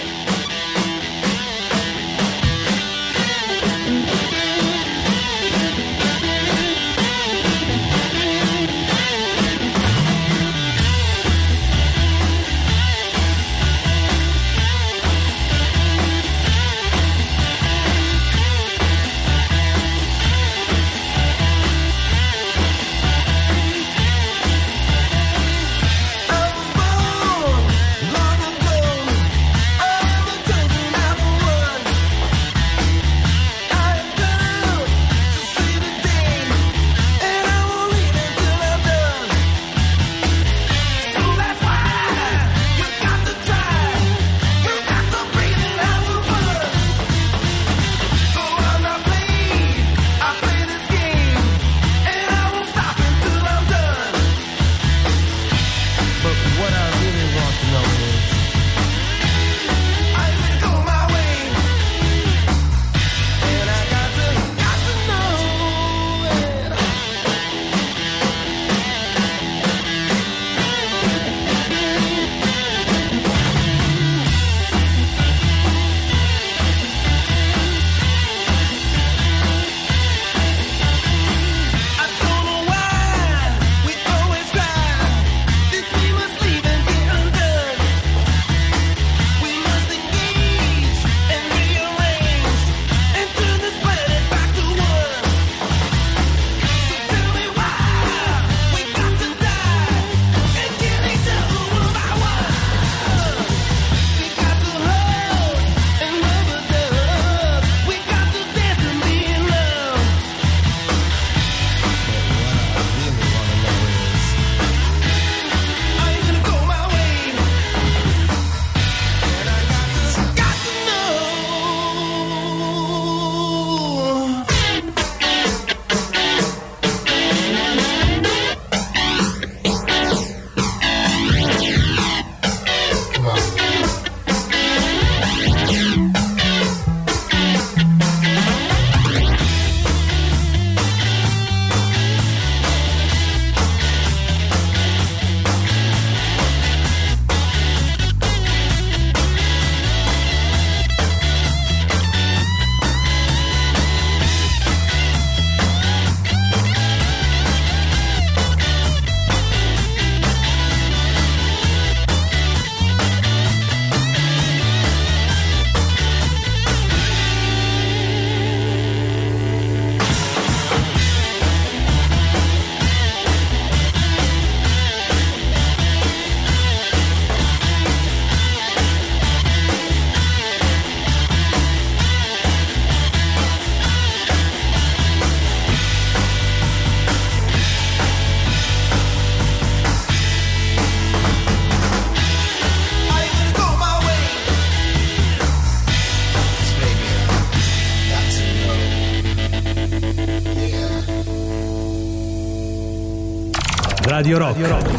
Yeah. 204.31 204.39
Radio 204.39 204.69
Rock. 204.69 204.90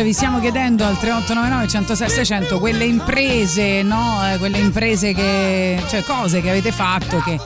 Invece 0.00 0.04
vi 0.04 0.12
stiamo 0.12 0.40
chiedendo 0.40 0.84
al 0.84 0.98
3899 0.98 1.68
106 1.68 2.08
600 2.08 2.58
quelle 2.58 2.84
imprese, 2.84 3.82
no? 3.82 4.20
Eh, 4.26 4.38
Quelle 4.38 4.58
imprese 4.58 5.12
che, 5.12 5.82
cioè 5.88 6.02
cose 6.04 6.40
che 6.40 6.48
avete 6.50 6.72
fatto 6.72 7.18
che 7.18 7.38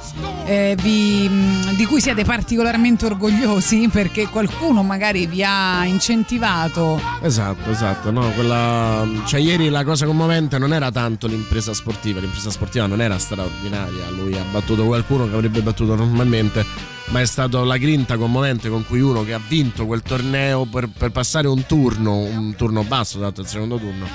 eh, 0.46 0.76
vi- 0.80 1.28
di 1.74 1.84
cui 1.86 2.00
siete 2.00 2.24
particolarmente 2.24 3.06
orgogliosi 3.06 3.88
perché 3.90 4.28
qualcuno 4.28 4.82
magari 4.82 5.26
vi 5.26 5.42
ha 5.42 5.84
incentivato. 5.84 7.00
Esatto, 7.22 7.70
esatto. 7.70 8.10
No, 8.10 8.30
quella... 8.30 9.06
Cioè, 9.26 9.40
ieri 9.40 9.68
la 9.68 9.84
cosa 9.84 10.06
commovente 10.06 10.58
non 10.58 10.72
era 10.72 10.90
tanto 10.92 11.26
l'impresa 11.26 11.72
sportiva, 11.74 12.20
l'impresa 12.20 12.50
sportiva 12.50 12.86
non 12.86 13.00
era 13.00 13.18
straordinaria. 13.18 14.08
Lui 14.10 14.36
ha 14.38 14.44
battuto 14.50 14.84
qualcuno 14.84 15.28
che 15.28 15.34
avrebbe 15.34 15.60
battuto 15.60 15.94
normalmente, 15.94 16.64
ma 17.06 17.20
è 17.20 17.26
stata 17.26 17.62
la 17.64 17.76
grinta 17.76 18.16
commovente 18.16 18.68
con 18.68 18.84
cui 18.86 19.00
uno 19.00 19.24
che 19.24 19.34
ha 19.34 19.40
vinto 19.46 19.86
quel 19.86 20.02
torneo 20.02 20.64
per, 20.64 20.88
per 20.88 21.10
passare 21.10 21.46
un 21.48 21.66
turno, 21.66 22.16
un 22.16 22.54
turno 22.56 22.82
basso, 22.82 23.18
dato 23.18 23.40
il 23.42 23.46
secondo 23.46 23.76
turno, 23.76 24.06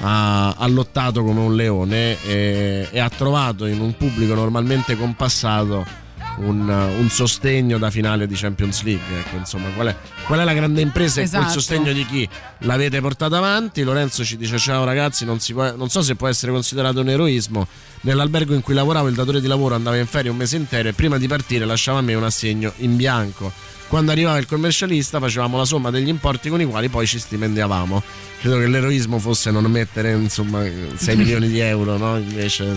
ha, 0.00 0.50
ha 0.52 0.66
lottato 0.68 1.22
come 1.22 1.40
un 1.40 1.54
leone 1.54 2.20
e, 2.24 2.88
e 2.90 2.98
ha 3.00 3.08
trovato 3.08 3.66
in 3.66 3.80
un 3.80 3.96
pubblico 3.96 4.34
normalmente 4.34 4.96
compassato 4.96 6.00
un, 6.38 6.66
un 6.68 7.08
sostegno 7.10 7.76
da 7.78 7.90
finale 7.90 8.26
di 8.26 8.34
Champions 8.34 8.82
League. 8.82 9.18
Ecco, 9.18 9.36
insomma, 9.36 9.68
qual 9.74 9.88
è, 9.88 9.96
qual 10.26 10.40
è 10.40 10.44
la 10.44 10.54
grande 10.54 10.80
impresa 10.80 11.20
e 11.20 11.24
Esatto. 11.24 11.42
quel 11.44 11.54
sostegno 11.54 11.92
di 11.92 12.06
chi 12.06 12.28
l'avete 12.60 13.00
portato 13.00 13.36
avanti? 13.36 13.82
Lorenzo 13.82 14.24
ci 14.24 14.36
dice: 14.36 14.58
Ciao 14.58 14.84
ragazzi, 14.84 15.24
non, 15.26 15.40
si 15.40 15.52
può- 15.52 15.76
non 15.76 15.90
so 15.90 16.00
se 16.02 16.16
può 16.16 16.28
essere 16.28 16.50
considerato 16.50 17.00
un 17.00 17.10
eroismo. 17.10 17.66
Nell'albergo 18.04 18.54
in 18.54 18.62
cui 18.62 18.74
lavoravo, 18.74 19.08
il 19.08 19.14
datore 19.14 19.40
di 19.40 19.46
lavoro 19.46 19.74
andava 19.76 19.96
in 19.96 20.06
ferie 20.06 20.30
un 20.30 20.36
mese 20.36 20.56
intero 20.56 20.88
e 20.88 20.92
prima 20.92 21.18
di 21.18 21.28
partire 21.28 21.64
lasciava 21.64 21.98
a 21.98 22.02
me 22.02 22.14
un 22.14 22.24
assegno 22.24 22.72
in 22.78 22.96
bianco. 22.96 23.52
Quando 23.86 24.10
arrivava 24.10 24.38
il 24.38 24.46
commercialista 24.46 25.20
facevamo 25.20 25.56
la 25.56 25.64
somma 25.64 25.90
degli 25.90 26.08
importi 26.08 26.48
con 26.48 26.60
i 26.60 26.64
quali 26.64 26.88
poi 26.88 27.06
ci 27.06 27.18
stipendiavamo. 27.18 28.02
Credo 28.40 28.58
che 28.58 28.66
l'eroismo 28.66 29.18
fosse 29.18 29.50
non 29.50 29.64
mettere 29.70 30.12
insomma 30.12 30.64
6 30.94 31.14
milioni 31.16 31.46
di 31.48 31.60
euro, 31.60 31.96
no? 31.96 32.16
Invece, 32.16 32.74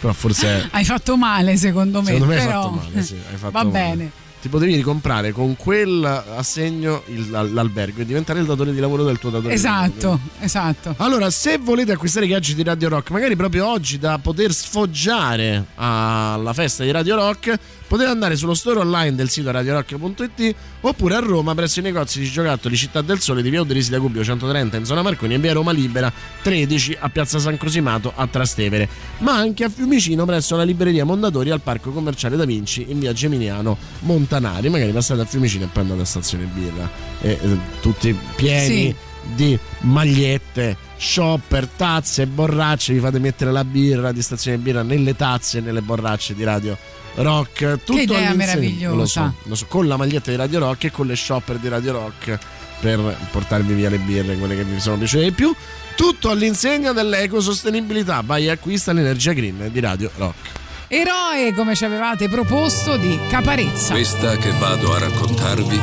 però 0.00 0.12
forse 0.12 0.68
Hai 0.70 0.84
fatto 0.84 1.16
male 1.16 1.56
secondo 1.56 2.00
me. 2.00 2.06
Secondo 2.06 2.26
me 2.26 2.40
hai 2.40 2.46
però... 2.46 2.62
fatto 2.62 2.74
male, 2.76 3.02
sì, 3.02 3.14
hai 3.30 3.36
fatto 3.36 3.52
Va 3.52 3.64
male. 3.64 3.70
bene. 3.70 4.10
Ti 4.44 4.50
potevi 4.50 4.74
ricomprare 4.74 5.32
con 5.32 5.56
quel 5.56 6.04
assegno 6.36 7.02
il- 7.06 7.30
l'albergo 7.30 8.02
e 8.02 8.04
diventare 8.04 8.40
il 8.40 8.44
datore 8.44 8.74
di 8.74 8.78
lavoro 8.78 9.02
del 9.02 9.18
tuo 9.18 9.30
datore 9.30 9.56
di 9.56 9.62
lavoro. 9.62 9.86
Esatto, 9.86 10.20
esatto. 10.40 10.94
Allora, 10.98 11.30
se 11.30 11.56
volete 11.56 11.92
acquistare 11.92 12.26
i 12.26 12.28
gadget 12.28 12.54
di 12.54 12.62
Radio 12.62 12.90
Rock, 12.90 13.10
magari 13.10 13.36
proprio 13.36 13.66
oggi 13.66 13.98
da 13.98 14.18
poter 14.18 14.52
sfoggiare 14.52 15.64
alla 15.76 16.52
festa 16.52 16.84
di 16.84 16.90
Radio 16.90 17.16
Rock, 17.16 17.58
potete 17.94 18.10
andare 18.10 18.34
sullo 18.34 18.54
store 18.54 18.80
online 18.80 19.14
del 19.14 19.28
sito 19.28 19.52
radiorock.it 19.52 20.54
oppure 20.80 21.14
a 21.14 21.20
Roma 21.20 21.54
presso 21.54 21.78
i 21.78 21.82
negozi 21.82 22.18
di 22.18 22.28
giocattoli 22.28 22.76
Città 22.76 23.02
del 23.02 23.20
Sole 23.20 23.40
di 23.40 23.50
Via 23.50 23.60
Uderisi 23.60 23.90
da 23.90 23.98
Gubbio 23.98 24.24
130 24.24 24.78
in 24.78 24.84
zona 24.84 25.00
Marconi 25.00 25.34
e 25.34 25.38
Via 25.38 25.52
Roma 25.52 25.70
Libera 25.70 26.12
13 26.42 26.96
a 26.98 27.08
Piazza 27.08 27.38
San 27.38 27.56
Cosimato 27.56 28.12
a 28.12 28.26
Trastevere, 28.26 28.88
ma 29.18 29.36
anche 29.36 29.62
a 29.62 29.68
Fiumicino 29.68 30.24
presso 30.24 30.56
la 30.56 30.64
libreria 30.64 31.04
Mondadori 31.04 31.50
al 31.50 31.60
Parco 31.60 31.92
Commerciale 31.92 32.34
Da 32.34 32.44
Vinci 32.44 32.84
in 32.88 32.98
Via 32.98 33.12
Geminiano 33.12 33.78
Montanari. 34.00 34.68
Magari 34.70 34.90
passate 34.90 35.20
a 35.20 35.24
Fiumicino 35.24 35.66
e 35.66 35.68
poi 35.68 35.82
andate 35.84 36.00
a 36.00 36.04
Stazione 36.04 36.46
Birra 36.46 36.90
e 37.20 37.38
eh, 37.40 37.58
tutti 37.80 38.16
pieni 38.34 38.66
Sì. 38.66 38.94
di 39.36 39.56
magliette, 39.82 40.76
shopper, 40.96 41.68
tazze, 41.68 42.26
borracce. 42.26 42.92
Vi 42.92 42.98
fate 42.98 43.20
mettere 43.20 43.52
la 43.52 43.64
birra 43.64 44.10
di 44.10 44.20
stazione 44.20 44.56
birra 44.56 44.82
nelle 44.82 45.14
tazze 45.14 45.58
e 45.58 45.60
nelle 45.60 45.80
borracce 45.80 46.34
di 46.34 46.42
Radio 46.42 46.76
Rock. 47.16 47.78
Tutto 47.84 48.00
idea 48.00 48.30
all'insegna- 48.30 48.34
meravigliosa. 48.34 48.94
Lo 48.94 49.06
so, 49.06 49.34
lo 49.44 49.54
so, 49.54 49.66
con 49.68 49.86
la 49.86 49.96
maglietta 49.96 50.30
di 50.30 50.36
Radio 50.36 50.58
Rock 50.60 50.84
e 50.84 50.90
con 50.90 51.06
le 51.06 51.16
shopper 51.16 51.58
di 51.58 51.68
Radio 51.68 51.92
Rock 51.92 52.38
per 52.80 53.16
portarvi 53.30 53.72
via 53.72 53.88
le 53.88 53.98
birre, 53.98 54.36
quelle 54.36 54.56
che 54.56 54.64
vi 54.64 54.80
sono 54.80 54.96
piaciute 54.96 55.24
di 55.24 55.32
più. 55.32 55.54
Tutto 55.96 56.30
all'insegna 56.30 56.92
dell'ecosostenibilità. 56.92 58.22
Vai 58.24 58.46
e 58.46 58.50
acquista 58.50 58.92
l'energia 58.92 59.32
green 59.32 59.68
di 59.70 59.80
Radio 59.80 60.10
Rock. 60.16 60.62
Eroe, 60.88 61.52
come 61.54 61.74
ci 61.74 61.84
avevate 61.84 62.28
proposto, 62.28 62.96
di 62.96 63.18
Caparezza. 63.28 63.94
Questa 63.94 64.36
che 64.36 64.50
vado 64.58 64.94
a 64.94 64.98
raccontarvi 64.98 65.80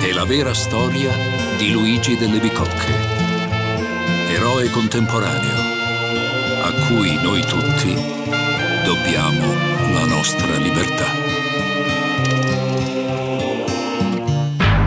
è 0.00 0.12
la 0.12 0.24
vera 0.24 0.54
storia 0.54 1.10
di 1.56 1.70
Luigi 1.72 2.16
delle 2.16 2.38
Bicocche, 2.38 2.94
eroe 4.30 4.70
contemporaneo 4.70 5.70
a 6.62 6.72
cui 6.86 7.18
noi 7.22 7.44
tutti 7.44 7.94
dobbiamo 8.84 9.54
la 9.92 10.04
nostra 10.06 10.56
libertà. 10.56 11.30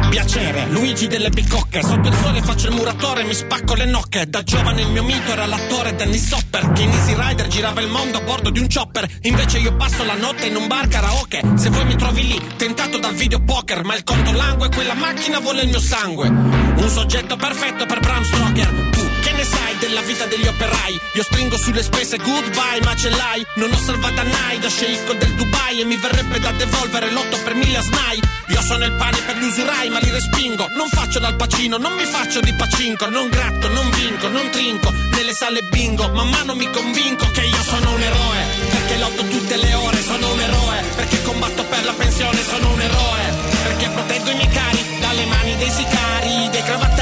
Piacere, 0.10 0.68
Luigi 0.70 1.08
delle 1.08 1.30
bicocche. 1.30 1.82
Sotto 1.82 2.08
il 2.08 2.16
sole 2.16 2.42
faccio 2.42 2.68
il 2.68 2.76
muratore, 2.76 3.24
mi 3.24 3.34
spacco 3.34 3.74
le 3.76 3.86
nocche. 3.86 4.28
Da 4.28 4.44
giovane 4.44 4.82
il 4.82 4.90
mio 4.90 5.04
mito 5.04 5.32
era 5.32 5.46
l'attore 5.46 5.96
Dennis 5.96 6.32
Hopper. 6.32 6.72
Che 6.72 6.82
in 6.84 6.92
Easy 6.92 7.16
Rider 7.18 7.48
girava 7.48 7.82
il 7.82 7.90
mondo 7.90 8.18
a 8.18 8.22
bordo 8.22 8.50
di 8.50 8.60
un 8.60 8.68
chopper. 8.74 9.08
Invece 9.24 9.60
io 9.60 9.76
passo 9.76 10.04
la 10.04 10.16
notte 10.16 10.48
in 10.48 10.56
un 10.56 10.68
bar 10.68 10.88
karaoke. 10.88 11.42
Se 11.56 11.70
vuoi 11.70 11.86
mi 11.86 11.96
trovi 11.96 12.28
lì, 12.28 12.42
tentato 12.58 12.98
dal 12.98 13.14
video 13.14 13.42
poker. 13.44 13.84
Ma 13.84 13.96
il 13.96 14.04
conto 14.04 14.32
langue, 14.32 14.70
quella 14.70 14.94
macchina 14.94 15.40
vuole 15.40 15.62
il 15.62 15.70
mio 15.70 15.80
sangue. 15.80 16.28
Un 16.28 16.90
soggetto 16.90 17.36
perfetto 17.36 17.86
per 17.86 18.00
Bram 18.00 18.24
Stoker. 18.24 18.68
Tu 18.92 19.15
sai 19.46 19.78
della 19.78 20.02
vita 20.02 20.26
degli 20.26 20.48
operai? 20.48 21.00
Io 21.14 21.24
stringo 21.24 21.58
sulle 21.58 21.84
spese 21.84 22.18
goodbye, 22.18 22.82
ma 22.84 22.96
ce 22.96 23.10
l'hai? 23.10 23.46
Non 23.56 23.72
ho 23.72 23.78
salvata 23.78 24.24
Nai 24.24 24.60
da 24.60 24.70
sceicco 24.70 25.14
del 25.14 25.34
Dubai 25.36 25.82
e 25.82 25.86
mi 25.86 25.98
verrebbe 25.98 26.40
da 26.40 26.52
devolvere 26.52 27.12
l'otto 27.12 27.38
per 27.44 27.54
mille 27.56 27.78
a 27.78 27.82
Snai. 27.82 28.20
Io 28.48 28.62
sono 28.62 28.86
il 28.86 28.94
pane 28.94 29.18
per 29.26 29.38
gli 29.38 29.44
usurai, 29.44 29.90
ma 29.90 30.00
li 30.00 30.10
respingo. 30.10 30.68
Non 30.76 30.90
faccio 30.90 31.20
dal 31.20 31.36
pacino, 31.36 31.78
non 31.78 31.94
mi 31.94 32.06
faccio 32.06 32.40
di 32.42 32.54
pacinco. 32.54 33.10
Non 33.10 33.30
gratto, 33.30 33.68
non 33.70 33.90
vinco, 33.92 34.28
non 34.28 34.50
trinco. 34.50 34.92
Nelle 35.12 35.34
sale 35.34 35.62
bingo, 35.72 36.10
man 36.10 36.30
mano 36.30 36.56
mi 36.56 36.70
convinco 36.72 37.30
che 37.32 37.42
io 37.42 37.64
sono 37.64 37.94
un 37.94 38.02
eroe. 38.02 38.42
Perché 38.70 38.98
lotto 38.98 39.24
tutte 39.28 39.58
le 39.58 39.74
ore, 39.74 40.02
sono 40.02 40.32
un 40.32 40.40
eroe. 40.40 40.84
Perché 40.96 41.22
combatto 41.24 41.64
per 41.66 41.86
la 41.86 41.94
pensione, 41.94 42.44
sono 42.44 42.72
un 42.72 42.82
eroe. 42.82 43.24
Perché 43.64 43.90
proteggo 43.90 44.30
i 44.32 44.36
miei 44.36 44.50
cari 44.50 44.98
dalle 45.00 45.26
mani 45.26 45.56
dei 45.58 45.72
sicari, 45.72 46.50
dei 46.50 46.64
un 46.76 46.95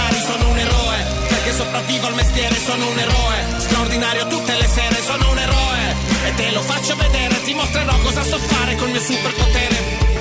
Perché 1.44 1.58
sopravvivo 1.58 2.08
al 2.08 2.16
mestiere, 2.16 2.56
sono 2.56 2.88
un 2.90 2.98
eroe. 2.98 3.60
Straordinario 3.60 4.28
tutte 4.28 4.56
le 4.56 4.66
sere, 4.66 4.96
sono 5.02 5.30
un 5.30 5.38
eroe. 5.38 5.96
E 6.28 6.34
te 6.36 6.52
lo 6.52 6.62
faccio 6.62 6.96
vedere, 6.96 7.42
ti 7.42 7.54
mostrerò 7.54 7.98
cosa 8.02 8.24
so 8.24 8.38
fare 8.38 8.78
col 8.78 8.90
mio 8.90 9.02
superpotere. 9.02 10.13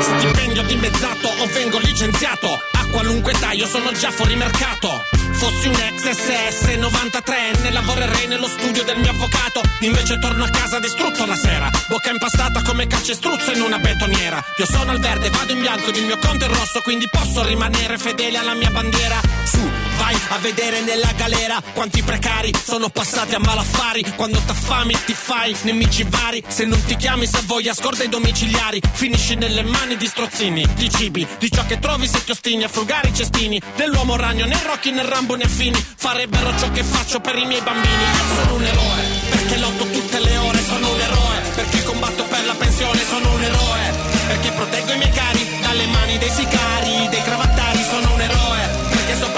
Stipendio 0.00 0.62
dimezzato 0.62 1.28
o 1.28 1.46
vengo 1.52 1.78
licenziato. 1.78 2.48
A 2.72 2.86
qualunque 2.90 3.32
età 3.32 3.52
io 3.52 3.66
sono 3.66 3.92
già 3.92 4.10
fuori 4.10 4.36
mercato. 4.36 5.04
Fossi 5.32 5.68
un 5.68 5.74
ex 5.74 6.10
SS 6.10 6.64
93enne 6.76 7.72
Lavorerei 7.72 8.26
nello 8.26 8.48
studio 8.48 8.84
del 8.84 8.98
mio 8.98 9.10
avvocato. 9.10 9.60
Invece 9.80 10.18
torno 10.18 10.44
a 10.44 10.48
casa 10.48 10.78
distrutto 10.78 11.26
la 11.26 11.36
sera. 11.36 11.70
Bocca 11.88 12.10
impastata 12.10 12.62
come 12.62 12.86
calcestruzzo 12.86 13.52
in 13.52 13.62
una 13.62 13.78
betoniera. 13.78 14.42
Io 14.56 14.66
sono 14.66 14.90
al 14.90 14.98
verde, 14.98 15.30
vado 15.30 15.52
in 15.52 15.60
bianco 15.60 15.88
ed 15.88 15.96
il 15.96 16.04
mio 16.04 16.18
conto 16.18 16.44
è 16.44 16.48
rosso 16.48 16.80
Quindi 16.82 17.08
posso 17.10 17.44
rimanere 17.44 17.98
fedele 17.98 18.38
alla 18.38 18.54
mia 18.54 18.70
bandiera. 18.70 19.20
Su, 19.44 19.58
vai 19.96 20.16
a 20.28 20.38
vedere 20.38 20.80
nella 20.82 21.12
galera 21.16 21.62
Quanti 21.72 22.02
precari 22.02 22.52
sono 22.64 22.88
passati 22.88 23.34
a 23.34 23.38
malaffari. 23.38 24.04
Quando 24.16 24.38
t'affami 24.38 24.96
ti 25.04 25.14
fai 25.14 25.54
nemici 25.62 26.04
vari. 26.08 26.42
Se 26.46 26.64
non 26.64 26.82
ti 26.84 26.96
chiami 26.96 27.26
se 27.26 27.40
voglia 27.44 27.74
scorda 27.74 28.04
i 28.04 28.08
domiciliari. 28.08 28.80
Finisci 28.92 29.34
nelle 29.34 29.62
mani 29.62 29.96
di 29.96 30.06
strozzini 30.06 30.66
Di 30.74 30.90
cibi, 30.90 31.26
di 31.38 31.50
ciò 31.50 31.64
che 31.66 31.78
trovi 31.78 32.06
se 32.06 32.24
ti 32.24 32.30
ostini 32.30 32.64
A 32.64 32.68
frugare 32.68 33.08
i 33.08 33.14
cestini. 33.14 33.60
Nell'uomo 33.76 34.16
ragno, 34.16 34.46
né 34.46 34.60
Rocky 34.64 34.90
né 34.90 35.02
Rambo 35.02 35.34
né 35.36 35.48
Fini. 35.48 35.84
Farebbero 35.96 36.56
ciò 36.58 36.70
che 36.70 36.82
faccio 36.82 37.20
per 37.20 37.36
i 37.36 37.46
miei 37.46 37.60
bambini. 37.60 38.02
Io 38.02 38.42
sono 38.42 38.54
un 38.54 38.64
eroe 38.64 39.02
Perché 39.30 39.56
lotto 39.58 39.84
tutte 39.90 40.20
le 40.20 40.36
ore. 40.36 40.62
Sono 40.62 40.90
un 40.90 41.00
eroe 41.00 41.40
Perché 41.54 41.82
combatto 41.84 42.24
per 42.24 42.44
la 42.46 42.54
pensione. 42.54 43.04
Sono 43.04 43.32
un 43.32 43.42
eroe 43.42 43.94
Perché 44.26 44.50
proteggo 44.50 44.92
i 44.92 44.98
miei 44.98 45.10
cari 45.10 45.58
Dalle 45.60 45.86
mani 45.86 46.18
dei 46.18 46.30
sicari 46.30 47.08
Dei 47.08 47.20
eroe 47.20 47.45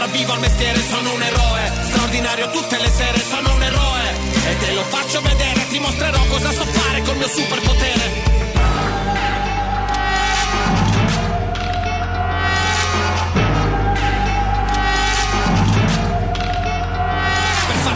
Sopravvivo 0.08 0.32
al 0.32 0.40
mestiere 0.40 0.80
Sono 0.80 1.12
un 1.12 1.22
eroe. 1.22 1.72
Straordinario 1.84 2.50
tutte 2.50 2.78
le 2.78 2.90
sere 2.90 3.18
Sono 3.18 3.54
un 3.54 3.62
eroe. 3.62 4.14
E 4.48 4.56
te 4.56 4.72
lo 4.72 4.82
faccio 4.84 5.20
vedere 5.20 5.66
Ti 5.68 5.78
mostrerò 5.78 6.24
cosa 6.28 6.50
so 6.50 6.64
fare 6.64 7.02
col 7.02 7.16
mio 7.16 7.28
superpotere 7.28 8.27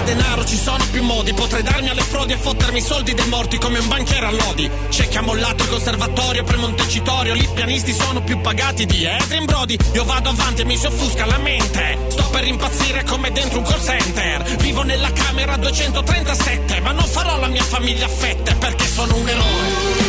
Per 0.02 0.16
denaro 0.16 0.44
ci 0.44 0.56
sono 0.56 0.84
più 0.90 1.00
modi. 1.04 1.32
Potrei 1.32 1.62
darmi 1.62 1.88
alle 1.88 2.02
frodi 2.02 2.32
e 2.32 2.36
fottermi 2.36 2.78
i 2.78 2.82
soldi 2.82 3.14
dei 3.14 3.28
morti 3.28 3.56
Come 3.58 3.78
un 3.78 3.86
banchiere 3.86 4.26
a 4.26 4.32
lodi. 4.32 4.68
C'è 4.88 5.06
chi 5.06 5.16
ha 5.16 5.22
mollato 5.22 5.62
il 5.62 5.68
conservatorio 5.68 6.42
per 6.42 6.56
Montecitorio. 6.56 7.34
Lì 7.34 7.48
pianisti 7.54 7.92
sono 7.92 8.20
più 8.20 8.40
pagati 8.40 8.84
di 8.84 9.06
Adrian 9.06 9.44
Brody. 9.44 9.76
Io 9.92 10.04
vado 10.04 10.30
avanti 10.30 10.62
e 10.62 10.64
mi 10.64 10.76
si 10.76 10.86
offusca 10.86 11.24
la 11.24 11.38
mente. 11.38 11.98
Sto 12.08 12.28
per 12.30 12.44
impazzire 12.44 13.04
come 13.04 13.30
dentro 13.30 13.58
un 13.58 13.64
call 13.64 13.80
center. 13.80 14.42
Vivo 14.56 14.82
nella 14.82 15.12
camera 15.12 15.56
237 15.56 16.80
Ma 16.80 16.90
non 16.90 17.06
farò 17.06 17.38
la 17.38 17.46
mia 17.46 17.62
famiglia 17.62 18.06
a 18.06 18.08
fette 18.08 18.54
Perché 18.54 18.86
sono 18.86 19.14
un 19.16 19.28
eroe 19.28 20.01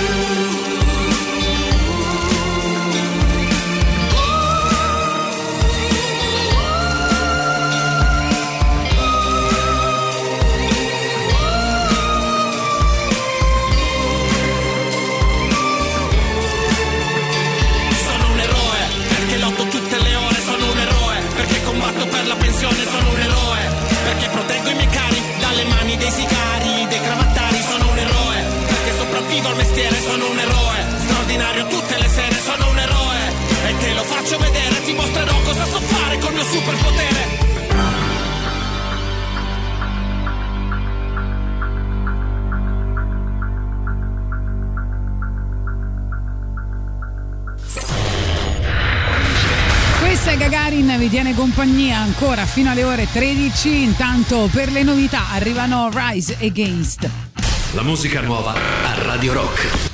mani 25.94 25.98
dei 25.98 26.12
sicari, 26.12 26.88
dei 26.88 27.02
cravattari, 27.02 27.62
sono 27.62 27.92
un 27.92 27.98
eroe, 27.98 28.44
perché 28.66 28.98
sopravvivo 28.98 29.48
al 29.48 29.56
mestiere, 29.56 30.02
sono 30.02 30.30
un 30.30 30.40
eroe, 30.40 30.86
straordinario 31.00 31.68
tutte 31.68 31.98
le 31.98 32.08
sere, 32.08 32.36
sono 32.40 32.70
un 32.70 32.80
eroe, 32.80 33.20
e 33.68 33.78
te 33.78 33.94
lo 33.94 34.04
faccio 34.04 34.38
vedere, 34.38 34.84
ti 34.84 34.94
mostrerò 34.94 35.42
cosa 35.44 35.66
so 35.66 35.80
fare 35.80 36.18
col 36.20 36.34
mio 36.34 36.44
superpotere. 36.44 37.43
Vi 51.04 51.10
tiene 51.10 51.34
compagnia 51.34 51.98
ancora 51.98 52.46
fino 52.46 52.72
alle 52.72 52.86
ore 52.86 53.08
13. 53.12 53.82
Intanto 53.82 54.50
per 54.50 54.72
le 54.72 54.84
novità 54.84 55.32
arrivano 55.32 55.90
Rise 55.92 56.38
Against. 56.40 57.10
La 57.74 57.84
musica 57.84 58.22
nuova 58.22 58.54
a 58.54 59.04
Radio 59.04 59.34
Rock. 59.34 59.93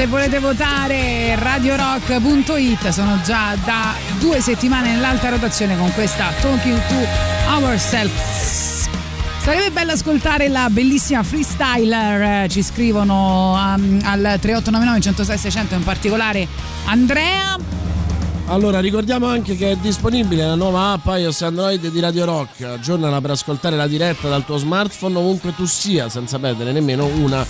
Se 0.00 0.06
volete 0.06 0.38
votare 0.38 1.36
radiorock.it 1.38 2.88
sono 2.88 3.20
già 3.22 3.54
da 3.62 3.92
due 4.18 4.40
settimane 4.40 4.92
nell'alta 4.94 5.28
rotazione 5.28 5.76
con 5.76 5.92
questa 5.92 6.32
Talking 6.40 6.80
to 6.86 7.06
Ourselves. 7.50 8.88
Sarebbe 9.42 9.70
bello 9.70 9.92
ascoltare 9.92 10.48
la 10.48 10.68
bellissima 10.70 11.22
freestyler, 11.22 12.44
eh, 12.44 12.48
ci 12.48 12.62
scrivono 12.62 13.50
um, 13.52 14.00
al 14.02 14.38
3899 14.40 15.00
106 15.02 15.36
600 15.36 15.74
in 15.74 15.84
particolare 15.84 16.48
Andrea. 16.86 17.58
Allora, 18.46 18.80
ricordiamo 18.80 19.26
anche 19.26 19.54
che 19.54 19.72
è 19.72 19.76
disponibile 19.76 20.46
la 20.46 20.54
nuova 20.54 20.92
app 20.92 21.06
iOS 21.08 21.42
Android 21.42 21.86
di 21.90 22.00
Radio 22.00 22.24
Rock. 22.24 22.62
Aggiornala 22.62 23.20
per 23.20 23.32
ascoltare 23.32 23.76
la 23.76 23.86
diretta 23.86 24.30
dal 24.30 24.46
tuo 24.46 24.56
smartphone 24.56 25.18
ovunque 25.18 25.54
tu 25.54 25.66
sia, 25.66 26.08
senza 26.08 26.38
perdere 26.38 26.72
nemmeno 26.72 27.04
una 27.04 27.44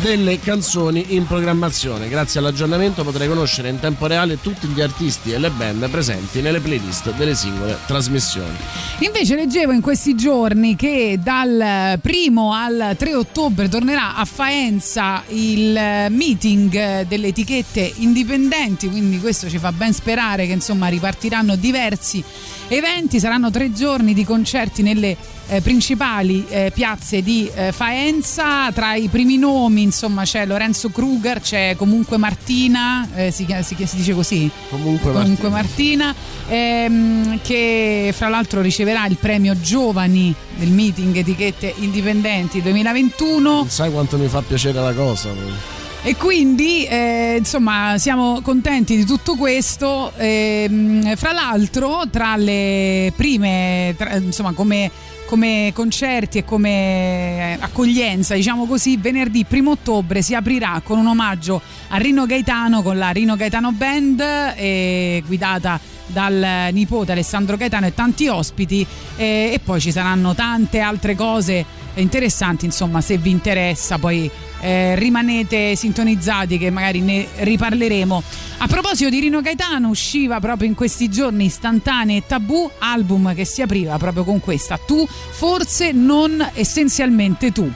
delle 0.00 0.38
canzoni 0.40 1.14
in 1.14 1.26
programmazione. 1.26 2.08
Grazie 2.08 2.40
all'aggiornamento 2.40 3.02
potrai 3.02 3.28
conoscere 3.28 3.68
in 3.68 3.78
tempo 3.80 4.06
reale 4.06 4.40
tutti 4.40 4.66
gli 4.68 4.80
artisti 4.80 5.32
e 5.32 5.38
le 5.38 5.50
band 5.50 5.88
presenti 5.88 6.40
nelle 6.40 6.60
playlist 6.60 7.12
delle 7.14 7.34
singole 7.34 7.78
trasmissioni. 7.86 8.56
Invece 9.00 9.36
leggevo 9.36 9.72
in 9.72 9.80
questi 9.80 10.14
giorni 10.14 10.76
che 10.76 11.18
dal 11.22 11.98
primo 12.00 12.52
al 12.52 12.94
3 12.96 13.14
ottobre 13.14 13.68
tornerà 13.68 14.16
a 14.16 14.24
Faenza 14.24 15.22
il 15.28 15.78
meeting 16.10 17.06
delle 17.06 17.28
etichette 17.28 17.92
indipendenti, 17.96 18.88
quindi 18.88 19.18
questo 19.20 19.48
ci 19.48 19.58
fa 19.58 19.72
ben 19.72 19.92
sperare 19.92 20.46
che 20.46 20.52
insomma 20.52 20.88
ripartiranno 20.88 21.56
diversi 21.56 22.22
eventi, 22.68 23.20
saranno 23.20 23.50
tre 23.50 23.72
giorni 23.72 24.12
di 24.14 24.24
concerti 24.24 24.82
nelle 24.82 25.16
eh, 25.48 25.60
principali 25.60 26.44
eh, 26.48 26.70
piazze 26.74 27.22
di 27.22 27.50
eh, 27.54 27.72
Faenza, 27.72 28.70
tra 28.72 28.94
i 28.94 29.08
primi 29.08 29.38
nomi 29.38 29.82
insomma 29.82 30.24
c'è 30.24 30.46
Lorenzo 30.46 30.90
Kruger, 30.90 31.40
c'è 31.40 31.74
comunque 31.76 32.16
Martina, 32.16 33.08
eh, 33.14 33.30
si, 33.30 33.46
si, 33.62 33.76
si, 33.86 33.96
dice 33.96 34.14
così? 34.14 34.50
Comunque, 34.70 35.12
comunque 35.12 35.48
Martina, 35.48 36.14
ehm, 36.48 37.40
che 37.42 38.12
fra 38.16 38.28
l'altro 38.28 38.60
riceverà 38.60 39.06
il 39.06 39.16
premio 39.16 39.58
Giovani 39.58 40.34
del 40.56 40.70
meeting 40.70 41.16
etichette 41.16 41.74
indipendenti 41.78 42.62
2021. 42.62 43.40
Non 43.40 43.68
sai 43.68 43.90
quanto 43.90 44.18
mi 44.18 44.28
fa 44.28 44.42
piacere 44.42 44.80
la 44.80 44.92
cosa. 44.92 45.84
E 46.06 46.14
quindi 46.14 46.84
eh, 46.84 47.34
insomma 47.38 47.98
siamo 47.98 48.40
contenti 48.40 48.94
di 48.94 49.04
tutto 49.04 49.34
questo. 49.34 50.12
Eh, 50.16 51.12
fra 51.16 51.32
l'altro, 51.32 52.02
tra 52.12 52.36
le 52.36 53.12
prime, 53.16 53.92
tra, 53.98 54.14
insomma, 54.14 54.52
come, 54.52 54.88
come, 55.26 55.72
concerti 55.74 56.38
e 56.38 56.44
come 56.44 57.58
accoglienza, 57.60 58.34
diciamo 58.34 58.66
così, 58.66 58.96
venerdì 58.96 59.44
1 59.48 59.70
ottobre 59.70 60.22
si 60.22 60.34
aprirà 60.34 60.80
con 60.82 60.98
un 60.98 61.06
omaggio 61.06 61.60
a 61.88 61.96
Rino 61.98 62.24
Gaetano 62.24 62.82
con 62.82 62.96
la 62.96 63.10
Rino 63.10 63.36
Gaetano 63.36 63.72
Band, 63.72 64.20
eh, 64.20 65.22
guidata 65.26 65.78
dal 66.06 66.68
nipote 66.72 67.12
Alessandro 67.12 67.56
Gaetano 67.56 67.86
e 67.86 67.94
tanti 67.94 68.28
ospiti 68.28 68.86
eh, 69.16 69.50
e 69.52 69.60
poi 69.62 69.80
ci 69.80 69.90
saranno 69.90 70.34
tante 70.34 70.80
altre 70.80 71.14
cose 71.14 71.64
interessanti 72.00 72.64
insomma 72.64 73.00
se 73.00 73.18
vi 73.18 73.30
interessa 73.30 73.98
poi 73.98 74.30
eh, 74.60 74.94
rimanete 74.96 75.76
sintonizzati 75.76 76.58
che 76.58 76.70
magari 76.70 77.00
ne 77.00 77.26
riparleremo. 77.36 78.22
A 78.58 78.66
proposito 78.66 79.10
di 79.10 79.20
Rino 79.20 79.40
Gaetano 79.40 79.88
usciva 79.88 80.40
proprio 80.40 80.68
in 80.68 80.74
questi 80.74 81.08
giorni 81.08 81.44
istantanee 81.44 82.24
tabù 82.26 82.70
album 82.78 83.34
che 83.34 83.44
si 83.44 83.62
apriva 83.62 83.96
proprio 83.98 84.24
con 84.24 84.40
questa. 84.40 84.78
Tu 84.78 85.06
forse 85.06 85.92
non 85.92 86.44
essenzialmente 86.54 87.52
tu 87.52 87.70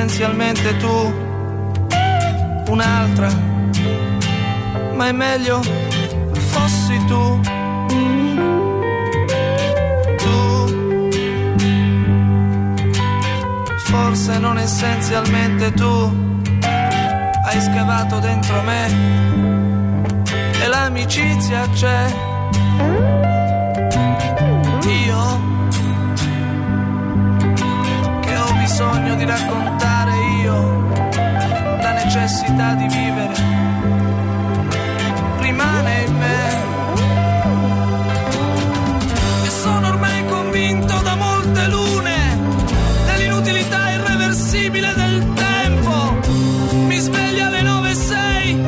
essenzialmente 0.00 0.76
tu, 0.78 1.12
un'altra, 2.68 3.28
ma 4.94 5.08
è 5.08 5.12
meglio 5.12 5.60
fossi 6.32 7.04
tu. 7.04 7.40
Tu, 10.16 11.10
forse 13.76 14.38
non 14.38 14.56
essenzialmente 14.56 15.70
tu, 15.74 16.38
hai 17.44 17.60
scavato 17.60 18.20
dentro 18.20 18.62
me 18.62 18.86
e 20.62 20.66
l'amicizia 20.66 21.68
c'è. 21.74 22.10
Io 25.04 25.40
che 28.20 28.36
ho 28.36 28.52
bisogno 28.54 29.14
di 29.16 29.24
raccontare 29.26 29.79
necessità 32.12 32.74
di 32.74 32.88
vivere 32.88 33.34
rimane 35.38 36.04
in 36.08 36.16
me. 36.16 36.64
E 39.44 39.50
sono 39.50 39.88
ormai 39.90 40.26
convinto 40.26 41.00
da 41.02 41.14
molte 41.14 41.68
lune 41.68 42.38
dell'inutilità 43.06 43.90
irreversibile 43.90 44.92
del 44.92 45.32
tempo. 45.34 46.18
Mi 46.88 46.98
sveglia 46.98 47.46
alle 47.46 47.62
9 47.62 47.90
e 47.90 47.94
6 47.94 48.60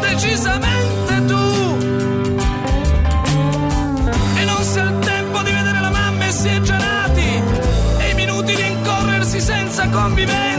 decisamente 0.00 1.24
tu. 1.24 1.78
E 4.40 4.44
non 4.44 4.62
si 4.62 4.78
ha 4.78 4.84
il 4.84 4.98
tempo 4.98 5.40
di 5.40 5.50
vedere 5.50 5.80
la 5.80 5.90
mamma 5.90 6.26
e 6.26 6.32
si 6.32 6.48
è 6.48 6.60
già 6.60 6.76
nati 6.76 7.42
e 7.98 8.10
i 8.10 8.14
minuti 8.14 8.54
di 8.54 8.66
incorrersi 8.66 9.40
senza 9.40 9.88
convivenza 9.88 10.49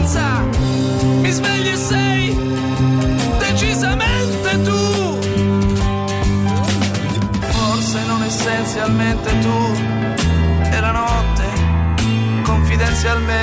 confidenzialmente 13.02 13.41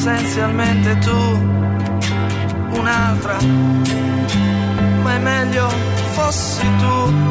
essenzialmente 0.00 0.96
tu 1.00 1.20
un'altra. 2.78 3.36
Ma 5.02 5.14
è 5.14 5.18
meglio 5.18 5.68
fossi 6.12 6.66
tu 6.78 7.29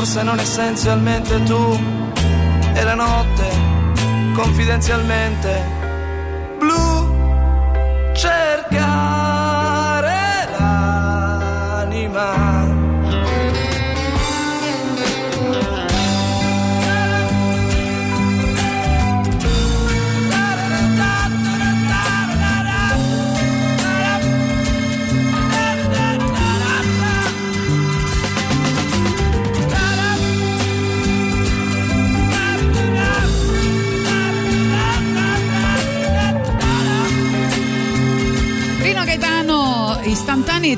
Forse 0.00 0.22
non 0.22 0.38
essenzialmente 0.38 1.42
tu. 1.42 1.78
E 2.72 2.84
la 2.84 2.94
notte, 2.94 3.46
confidenzialmente, 4.32 5.69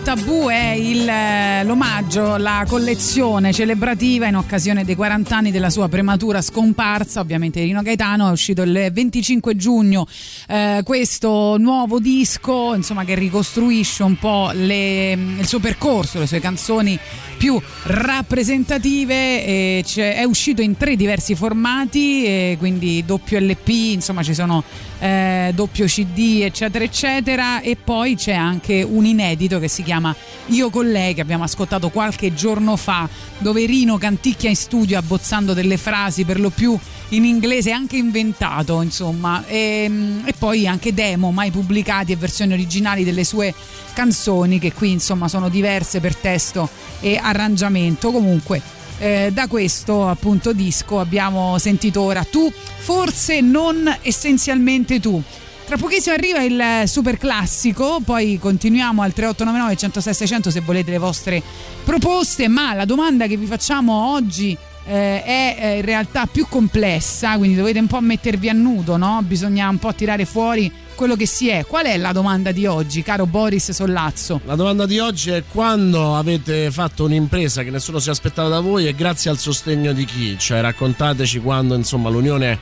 Tabù 0.01 0.47
è 0.49 0.71
il, 0.71 1.07
eh, 1.07 1.65
l'omaggio, 1.65 2.37
la 2.37 2.65
collezione 2.67 3.53
celebrativa 3.53 4.27
in 4.27 4.37
occasione 4.37 4.85
dei 4.85 4.95
40 4.95 5.37
anni 5.37 5.51
della 5.51 5.71
sua 5.71 5.89
prematura 5.89 6.41
scomparsa, 6.41 7.21
ovviamente 7.21 7.61
Rino 7.61 7.83
Gaetano, 7.83 8.29
è 8.29 8.31
uscito 8.31 8.63
il 8.63 8.91
25 8.93 9.57
giugno 9.57 10.07
eh, 10.49 10.81
questo 10.85 11.57
nuovo 11.59 11.99
disco, 11.99 12.75
insomma 12.75 13.05
che 13.05 13.15
ricostruisce 13.15 14.03
un 14.03 14.17
po' 14.17 14.51
le, 14.55 15.13
il 15.13 15.47
suo 15.47 15.59
percorso, 15.59 16.19
le 16.19 16.27
sue 16.27 16.41
canzoni 16.41 16.99
più 17.43 17.61
rappresentative, 17.87 19.83
è 19.83 20.23
uscito 20.23 20.63
in 20.63 20.77
tre 20.77 20.95
diversi 20.95 21.35
formati, 21.35 22.55
quindi 22.57 23.03
doppio 23.05 23.41
LP, 23.41 23.67
insomma 23.67 24.23
ci 24.23 24.33
sono 24.33 24.63
eh, 25.01 25.51
doppio 25.53 25.87
CD 25.87 26.43
eccetera 26.45 26.85
eccetera. 26.85 27.61
E 27.61 27.75
poi 27.75 28.15
c'è 28.15 28.35
anche 28.35 28.87
un 28.89 29.07
inedito 29.07 29.59
che 29.59 29.67
si 29.67 29.83
chiama 29.83 30.15
Io 30.47 30.71
con 30.71 30.89
lei 30.89 31.15
che 31.15 31.21
abbiamo 31.21 31.43
ascoltato 31.43 31.89
qualche 31.89 32.33
giorno 32.33 32.77
fa 32.77 33.09
dove 33.39 33.67
Rino 33.67 33.99
canticchia 33.99 34.49
in 34.49 34.55
studio 34.55 34.97
abbozzando 34.97 35.53
delle 35.53 35.79
frasi 35.79 36.25
per 36.25 36.39
lo 36.39 36.51
più 36.51 36.79
in 37.13 37.25
inglese 37.25 37.73
anche 37.73 37.97
inventato 37.97 38.81
insomma 38.83 39.45
e, 39.47 39.91
e 40.25 40.33
poi 40.39 40.67
anche 40.67 40.95
demo 40.95 41.31
mai 41.31 41.51
pubblicati 41.51 42.13
e 42.13 42.17
versioni 42.17 42.53
originali 42.53 43.05
delle 43.05 43.25
sue 43.25 43.55
canzoni 43.93 44.59
che 44.59 44.73
qui 44.73 44.93
insomma 44.93 45.29
sono 45.29 45.49
diverse 45.49 46.01
per 46.01 46.17
testo 46.17 46.69
e 47.01 47.19
arrangiamento 47.21 48.11
comunque 48.11 48.81
eh, 49.03 49.31
da 49.33 49.49
questo 49.49 50.09
appunto 50.09 50.53
disco 50.53 51.01
abbiamo 51.01 51.59
sentito 51.59 52.01
ora 52.03 52.23
tu, 52.23 52.51
forse 52.51 53.41
non 53.41 53.93
essenzialmente 54.03 55.01
tu. 55.01 55.21
Tra 55.65 55.77
pochissimo 55.77 56.15
arriva 56.15 56.43
il 56.43 56.89
super 56.89 57.19
classico, 57.19 58.01
poi 58.05 58.39
continuiamo 58.39 59.03
al 59.03 59.13
3899 59.13 59.77
106 59.77 60.15
600 60.15 60.51
se 60.51 60.61
volete 60.61 60.93
le 60.93 60.99
vostre 60.99 61.43
proposte, 61.83 62.47
ma 62.47 62.75
la 62.75 62.85
domanda 62.85 63.27
che 63.27 63.37
vi 63.37 63.47
facciamo 63.47 64.13
oggi 64.13 64.57
eh, 64.85 65.23
è 65.23 65.57
eh, 65.59 65.77
in 65.79 65.85
realtà 65.85 66.27
più 66.27 66.47
complessa, 66.49 67.37
quindi 67.37 67.57
dovete 67.57 67.79
un 67.79 67.87
po' 67.87 68.01
mettervi 68.01 68.49
a 68.49 68.53
nudo, 68.53 68.97
no? 68.97 69.21
Bisogna 69.23 69.69
un 69.69 69.79
po' 69.79 69.95
tirare 69.95 70.25
fuori 70.25 70.71
quello 70.95 71.17
che 71.17 71.27
si 71.27 71.49
è. 71.49 71.65
Qual 71.67 71.85
è 71.85 71.97
la 71.97 72.13
domanda 72.13 72.53
di 72.53 72.67
oggi, 72.67 73.03
caro 73.03 73.27
Boris 73.27 73.71
Sollazzo? 73.71 74.41
La 74.45 74.55
domanda 74.55 74.87
di 74.87 74.99
oggi 74.99 75.31
è 75.31 75.45
quando 75.51 76.17
avete 76.17 76.71
fatto 76.71 77.05
un'impresa 77.05 77.63
che 77.63 77.71
nessuno 77.71 77.99
si 77.99 78.11
aspettava 78.11 78.49
da 78.49 78.61
voi 78.61 78.87
e 78.87 78.95
grazie 78.95 79.31
al 79.31 79.39
sostegno 79.39 79.93
di 79.93 80.05
chi? 80.05 80.37
Cioè 80.39 80.61
raccontateci 80.61 81.41
quando 81.41 81.75
insomma 81.75 82.09
l'Unione 82.09 82.59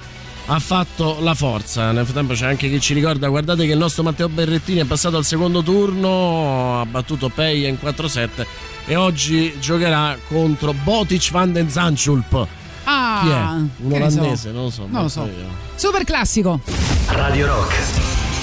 ha 0.52 0.58
fatto 0.58 1.18
la 1.20 1.34
forza. 1.34 1.92
Nel 1.92 2.04
frattempo 2.04 2.34
c'è 2.34 2.46
anche 2.46 2.68
chi 2.68 2.80
ci 2.80 2.92
ricorda, 2.92 3.28
guardate 3.28 3.66
che 3.66 3.72
il 3.72 3.78
nostro 3.78 4.02
Matteo 4.02 4.28
Berrettini 4.28 4.80
è 4.80 4.84
passato 4.84 5.16
al 5.16 5.24
secondo 5.24 5.62
turno, 5.62 6.80
ha 6.80 6.86
battuto 6.86 7.28
Peia 7.28 7.68
in 7.68 7.78
4-7 7.80 8.46
e 8.86 8.96
oggi 8.96 9.54
giocherà 9.60 10.16
contro 10.28 10.72
Botic 10.72 11.30
van 11.30 11.52
den 11.52 11.70
Zanschulp. 11.70 12.46
Ah, 12.84 13.20
Chi 13.22 13.28
è? 13.28 13.84
Un 13.86 13.98
ne 13.98 14.10
so. 14.10 14.18
olandese, 14.18 14.50
non 14.50 14.62
lo 14.64 14.70
so. 14.70 14.86
Non 14.88 15.02
lo 15.02 15.08
so. 15.08 15.22
io. 15.22 15.46
Super 15.76 16.02
classico. 16.02 16.60
Radio 17.06 17.46
Rock. 17.46 17.74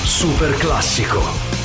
Super 0.04 0.56
classico. 0.56 1.57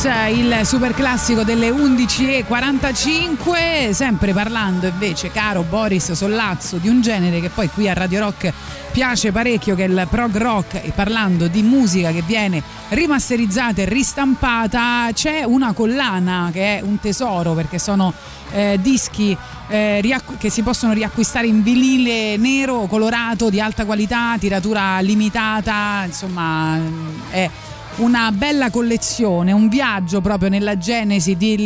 Pistols, 0.00 0.34
il 0.34 0.60
super 0.64 0.94
classico 0.94 1.42
delle 1.42 1.68
11.45, 1.68 3.90
sempre 3.90 4.32
parlando 4.32 4.86
invece, 4.86 5.30
caro 5.30 5.62
Boris 5.62 6.12
Sollazzo, 6.12 6.78
di 6.78 6.88
un 6.88 7.02
genere 7.02 7.38
che 7.40 7.50
poi 7.50 7.68
qui 7.68 7.86
a 7.86 7.92
Radio 7.92 8.20
Rock 8.20 8.50
piace 8.92 9.30
parecchio, 9.30 9.74
che 9.74 9.84
è 9.84 9.88
il 9.88 10.06
prog 10.08 10.34
rock, 10.38 10.76
e 10.76 10.92
parlando 10.94 11.48
di 11.48 11.62
musica 11.62 12.12
che 12.12 12.22
viene 12.22 12.62
rimasterizzata 12.88 13.82
e 13.82 13.84
ristampata, 13.84 15.10
c'è 15.12 15.42
una 15.42 15.74
collana 15.74 16.48
che 16.50 16.78
è 16.78 16.82
un 16.82 16.98
tesoro 16.98 17.52
perché 17.52 17.78
sono 17.78 18.14
eh, 18.52 18.78
dischi 18.80 19.36
eh, 19.68 20.00
riacqu- 20.00 20.38
che 20.38 20.48
si 20.48 20.62
possono 20.62 20.94
riacquistare 20.94 21.46
in 21.46 21.62
vinile 21.62 22.38
nero 22.38 22.86
colorato 22.86 23.50
di 23.50 23.60
alta 23.60 23.84
qualità, 23.84 24.36
tiratura 24.38 24.98
limitata, 25.00 26.04
insomma 26.06 26.78
è 27.30 27.50
una 28.00 28.32
bella 28.32 28.70
collezione, 28.70 29.52
un 29.52 29.68
viaggio 29.68 30.20
proprio 30.20 30.48
nella 30.48 30.78
genesi 30.78 31.36
di, 31.36 31.56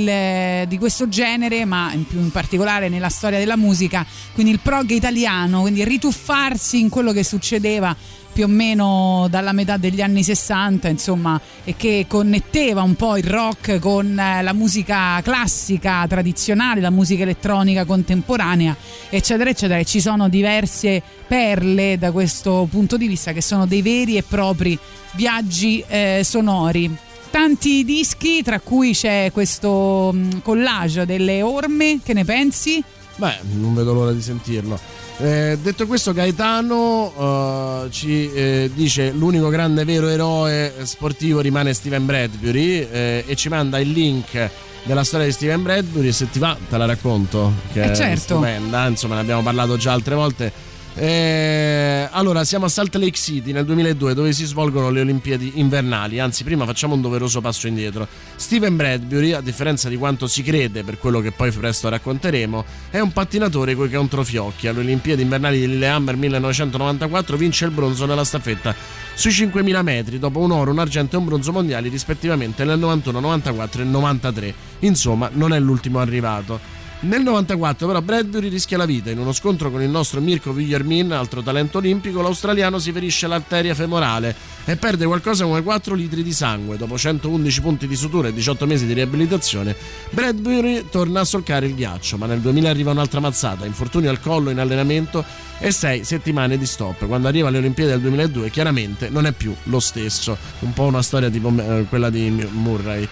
di 0.67 0.79
questo 0.79 1.09
genere, 1.09 1.65
ma 1.65 1.93
in, 1.93 2.07
più 2.07 2.19
in 2.19 2.31
particolare 2.31 2.89
nella 2.89 3.09
storia 3.09 3.39
della 3.39 3.57
musica, 3.57 4.05
quindi 4.33 4.53
il 4.53 4.59
prog 4.61 4.91
italiano, 4.91 5.61
quindi 5.61 5.85
rituffarsi 5.85 6.81
in 6.81 6.89
quello 6.89 7.13
che 7.13 7.23
succedeva 7.23 7.95
più 8.35 8.45
o 8.45 8.49
meno 8.49 9.29
dalla 9.31 9.53
metà 9.53 9.77
degli 9.77 10.01
anni 10.03 10.25
60, 10.25 10.89
insomma, 10.89 11.41
e 11.63 11.77
che 11.77 12.07
connetteva 12.09 12.83
un 12.83 12.97
po' 12.97 13.17
il 13.17 13.25
rock 13.25 13.79
con 13.79 14.19
eh, 14.19 14.43
la 14.43 14.53
musica 14.53 15.21
classica 15.23 16.05
tradizionale, 16.09 16.81
la 16.81 16.91
musica 16.91 17.23
elettronica 17.23 17.85
contemporanea, 17.85 18.77
eccetera, 19.09 19.51
eccetera. 19.51 19.79
E 19.79 19.85
ci 19.85 20.01
sono 20.01 20.29
diverse 20.29 21.01
perle 21.29 21.97
da 21.97 22.11
questo 22.11 22.67
punto 22.69 22.97
di 22.97 23.07
vista 23.07 23.33
che 23.33 23.41
sono 23.41 23.67
dei 23.67 23.83
veri 23.83 24.17
e 24.17 24.25
propri 24.25 24.77
viaggi 25.13 25.83
eh, 25.87 26.23
sonori. 26.25 26.91
Tanti 27.31 27.85
dischi, 27.85 28.43
tra 28.43 28.59
cui 28.59 28.93
c'è 28.93 29.31
questo 29.33 30.11
mh, 30.13 30.43
collage 30.43 31.07
delle 31.07 31.41
orme, 31.41 32.01
che 32.03 32.13
ne 32.15 32.25
pensi? 32.25 32.83
Beh, 33.17 33.39
non 33.53 33.75
vedo 33.75 33.93
l'ora 33.93 34.13
di 34.13 34.23
sentirlo. 34.23 34.79
Eh, 35.17 35.57
detto 35.63 35.87
questo, 35.87 36.13
Gaetano 36.13 37.85
uh, 37.85 37.89
ci 37.89 38.33
eh, 38.33 38.69
dice 38.75 39.13
l'unico 39.13 39.49
grande 39.49 39.85
vero 39.85 40.09
eroe 40.09 40.73
sportivo 40.83 41.39
rimane 41.41 41.73
Steven 41.73 42.05
Bradbury 42.05 42.81
eh, 42.91 43.25
e 43.25 43.37
ci 43.37 43.49
manda 43.49 43.79
il 43.79 43.93
link 43.93 44.51
della 44.83 45.05
storia 45.05 45.27
di 45.27 45.33
Steven 45.33 45.63
Bradbury. 45.63 46.11
Se 46.11 46.29
ti 46.31 46.39
va, 46.41 46.57
te 46.69 46.77
la 46.77 46.87
racconto. 46.87 47.53
Che 47.73 47.81
Eh, 47.81 47.95
certo. 47.95 48.03
è 48.13 48.17
stupenda, 48.17 48.87
insomma, 48.89 49.15
ne 49.15 49.21
abbiamo 49.21 49.43
parlato 49.43 49.77
già 49.77 49.93
altre 49.93 50.15
volte. 50.17 50.53
Eh, 50.97 52.09
allora, 52.13 52.45
siamo 52.45 52.67
a 52.67 52.69
Salt 52.69 52.95
Lake 52.95 53.17
City 53.17 53.51
nel 53.51 53.65
2002 53.65 54.15
dove 54.15 54.33
si 54.33 54.45
svolgono 54.45 54.91
le 54.91 55.01
Olimpiadi 55.01 55.55
invernali. 55.57 56.21
Anzi, 56.21 56.45
prima 56.45 56.65
facciamo 56.65 56.95
un 56.95 57.01
doveroso 57.01 57.41
passo 57.41 57.67
indietro. 57.67 58.07
Steven 58.37 58.77
Bradbury, 58.77 59.33
a 59.33 59.41
differenza 59.41 59.89
di 59.89 59.97
quanto 59.97 60.29
si 60.29 60.43
crede 60.43 60.85
per 60.85 60.99
quello 60.99 61.21
che 61.21 61.33
poi 61.33 61.51
presto 61.51 61.89
racconteremo, 61.89 62.65
è 62.91 63.01
un 63.01 63.13
pattinatore 63.13 63.75
coi 63.75 63.91
controfiocchi. 63.91 64.69
Alle 64.69 64.81
Olimpiadi 64.81 65.23
invernali 65.23 65.59
di 65.59 65.67
Lillehammer 65.67 66.17
1994 66.17 67.37
vince 67.37 67.65
il 67.65 67.73
bronzo 67.73 68.07
nella 68.07 68.25
staffetta 68.25 68.75
sui 69.15 69.33
5.000 69.33 69.83
metri, 69.83 70.19
dopo 70.21 70.39
un 70.39 70.53
oro, 70.53 70.71
un 70.71 70.79
argento 70.79 71.17
e 71.17 71.19
un 71.19 71.25
bronzo 71.25 71.51
mondiali 71.51 71.89
rispettivamente 71.89 72.65
nel 72.65 72.79
91, 72.79 73.19
94 73.19 73.83
e 73.83 73.85
93. 73.85 74.55
Insomma, 74.81 75.29
non 75.33 75.53
è 75.53 75.59
l'ultimo 75.59 75.99
arrivato. 75.99 76.83
Nel 77.05 77.21
94 77.21 77.87
però 77.87 78.01
Bradbury 78.01 78.49
rischia 78.49 78.79
la 78.79 78.87
vita 78.87 79.11
in 79.11 79.19
uno 79.19 79.33
scontro 79.33 79.71
con 79.71 79.83
il 79.83 79.91
nostro 79.91 80.23
Mirko 80.23 80.53
Villermin, 80.53 81.13
altro 81.13 81.43
talento 81.43 81.77
olimpico, 81.77 82.23
l'australiano 82.23 82.79
si 82.79 82.93
ferisce 82.93 83.27
l'arteria 83.27 83.75
femorale 83.75 84.35
e 84.65 84.77
perde 84.77 85.05
qualcosa 85.05 85.45
come 85.45 85.63
4 85.63 85.95
litri 85.95 86.23
di 86.23 86.33
sangue. 86.33 86.79
Dopo 86.79 86.97
111 86.97 87.61
punti 87.61 87.87
di 87.87 87.95
sutura 87.95 88.29
e 88.29 88.33
18 88.33 88.65
mesi 88.65 88.87
di 88.87 88.95
riabilitazione, 88.95 89.77
Bradbury 90.09 90.87
torna 90.91 91.21
a 91.21 91.25
solcare 91.25 91.67
il 91.67 91.75
ghiaccio, 91.75 92.17
ma 92.17 92.25
nel 92.25 92.41
2000 92.41 92.71
arriva 92.71 92.93
un'altra 92.93 93.21
mazzata, 93.21 93.67
infortunio 93.67 94.09
al 94.09 94.21
collo 94.21 94.49
in 94.49 94.59
allenamento 94.59 95.23
e 95.59 95.71
6 95.71 96.05
settimane 96.05 96.57
di 96.57 96.65
stop. 96.65 97.07
Quando 97.07 97.29
arriva 97.29 97.49
alle 97.49 97.59
Olimpiadi 97.59 97.91
del 97.91 98.01
2002 98.01 98.49
chiaramente 98.49 99.11
non 99.11 99.27
è 99.27 99.33
più 99.33 99.55
lo 99.65 99.79
stesso, 99.79 100.39
un 100.61 100.73
po' 100.73 100.85
una 100.85 101.03
storia 101.03 101.29
tipo 101.29 101.53
eh, 101.55 101.85
quella 101.87 102.09
di 102.09 102.31
Murray. 102.51 103.07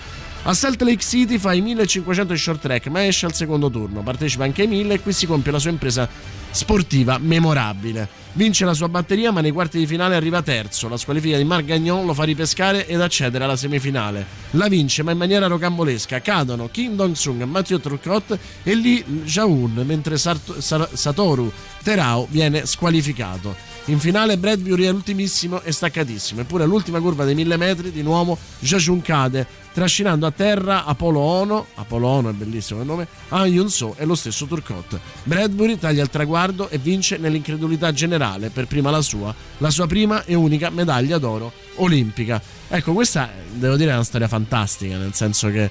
A 0.44 0.54
Salt 0.54 0.82
Lake 0.82 1.04
City 1.04 1.38
fa 1.38 1.52
i 1.52 1.60
1500 1.60 2.34
short 2.36 2.60
track, 2.60 2.88
ma 2.88 3.06
esce 3.06 3.26
al 3.26 3.32
secondo 3.32 3.70
turno. 3.70 4.02
Partecipa 4.02 4.42
anche 4.42 4.62
ai 4.62 4.68
1000 4.68 4.94
e 4.94 5.00
qui 5.00 5.12
si 5.12 5.24
compie 5.24 5.52
la 5.52 5.60
sua 5.60 5.70
impresa 5.70 6.08
sportiva 6.52 7.18
memorabile. 7.18 8.20
Vince 8.34 8.64
la 8.64 8.72
sua 8.72 8.88
batteria, 8.88 9.30
ma 9.30 9.40
nei 9.40 9.50
quarti 9.50 9.78
di 9.78 9.86
finale 9.86 10.14
arriva 10.14 10.40
terzo. 10.40 10.88
La 10.88 10.96
squalifica 10.96 11.36
di 11.36 11.44
Marc 11.44 11.64
Gagnon 11.64 12.06
lo 12.06 12.14
fa 12.14 12.22
ripescare 12.22 12.86
ed 12.86 13.00
accedere 13.00 13.44
alla 13.44 13.56
semifinale. 13.56 14.24
La 14.52 14.68
vince, 14.68 15.02
ma 15.02 15.10
in 15.10 15.18
maniera 15.18 15.46
rocambolesca. 15.48 16.20
Cadono 16.20 16.68
Kim 16.70 16.94
Dong-sung, 16.94 17.42
Matteo 17.42 17.80
Turcotte 17.80 18.38
e 18.62 18.74
Lee 18.74 19.04
Jaun, 19.24 19.82
mentre 19.84 20.16
Sart- 20.16 20.58
Sar- 20.58 20.88
Satoru 20.92 21.52
Terao 21.82 22.26
viene 22.30 22.64
squalificato. 22.64 23.70
In 23.86 23.98
finale 23.98 24.38
Bradbury 24.38 24.84
è 24.84 24.92
l'ultimissimo 24.92 25.60
e 25.62 25.72
staccatissimo, 25.72 26.42
eppure 26.42 26.62
all'ultima 26.62 27.00
curva 27.00 27.24
dei 27.24 27.34
1000 27.34 27.56
metri 27.56 27.90
di 27.90 28.02
nuovo 28.02 28.38
Jajun 28.60 29.02
cade, 29.02 29.44
trascinando 29.72 30.24
a 30.24 30.30
terra 30.30 30.84
Apollo 30.84 31.18
Ono, 31.18 31.66
Apollo 31.74 32.06
Ono 32.06 32.28
è 32.28 32.32
bellissimo 32.32 32.80
il 32.80 32.86
nome, 32.86 33.08
Han 33.30 33.48
Yun 33.48 33.68
So 33.68 33.96
e 33.98 34.04
lo 34.04 34.14
stesso 34.14 34.46
Turcotte. 34.46 35.00
Bradbury 35.24 35.78
taglia 35.78 36.02
il 36.02 36.10
traguardo 36.10 36.41
e 36.68 36.78
vince 36.78 37.18
nell'incredulità 37.18 37.92
generale, 37.92 38.50
per 38.50 38.66
prima 38.66 38.90
la 38.90 39.02
sua, 39.02 39.34
la 39.58 39.70
sua 39.70 39.86
prima 39.86 40.24
e 40.24 40.34
unica 40.34 40.70
medaglia 40.70 41.18
d'oro 41.18 41.52
olimpica. 41.76 42.40
Ecco, 42.68 42.92
questa 42.92 43.30
devo 43.52 43.76
dire 43.76 43.90
è 43.90 43.94
una 43.94 44.04
storia 44.04 44.28
fantastica, 44.28 44.96
nel 44.96 45.14
senso 45.14 45.50
che 45.50 45.70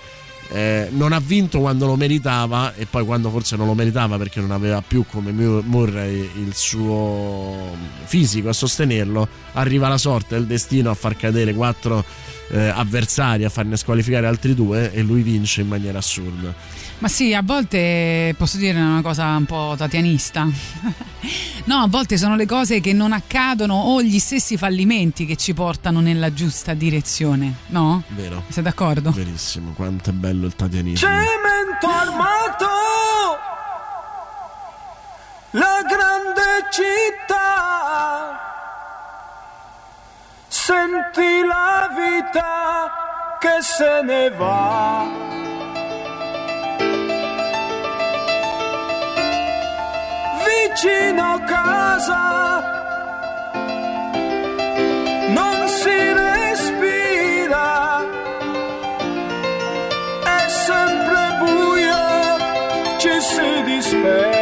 eh, 0.52 0.90
non 0.92 1.14
ha 1.14 1.20
vinto 1.20 1.60
quando 1.60 1.86
lo 1.86 1.96
meritava 1.96 2.74
e 2.76 2.86
poi 2.86 3.06
quando 3.06 3.30
forse 3.30 3.56
non 3.56 3.68
lo 3.68 3.74
meritava 3.74 4.18
perché 4.18 4.42
non 4.42 4.52
aveva 4.52 4.82
più 4.82 5.06
come 5.10 5.32
Mu- 5.32 5.62
Murray 5.66 6.30
il 6.36 6.54
suo 6.54 7.76
fisico 8.04 8.50
a 8.50 8.54
sostenerlo, 8.54 9.28
arriva 9.54 9.88
la 9.88 9.98
sorte, 9.98 10.36
il 10.36 10.46
destino 10.46 10.90
a 10.90 10.94
far 10.94 11.16
cadere 11.16 11.54
quattro 11.54 12.04
eh, 12.50 12.68
avversari, 12.68 13.46
a 13.46 13.50
farne 13.50 13.78
squalificare 13.78 14.28
altri 14.28 14.54
due 14.54 14.92
e 14.94 15.02
lui 15.02 15.22
vince 15.22 15.62
in 15.62 15.68
maniera 15.68 16.00
assurda. 16.00 16.54
Ma 17.02 17.08
sì, 17.08 17.34
a 17.34 17.42
volte 17.42 18.36
posso 18.38 18.58
dire 18.58 18.80
una 18.80 19.02
cosa 19.02 19.36
un 19.36 19.46
po' 19.46 19.74
tatianista. 19.76 20.46
no, 21.66 21.78
a 21.78 21.88
volte 21.88 22.16
sono 22.16 22.36
le 22.36 22.46
cose 22.46 22.80
che 22.80 22.94
non 22.94 23.12
accadono 23.12 23.74
o 23.74 24.04
gli 24.04 24.20
stessi 24.20 24.56
fallimenti 24.56 25.26
che 25.26 25.36
ci 25.36 25.56
portano 25.56 26.00
nella 26.00 26.32
giusta 26.32 26.76
direzione, 26.76 27.56
no? 27.70 28.04
Vero. 28.10 28.44
Sei 28.50 28.62
d'accordo? 28.62 29.10
Verissimo, 29.10 29.72
quanto 29.72 30.12
è 30.12 30.14
bello 30.14 30.46
il 30.46 30.56
tatianismo. 30.56 31.08
Cemento 31.08 31.88
armato, 31.88 32.68
la 35.52 35.82
grande 35.90 36.70
città. 36.70 38.40
Senti 40.48 41.48
la 41.48 41.90
vita 41.98 42.92
che 43.40 43.58
se 43.64 44.02
ne 44.04 44.30
va. 44.38 45.41
Vicino 50.74 51.38
casa 51.48 52.62
non 55.28 55.68
si 55.68 56.14
respira 56.14 58.00
è 60.24 60.48
sempre 60.48 61.20
buio, 61.40 62.98
ci 63.00 63.20
si 63.20 63.64
dispera. 63.66 64.41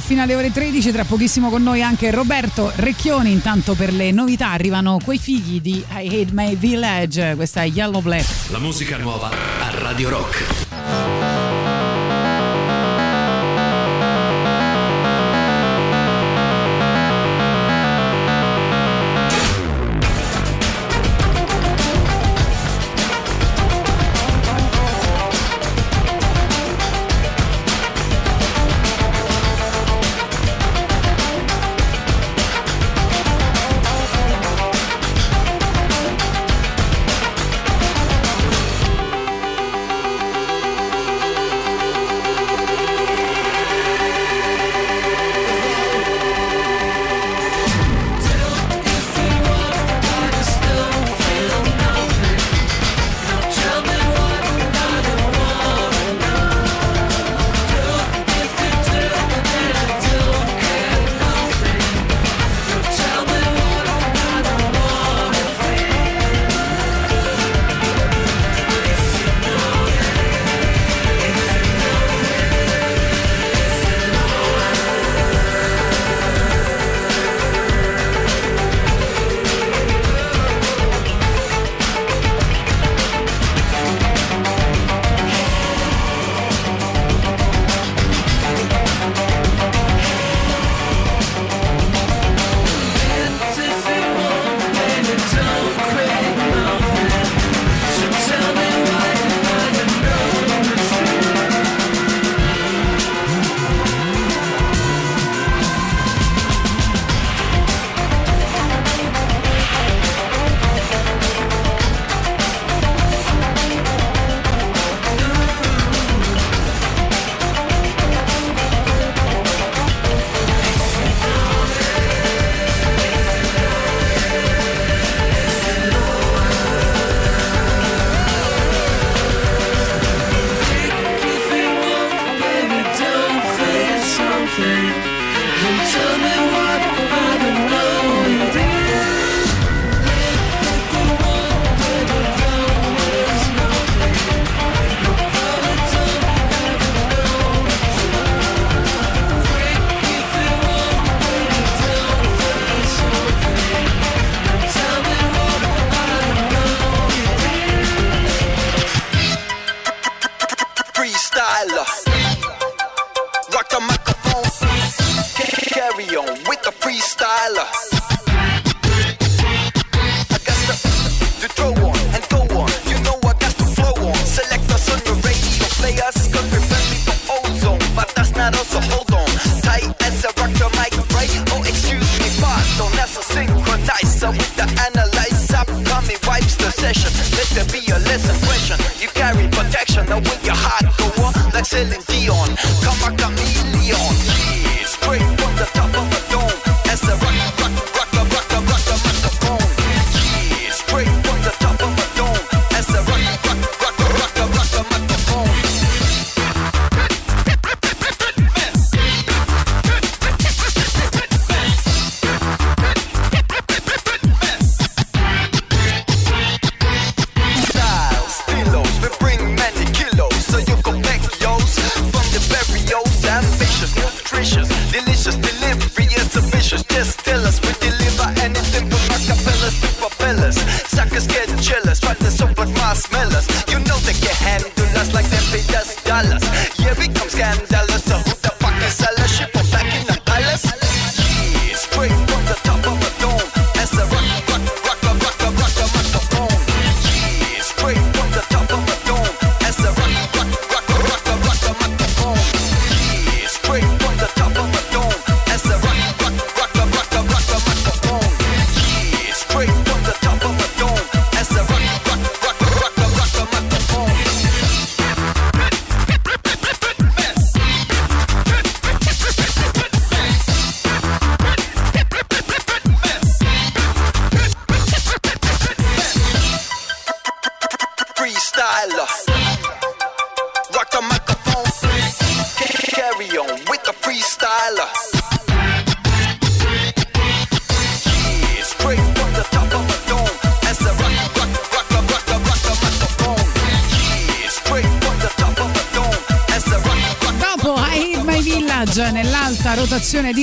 linea 0.00 0.06
fino 0.06 0.22
alle 0.22 0.34
ore 0.34 0.50
13, 0.50 0.90
tra 0.90 1.04
pochissimo 1.04 1.50
con 1.50 1.62
noi 1.62 1.82
anche 1.82 2.10
Roberto 2.10 2.72
Recchioni. 2.74 3.30
Intanto 3.30 3.74
per 3.74 3.92
le 3.92 4.10
novità 4.10 4.50
arrivano 4.50 4.98
quei 5.04 5.18
figli 5.18 5.60
di 5.60 5.84
I 5.88 6.06
Hate 6.06 6.28
My 6.32 6.56
Village, 6.56 7.34
questa 7.36 7.62
è 7.62 7.68
Yellow 7.68 8.00
Black. 8.00 8.50
La 8.50 8.58
musica 8.58 8.96
nuova 8.96 9.30
a 9.30 9.70
Radio 9.78 10.08
Rock. 10.08 10.59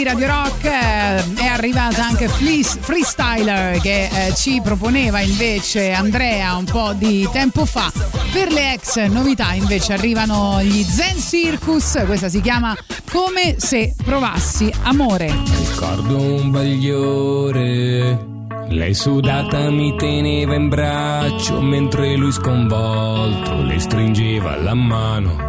Radio 0.08 0.28
Rock 0.28 0.64
eh, 0.64 1.34
è 1.36 1.46
arrivata 1.48 2.06
anche 2.06 2.30
Fleece- 2.30 2.80
Freestyler 2.80 3.78
che 3.82 4.06
eh, 4.06 4.34
ci 4.36 4.62
proponeva 4.64 5.20
invece 5.20 5.92
Andrea 5.92 6.56
un 6.56 6.64
po' 6.64 6.94
di 6.94 7.28
tempo 7.34 7.66
fa. 7.66 7.92
Per 8.32 8.50
le 8.50 8.72
ex 8.72 9.06
novità 9.08 9.52
invece 9.52 9.92
arrivano 9.92 10.64
gli 10.64 10.82
Zen 10.82 11.20
Circus, 11.20 12.04
questa 12.06 12.30
si 12.30 12.40
chiama 12.40 12.74
Come 13.12 13.56
se 13.58 13.96
provassi 14.02 14.72
amore. 14.84 15.30
Ricordo 15.68 16.18
un 16.18 16.52
bagliore. 16.52 18.26
Lei 18.70 18.94
sudata 18.94 19.70
mi 19.70 19.94
teneva 19.98 20.56
in 20.56 20.70
braccio 20.70 21.62
mentre 21.62 22.16
lui 22.16 22.32
sconvolto 22.32 23.62
le 23.62 23.78
stringeva 23.78 24.56
la 24.56 24.74
mano. 24.74 25.47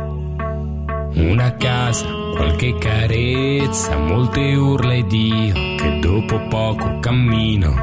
Qualche 2.38 2.78
carezza, 2.78 3.96
molte 3.98 4.54
urla 4.54 4.94
ed 4.94 5.10
io 5.10 5.54
che 5.54 5.98
dopo 6.00 6.38
poco 6.48 7.00
cammino. 7.00 7.74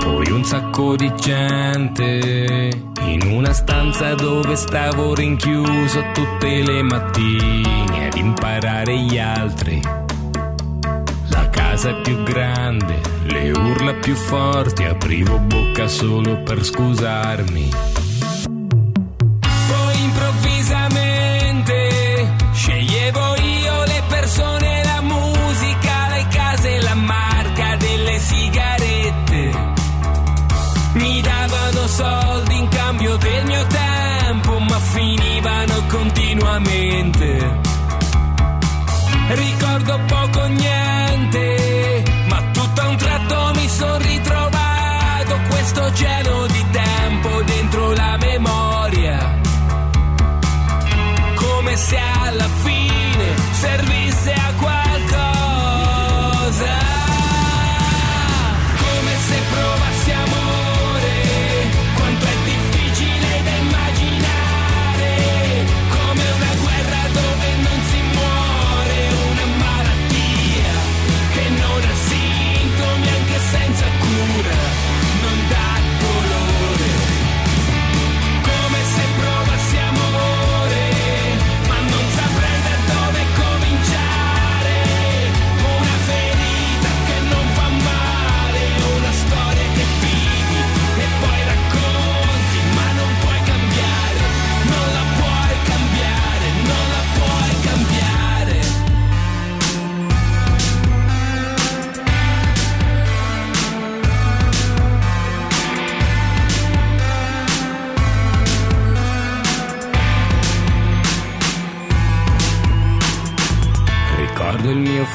Poi 0.00 0.30
un 0.32 0.42
sacco 0.42 0.96
di 0.96 1.12
gente 1.14 2.72
in 3.02 3.30
una 3.30 3.52
stanza 3.52 4.14
dove 4.14 4.56
stavo 4.56 5.14
rinchiuso 5.14 6.06
tutte 6.12 6.62
le 6.62 6.82
mattine 6.82 8.08
ad 8.08 8.16
imparare 8.16 8.98
gli 8.98 9.16
altri. 9.16 9.80
La 11.28 11.48
casa 11.50 11.94
più 11.94 12.20
grande, 12.24 13.00
le 13.26 13.52
urla 13.52 13.94
più 13.94 14.16
forti, 14.16 14.82
aprivo 14.82 15.38
bocca 15.38 15.86
solo 15.86 16.42
per 16.42 16.64
scusarmi. 16.64 17.95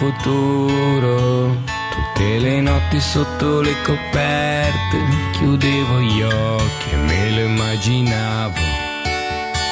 Futuro, 0.02 1.56
tutte 1.92 2.40
le 2.40 2.60
notti 2.60 3.00
sotto 3.00 3.62
le 3.62 3.76
coperte, 3.84 4.98
chiudevo 5.34 6.00
gli 6.00 6.22
occhi 6.24 6.90
e 6.90 6.96
me 6.96 7.30
lo 7.30 7.42
immaginavo, 7.42 8.60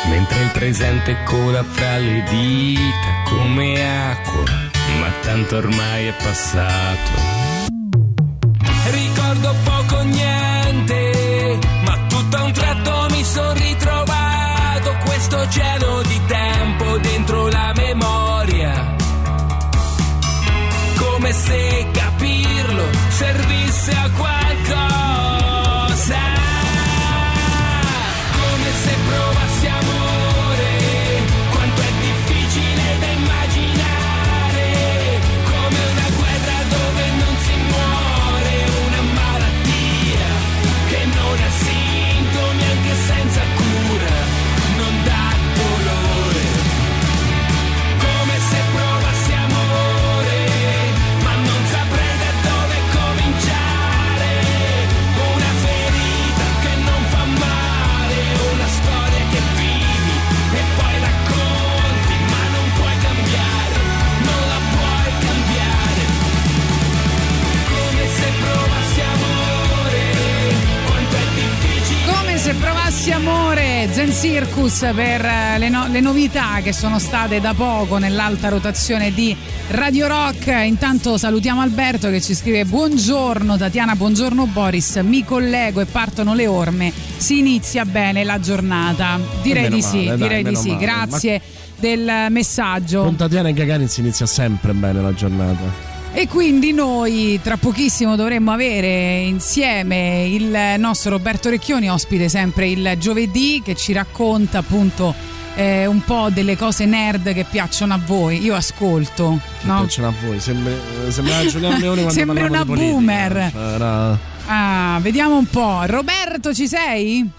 mentre 0.08 0.42
il 0.44 0.52
presente 0.52 1.18
cola 1.24 1.64
fra 1.64 1.98
le 1.98 2.24
dita 2.30 3.24
come 3.28 4.12
acqua, 4.12 4.44
ma 5.00 5.12
tanto 5.24 5.58
ormai 5.58 6.06
è 6.06 6.14
passato. 6.14 7.12
Ricordo 8.92 9.56
poco 9.64 10.04
niente, 10.04 11.60
ma 11.86 11.98
tutto 12.08 12.38
a 12.38 12.44
un 12.44 12.52
tratto 12.52 13.08
mi 13.10 13.24
sono 13.24 13.54
ritrovato. 13.54 14.96
Questo 15.06 15.50
cielo 15.50 16.04
di 16.04 16.19
se 21.50 21.88
capirlo 21.94 22.84
servisse 23.10 23.92
a 23.92 24.10
qualcosa. 24.12 24.39
Zen 74.00 74.14
Circus 74.14 74.90
per 74.96 75.26
eh, 75.26 75.58
le, 75.58 75.68
no- 75.68 75.88
le 75.90 76.00
novità 76.00 76.62
che 76.64 76.72
sono 76.72 77.00
state 77.00 77.42
da 77.42 77.54
poco 77.54 77.98
nell'alta 77.98 78.48
rotazione 78.48 79.14
di 79.14 79.36
Radio 79.72 80.08
Rock. 80.08 80.48
Intanto 80.66 81.18
salutiamo 81.18 81.60
Alberto 81.60 82.10
che 82.10 82.22
ci 82.22 82.34
scrive 82.34 82.64
buongiorno 82.64 83.58
Tatiana, 83.58 83.98
buongiorno 83.98 84.46
Boris, 84.46 84.96
mi 85.04 85.26
collego 85.26 85.82
e 85.82 85.86
partono 85.86 86.34
le 86.34 86.48
orme, 86.48 86.94
si 87.18 87.40
inizia 87.40 87.84
bene 87.84 88.24
la 88.24 88.40
giornata. 88.40 89.20
Direi 89.42 89.68
di 89.68 89.82
sì, 89.82 90.06
male, 90.06 90.18
dai, 90.18 90.18
direi 90.18 90.44
di 90.44 90.52
meno 90.52 90.62
sì, 90.62 90.70
male. 90.70 90.80
grazie 90.80 91.42
del 91.76 92.28
messaggio. 92.30 93.04
Con 93.04 93.18
Tatiana 93.18 93.50
e 93.50 93.54
Gagarin 93.54 93.90
si 93.90 94.00
inizia 94.00 94.26
sempre 94.26 94.72
bene 94.72 95.02
la 95.02 95.14
giornata. 95.14 95.89
E 96.20 96.28
quindi 96.28 96.74
noi 96.74 97.40
tra 97.42 97.56
pochissimo 97.56 98.18
dovremmo 98.18 98.52
avere 98.52 99.20
insieme 99.20 100.26
il 100.28 100.76
nostro 100.78 101.12
Roberto 101.12 101.50
Recchioni, 101.50 101.90
ospite 101.90 102.28
sempre 102.28 102.68
il 102.68 102.96
giovedì, 103.00 103.62
che 103.64 103.74
ci 103.74 103.94
racconta 103.94 104.58
appunto 104.58 105.16
eh, 105.56 105.86
un 105.86 106.02
po' 106.04 106.28
delle 106.30 106.58
cose 106.58 106.84
nerd 106.86 107.32
che 107.34 107.46
piacciono 107.50 107.94
a 107.94 108.00
voi. 108.06 108.44
Io 108.44 108.54
ascolto, 108.54 109.40
no? 109.62 109.78
Piacciono 109.80 110.08
a 110.10 110.14
voi, 110.26 110.42
sembra, 110.42 110.74
sembra 111.08 111.46
Giuliano 111.46 111.78
Leone 111.80 112.02
quando 112.02 112.26
parlava 112.26 112.48
una 112.50 112.60
di 112.60 112.66
politica. 112.66 112.92
boomer. 112.92 113.52
Era- 113.56 114.20
Ah, 114.48 115.00
vediamo 115.02 115.38
un 115.38 115.46
po'. 115.46 115.84
Roberto, 115.86 116.54
ci 116.54 116.68
sei? 116.68 117.30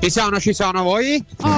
Ci 0.00 0.10
sono, 0.10 0.40
ci 0.40 0.52
sono 0.52 0.82
voi? 0.82 1.24
Oh, 1.42 1.44
che 1.44 1.48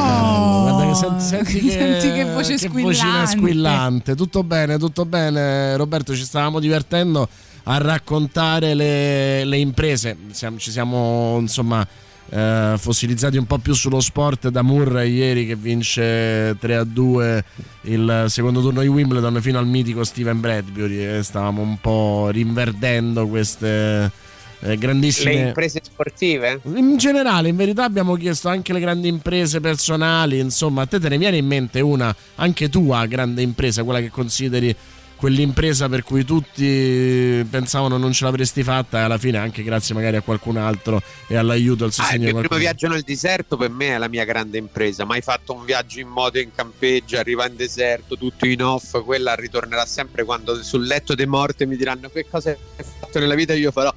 senti, 0.99 1.23
senti 1.25 1.61
che, 1.61 1.71
Senti 1.71 2.13
che 2.13 2.25
voce 2.25 2.57
vocina 2.69 3.27
squillante. 3.27 3.27
squillante. 3.27 4.15
Tutto 4.15 4.43
bene, 4.43 4.79
tutto 4.79 5.05
bene. 5.05 5.77
Roberto, 5.77 6.15
ci 6.15 6.25
stavamo 6.25 6.61
divertendo 6.61 7.29
a 7.65 7.79
raccontare 7.79 8.75
le, 8.75 9.45
le 9.45 9.57
imprese. 9.59 10.17
Ci 10.33 10.71
siamo 10.71 11.37
insomma 11.41 11.87
eh, 12.31 12.75
fossilizzati 12.77 13.37
un 13.37 13.47
po' 13.47 13.59
più 13.59 13.73
sullo 13.75 14.01
sport 14.01 14.49
da 14.49 14.63
Murray 14.63 15.13
ieri 15.13 15.47
che 15.47 15.57
vince 15.57 16.53
3-2 16.59 17.43
il 17.83 18.25
secondo 18.29 18.61
turno 18.61 18.83
di 18.83 18.87
Wimbledon 18.87 19.41
fino 19.41 19.59
al 19.59 19.67
mitico 19.67 20.05
Steven 20.05 20.41
Bradbury 20.41 21.17
e 21.17 21.23
stavamo 21.23 21.63
un 21.63 21.79
po' 21.81 22.29
rinverdendo 22.31 23.27
queste 23.27 24.11
eh, 24.61 24.77
grandissime 24.77 25.35
Le 25.35 25.47
imprese 25.49 25.81
sportive? 25.83 26.61
in 26.65 26.97
generale, 26.97 27.49
in 27.49 27.57
verità 27.57 27.85
abbiamo 27.85 28.15
chiesto 28.17 28.49
anche 28.49 28.73
le 28.73 28.81
grandi 28.81 29.09
imprese 29.09 29.61
personali, 29.61 30.39
insomma, 30.39 30.83
a 30.83 30.87
te 30.87 30.99
te 30.99 31.09
ne 31.09 31.19
viene 31.19 31.37
in 31.37 31.47
mente 31.47 31.81
una, 31.81 32.15
anche 32.37 32.69
tua 32.69 33.07
grande 33.07 33.43
impresa, 33.43 33.85
quella 33.85 34.01
che 34.01 34.11
consideri 34.11 34.75
quell'impresa 35.19 35.89
per 35.89 36.05
cui 36.05 36.25
tutti 36.25 37.45
pensavano 37.51 37.99
non 37.99 38.13
ce 38.13 38.25
l'avresti 38.25 38.63
fatta 38.63 38.99
e 38.99 39.03
alla 39.03 39.19
fine 39.19 39.37
anche 39.39 39.63
grazie 39.65 39.95
magari 39.95 40.17
a 40.17 40.23
qualcun 40.23 40.57
altro 40.57 41.03
e 41.27 41.37
all'aiuto, 41.37 41.83
al 41.85 41.91
Ah, 41.91 41.93
il 41.93 41.93
sostegno 41.93 42.19
mio 42.23 42.29
primo 42.35 42.47
qualcuno. 42.49 42.61
viaggio 42.61 42.89
nel 42.89 43.03
deserto 43.03 43.57
per 43.57 43.71
me 43.71 43.89
è 43.89 43.99
la 43.99 44.09
mia 44.09 44.25
grande 44.25 44.59
impresa. 44.59 45.05
Mai 45.05 45.21
fatto 45.21 45.53
un 45.55 45.65
viaggio 45.65 45.99
in 45.99 46.09
moto 46.09 46.39
in 46.39 46.51
campeggio, 46.55 47.19
arriva 47.19 47.47
in 47.47 47.57
deserto, 47.57 48.17
tutto 48.17 48.47
in 48.47 48.63
off. 48.63 49.03
Quella 49.05 49.35
ritornerà 49.35 49.85
sempre 49.85 50.25
quando 50.25 50.63
sul 50.63 50.87
letto 50.87 51.15
dei 51.15 51.27
morti 51.27 51.67
mi 51.67 51.77
diranno 51.77 52.09
che 52.09 52.27
cosa 52.31 52.51
hai 52.51 52.85
fatto 53.01 53.19
nella 53.19 53.35
vita. 53.35 53.55
Io 53.55 53.73
farò 53.73 53.93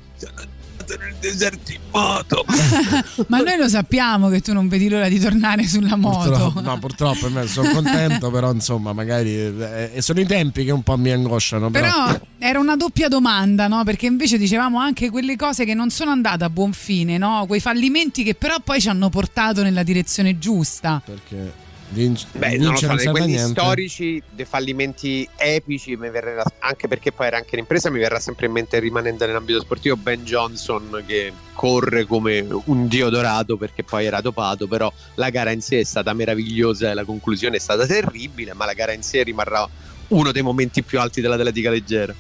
"Sono 0.91 1.03
andato 1.03 1.03
nel 1.03 1.15
deserto 1.19 1.71
in 1.71 1.79
moto. 1.91 2.45
Ma 3.27 3.39
noi 3.39 3.57
lo 3.57 3.69
sappiamo 3.69 4.29
che 4.29 4.41
tu 4.41 4.53
non 4.53 4.67
vedi 4.67 4.89
l'ora 4.89 5.07
di 5.07 5.19
tornare 5.19 5.67
sulla 5.67 5.95
moto. 5.95 6.29
Purtroppo, 6.29 6.61
no, 6.61 6.79
purtroppo 6.79 7.39
eh, 7.39 7.47
sono 7.47 7.69
contento, 7.73 8.29
però 8.31 8.51
insomma, 8.51 8.93
magari 8.93 9.35
eh, 9.35 9.97
sono 9.99 10.19
i 10.19 10.25
tempi 10.25 10.65
che 10.65 10.71
un 10.71 10.83
po' 10.83 10.97
mi 10.97 11.11
angosciano. 11.11 11.69
Però, 11.69 12.05
Però 12.05 12.19
era 12.39 12.59
una 12.59 12.75
doppia 12.75 13.07
domanda, 13.07 13.67
no? 13.67 13.83
Perché 13.83 14.05
invece 14.05 14.37
dicevamo 14.37 14.79
anche 14.79 15.09
quelle 15.09 15.35
cose 15.35 15.65
che 15.65 15.73
non 15.73 15.89
sono 15.89 16.11
andate 16.11 16.43
a 16.43 16.49
buon 16.49 16.73
fine, 16.73 17.17
no? 17.17 17.45
Quei 17.47 17.59
fallimenti 17.59 18.23
che 18.23 18.35
però 18.35 18.57
poi 18.63 18.81
ci 18.81 18.89
hanno 18.89 19.09
portato 19.09 19.63
nella 19.63 19.83
direzione 19.83 20.37
giusta. 20.37 21.01
perché 21.03 21.69
vinc- 21.91 22.25
Beh, 22.37 22.57
non 22.57 22.71
lo 22.73 22.77
so, 22.77 22.87
a 22.91 22.95
quelli 23.11 23.27
niente. 23.33 23.59
storici, 23.59 24.21
dei 24.29 24.45
fallimenti 24.45 25.27
epici, 25.37 25.95
mi 25.95 26.09
verrà, 26.09 26.43
anche 26.59 26.87
perché 26.87 27.11
poi 27.11 27.27
era 27.27 27.37
anche 27.37 27.55
l'impresa, 27.55 27.89
mi 27.89 27.99
verrà 27.99 28.19
sempre 28.19 28.47
in 28.47 28.51
mente 28.51 28.79
rimanendo 28.79 29.25
nell'ambito 29.25 29.61
sportivo 29.61 29.95
Ben 29.95 30.23
Johnson 30.23 31.03
che 31.05 31.31
corre 31.53 32.05
come 32.05 32.45
un 32.65 32.87
dio 32.87 33.09
dorato 33.09 33.55
perché 33.57 33.83
poi 33.83 34.05
era 34.05 34.19
dopato, 34.21 34.67
però 34.67 34.91
la 35.15 35.29
gara 35.29 35.51
in 35.51 35.61
sé 35.61 35.79
è 35.79 35.83
stata 35.83 36.11
meravigliosa 36.13 36.89
e 36.91 36.93
la 36.93 37.03
conclusione 37.03 37.57
è 37.57 37.59
stata 37.59 37.85
terribile, 37.85 38.53
ma 38.53 38.65
la 38.65 38.73
gara 38.73 38.93
in 38.93 39.03
sé 39.03 39.23
rimarrà 39.23 39.67
uno 40.09 40.31
dei 40.33 40.41
momenti 40.41 40.83
più 40.83 40.99
alti 40.99 41.21
dell'atletica 41.21 41.69
leggera. 41.69 42.13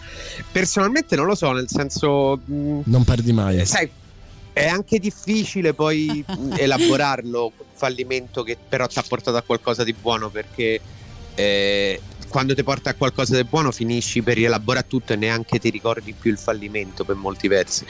Personalmente 0.51 1.15
non 1.15 1.25
lo 1.25 1.35
so, 1.35 1.51
nel 1.51 1.67
senso... 1.67 2.39
mh, 2.45 2.81
Non 2.85 3.03
perdi 3.03 3.33
mai. 3.33 3.57
eh, 3.59 3.65
sai, 3.65 3.89
è 4.53 4.67
anche 4.67 4.99
difficile 4.99 5.73
poi 5.73 6.23
elaborarlo, 6.55 7.51
fallimento 7.81 8.43
che 8.43 8.57
però 8.69 8.85
ti 8.85 8.99
ha 8.99 9.03
portato 9.07 9.37
a 9.37 9.41
qualcosa 9.41 9.83
di 9.83 9.93
buono 9.93 10.29
perché 10.29 10.79
eh, 11.33 11.99
quando 12.27 12.53
ti 12.53 12.63
porta 12.63 12.91
a 12.91 12.93
qualcosa 12.93 13.35
di 13.35 13.43
buono 13.43 13.71
finisci 13.71 14.21
per 14.21 14.35
rielaborare 14.35 14.85
tutto 14.87 15.13
e 15.13 15.15
neanche 15.15 15.57
ti 15.57 15.71
ricordi 15.71 16.13
più 16.13 16.29
il 16.29 16.37
fallimento 16.37 17.03
per 17.03 17.15
molti 17.15 17.47
versi. 17.47 17.83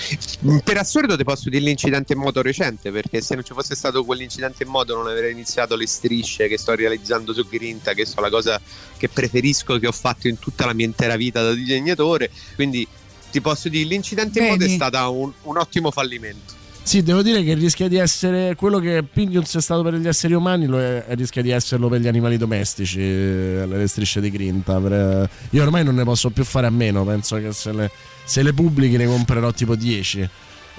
Per 0.63 0.77
assurdo 0.77 1.17
ti 1.17 1.25
posso 1.25 1.49
dire 1.49 1.63
l'incidente 1.63 2.13
in 2.13 2.19
moto 2.19 2.41
recente 2.41 2.89
perché 2.89 3.19
se 3.21 3.35
non 3.35 3.43
ci 3.43 3.53
fosse 3.53 3.75
stato 3.75 4.05
quell'incidente 4.05 4.63
in 4.63 4.69
moto 4.69 4.95
non 4.95 5.07
avrei 5.07 5.33
iniziato 5.33 5.75
le 5.75 5.85
strisce 5.87 6.47
che 6.47 6.57
sto 6.57 6.73
realizzando 6.73 7.33
su 7.33 7.45
Grinta, 7.47 7.93
che 7.93 8.05
sono 8.05 8.21
la 8.21 8.29
cosa 8.29 8.59
che 8.97 9.09
preferisco 9.09 9.77
che 9.77 9.87
ho 9.87 9.91
fatto 9.91 10.29
in 10.29 10.39
tutta 10.39 10.65
la 10.65 10.73
mia 10.73 10.85
intera 10.85 11.17
vita 11.17 11.43
da 11.43 11.53
disegnatore, 11.53 12.31
quindi 12.55 12.87
ti 13.29 13.41
posso 13.41 13.67
dire 13.67 13.87
l'incidente 13.87 14.39
in 14.39 14.45
moto 14.45 14.63
è 14.63 14.65
Vedi? 14.65 14.75
stato 14.75 15.11
un, 15.11 15.31
un 15.43 15.57
ottimo 15.57 15.91
fallimento. 15.91 16.59
Sì, 16.83 17.03
devo 17.03 17.21
dire 17.21 17.43
che 17.43 17.53
rischia 17.53 17.87
di 17.87 17.97
essere 17.97 18.55
quello 18.55 18.79
che 18.79 19.03
Pignons 19.03 19.55
è 19.55 19.61
stato 19.61 19.81
per 19.83 19.93
gli 19.93 20.07
esseri 20.07 20.33
umani, 20.33 20.65
lo 20.65 20.79
è- 20.79 21.05
rischia 21.09 21.41
di 21.41 21.51
esserlo 21.51 21.87
per 21.87 22.01
gli 22.01 22.07
animali 22.07 22.37
domestici, 22.37 22.99
eh, 22.99 23.63
le 23.67 23.87
strisce 23.87 24.19
di 24.19 24.29
grinta. 24.31 24.79
Per- 24.79 24.91
eh, 24.91 25.29
io 25.51 25.63
ormai 25.63 25.83
non 25.83 25.95
ne 25.95 26.03
posso 26.03 26.31
più 26.31 26.43
fare 26.43 26.67
a 26.67 26.71
meno, 26.71 27.05
penso 27.05 27.37
che 27.37 27.53
se 27.53 27.71
le, 27.71 27.91
se 28.25 28.41
le 28.43 28.51
pubblichi 28.53 28.97
ne 28.97 29.05
comprerò 29.05 29.51
tipo 29.53 29.75
10. 29.75 30.27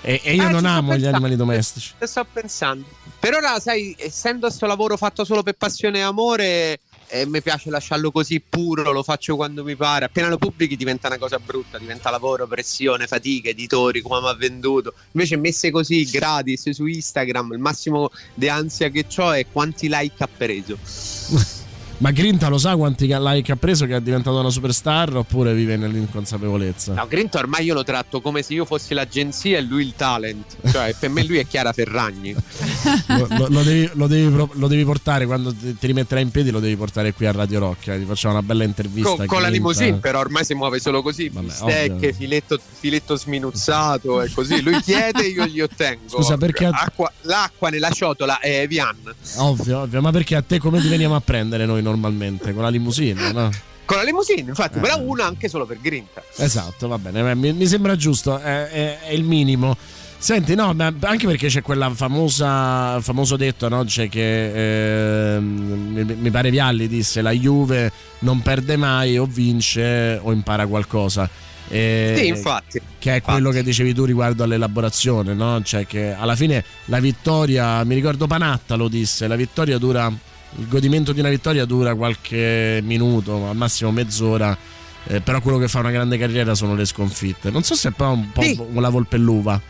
E, 0.05 0.20
e 0.24 0.35
io 0.35 0.43
Ah, 0.47 0.51
non 0.51 0.65
amo 0.66 0.89
gli 0.89 0.95
pensando. 0.95 1.16
animali 1.16 1.37
domestici. 1.37 1.93
Te 1.97 2.07
sto 2.09 2.27
pensando. 2.31 2.85
Per 3.19 3.35
ora, 3.35 3.59
sai, 3.61 3.95
essendo 3.97 4.49
questo 4.49 4.66
lavoro 4.66 4.97
fatto 4.97 5.24
solo 5.24 5.43
per 5.45 5.55
passione 5.55 5.99
e 5.99 6.03
amore, 6.03 6.81
eh, 7.13 7.27
mi 7.27 7.43
piace 7.43 7.69
lasciarlo 7.69 8.11
così 8.11 8.41
puro, 8.41 8.91
lo 8.91 9.03
faccio 9.03 9.37
quando 9.37 9.63
mi 9.63 9.77
pare. 9.77 10.07
Appena 10.07 10.29
lo 10.29 10.39
pubblichi 10.39 10.77
diventa 10.77 11.09
una 11.09 11.19
cosa 11.19 11.39
brutta, 11.39 11.77
diventa 11.77 12.09
lavoro, 12.09 12.47
pressione, 12.47 13.07
fatica, 13.07 13.51
editori, 13.51 14.01
come 14.01 14.21
mi 14.23 14.29
ha 14.29 14.35
venduto. 14.35 14.95
Invece 15.13 15.37
messe 15.37 15.71
così 15.71 16.05
gratis 16.05 16.71
su 16.71 16.87
Instagram, 16.87 17.53
il 17.53 17.59
massimo 17.59 18.11
di 18.33 18.49
ansia 18.49 18.89
che 18.89 19.05
ho 19.19 19.33
è 19.33 19.45
quanti 19.53 19.89
like 19.91 20.23
ha 20.23 20.29
preso. 20.35 20.79
Ma 22.03 22.11
Grinta 22.11 22.49
lo 22.49 22.59
sa 22.59 22.74
quanti 22.74 23.07
like 23.07 23.53
ha 23.53 23.55
preso 23.57 23.87
che 23.87 23.95
è 23.95 24.01
diventato 24.01 24.37
una 24.41 24.51
superstar 24.51 25.15
oppure 25.15 25.55
vive 25.55 25.77
nell'inconsapevolezza? 25.77 26.95
No, 26.95 27.07
Grint 27.07 27.33
ormai 27.37 27.65
io 27.65 27.74
lo 27.74 27.85
tratto 27.85 28.20
come 28.20 28.43
se 28.43 28.55
io 28.55 28.65
fossi 28.65 28.93
l'agenzia 28.93 29.57
e 29.59 29.61
lui 29.61 29.85
il 29.87 29.95
talent. 29.95 30.57
Cioè, 30.69 30.97
per 30.99 31.11
me 31.11 31.24
lui 31.24 31.39
è 31.39 31.47
Chiara 31.47 31.73
Ferragni. 31.73 32.35
lo, 33.07 33.27
lo- 33.31 33.47
lo 33.49 33.62
devi, 33.62 33.89
lo 33.95 34.07
devi 34.09 34.35
lo 34.53 34.66
devi 34.66 34.85
portare 34.85 35.27
quando 35.27 35.55
ti, 35.55 35.77
rimetterai 35.79 36.24
in 36.24 36.31
piedi, 36.33 36.51
lo 36.51 36.59
devi 36.59 36.74
portare 36.74 37.12
qui 37.12 37.27
a 37.27 37.31
Radio 37.31 37.61
Rock. 37.61 37.87
eh, 37.87 37.99
Ti 38.01 38.05
facciamo 38.05 38.35
una 38.35 38.43
bella 38.43 38.65
intervista. 38.65 39.09
Con, 39.15 39.27
con 39.27 39.41
la 39.41 39.49
Grinta. 39.49 39.69
limousine, 39.69 39.99
però 39.99 40.19
ormai 40.19 40.45
si 40.45 40.55
muove 40.55 40.81
solo 40.81 41.03
così: 41.03 41.31
bistecche, 41.31 41.93
ovvio. 41.93 42.12
filetto, 42.15 42.59
filetto 42.81 43.15
sminuzzato 43.16 44.23
e 44.23 44.31
così. 44.33 44.61
Lui 44.61 44.81
chiede 44.81 45.24
e 45.24 45.29
io 45.29 45.47
gli 45.47 45.61
ottengo. 45.61 46.09
Scusa, 46.09 46.37
perché- 46.37 46.66
Acqua- 46.66 47.12
l'acqua 47.23 47.69
nella 47.70 47.91
ciotola 47.91 48.41
è 48.41 48.62
Evian. 48.62 48.97
Ovvio, 49.37 49.83
ovvio, 49.83 50.01
ma 50.01 50.11
perché 50.11 50.35
a 50.35 50.43
te 50.43 50.59
come 50.59 50.81
ti 50.81 50.89
veniamo 50.89 51.15
a 51.15 51.20
prendere 51.20 51.65
noi 51.65 51.81
normalmente? 51.93 52.52
Con 52.52 52.62
la 52.62 52.69
limousine, 52.69 53.32
no? 53.32 53.51
Con 53.85 53.97
la 53.97 54.02
limousine, 54.05 54.48
infatti, 54.48 54.78
Eh. 54.78 54.81
però 54.81 55.01
una 55.01 55.24
anche 55.27 55.48
solo 55.48 55.66
per 55.66 55.78
Grinta. 55.81 56.23
Esatto, 56.36 56.89
va 56.89 56.98
bene, 56.98 57.31
eh, 57.31 57.35
mi, 57.35 57.52
mi 57.52 57.66
sembra 57.66 57.94
giusto, 57.97 58.39
è, 58.39 58.69
è- 58.69 58.98
è 59.01 59.12
il 59.12 59.24
minimo. 59.24 59.77
Senti, 60.19 60.55
no, 60.55 60.73
ma 60.73 60.93
anche 61.01 61.27
perché 61.27 61.48
c'è 61.48 61.62
quella 61.62 61.90
famosa 61.90 63.01
famoso 63.01 63.36
detto, 63.36 63.69
no? 63.69 63.82
C'è 63.85 64.09
che 64.09 65.35
ehm, 65.35 65.44
mi, 65.93 66.05
mi 66.16 66.31
pare 66.31 66.51
Vialli 66.51 66.86
disse 66.86 67.23
la 67.23 67.32
Juve 67.32 67.90
non 68.20 68.40
perde 68.40 68.77
mai 68.77 69.19
o 69.19 69.27
vince 69.27 70.20
o 70.23 70.31
impara 70.32 70.66
qualcosa. 70.69 71.28
E- 71.69 72.14
Sì, 72.16 72.27
infatti. 72.28 72.81
Che 73.01 73.16
è 73.16 73.20
quello 73.20 73.51
che 73.51 73.64
dicevi 73.64 73.93
tu 73.94 74.05
riguardo 74.05 74.44
all'elaborazione, 74.44 75.35
no? 75.35 75.60
Cioè 75.62 75.86
che 75.89 76.12
alla 76.12 76.36
fine 76.36 76.64
la 76.85 77.01
vittoria, 77.01 77.82
mi 77.82 77.97
ricordo 77.97 78.28
Panatta 78.28 78.77
lo 78.77 78.86
disse, 78.86 79.27
la 79.27 79.35
vittoria 79.36 79.77
dura, 79.78 80.09
il 80.57 80.69
godimento 80.69 81.12
di 81.12 81.20
una 81.20 81.29
vittoria 81.29 81.65
dura 81.65 81.95
qualche 81.95 82.81
minuto, 82.83 83.49
al 83.49 83.57
massimo 83.57 83.91
mezz'ora, 83.91 84.57
eh, 85.05 85.20
però 85.20 85.41
quello 85.41 85.59
che 85.59 85.69
fa 85.69 85.79
una 85.81 85.91
grande 85.91 86.19
carriera 86.19 86.55
sono 86.55 86.74
le 86.74 86.85
sconfitte. 86.85 87.51
Non 87.51 87.62
so 87.62 87.74
se 87.74 87.89
è 87.89 87.93
poi 87.93 88.12
un 88.12 88.33
po' 88.33 88.43
Sì. 88.43 88.59
la 88.74 88.89
volpelluva. 88.89 89.61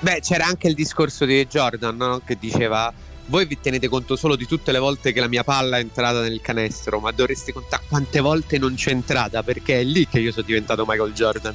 Beh, 0.00 0.20
c'era 0.22 0.46
anche 0.46 0.66
il 0.68 0.74
discorso 0.74 1.24
di 1.26 1.46
Jordan 1.46 1.96
no? 1.96 2.22
che 2.24 2.36
diceva: 2.40 2.92
Voi 3.26 3.44
vi 3.44 3.58
tenete 3.60 3.86
conto 3.88 4.16
solo 4.16 4.34
di 4.34 4.46
tutte 4.46 4.72
le 4.72 4.78
volte 4.78 5.12
che 5.12 5.20
la 5.20 5.28
mia 5.28 5.44
palla 5.44 5.76
è 5.76 5.80
entrata 5.80 6.22
nel 6.22 6.40
canestro, 6.40 6.98
ma 7.00 7.10
dovreste 7.12 7.52
contare 7.52 7.82
quante 7.86 8.20
volte 8.20 8.58
non 8.58 8.74
c'è 8.74 8.90
entrata, 8.90 9.42
perché 9.42 9.80
è 9.80 9.84
lì 9.84 10.08
che 10.08 10.18
io 10.18 10.32
sono 10.32 10.46
diventato 10.46 10.84
Michael 10.88 11.12
Jordan. 11.12 11.54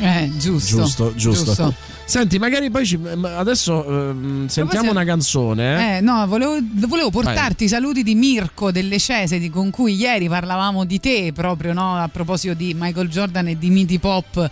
Eh, 0.00 0.32
giusto. 0.38 0.76
Giusto, 0.78 1.14
giusto. 1.14 1.74
Senti, 2.06 2.38
magari 2.38 2.70
poi 2.70 2.84
ci- 2.84 2.98
adesso 3.22 3.84
ehm, 4.10 4.46
sentiamo 4.46 4.84
se- 4.86 4.90
una 4.90 5.04
canzone. 5.04 5.94
eh? 5.94 5.96
Eh, 5.96 6.00
no, 6.02 6.26
volevo, 6.26 6.58
volevo 6.86 7.10
portarti 7.10 7.64
i 7.64 7.68
saluti 7.68 8.02
di 8.02 8.14
Mirko 8.14 8.70
delle 8.70 8.98
Cese 8.98 9.38
di- 9.38 9.48
con 9.48 9.70
cui 9.70 9.94
ieri 9.94 10.28
parlavamo 10.28 10.84
di 10.84 11.00
te 11.00 11.32
proprio 11.34 11.72
no? 11.72 11.96
a 11.96 12.08
proposito 12.08 12.52
di 12.54 12.74
Michael 12.78 13.08
Jordan 13.08 13.48
e 13.48 13.58
di 13.58 13.70
Midi 13.70 13.98
Pop 13.98 14.50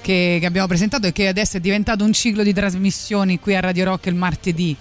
che, 0.00 0.38
che 0.40 0.46
abbiamo 0.46 0.66
presentato 0.66 1.06
e 1.06 1.12
che 1.12 1.28
adesso 1.28 1.58
è 1.58 1.60
diventato 1.60 2.04
un 2.04 2.12
ciclo 2.14 2.42
di 2.42 2.52
trasmissioni 2.54 3.38
qui 3.38 3.54
a 3.54 3.60
Radio 3.60 3.84
Rock 3.84 4.06
il 4.06 4.14
martedì. 4.14 4.74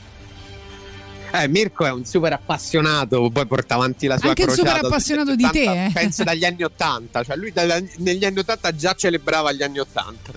Eh, 1.36 1.48
Mirko 1.48 1.84
è 1.86 1.92
un 1.92 2.06
super 2.06 2.32
appassionato, 2.32 3.28
poi 3.32 3.48
porta 3.48 3.74
avanti 3.74 4.06
la 4.06 4.20
sua 4.20 4.30
Anche 4.30 4.44
il 4.44 4.48
crociata 4.50 4.70
super 4.70 4.82
dagli 4.82 4.92
appassionato 4.92 5.30
anni 5.32 5.38
di 5.38 5.50
te, 5.50 5.62
80, 5.68 5.86
eh. 5.86 5.92
Penso 5.92 6.24
dagli 6.24 6.46
anni 6.46 6.64
80, 6.64 7.24
cioè 7.24 7.36
lui 7.38 7.52
dalla- 7.52 7.82
negli 7.98 8.24
anni 8.24 8.38
80 8.38 8.76
già 8.76 8.94
celebrava 8.94 9.52
gli 9.52 9.64
anni 9.64 9.80
80. 9.80 10.32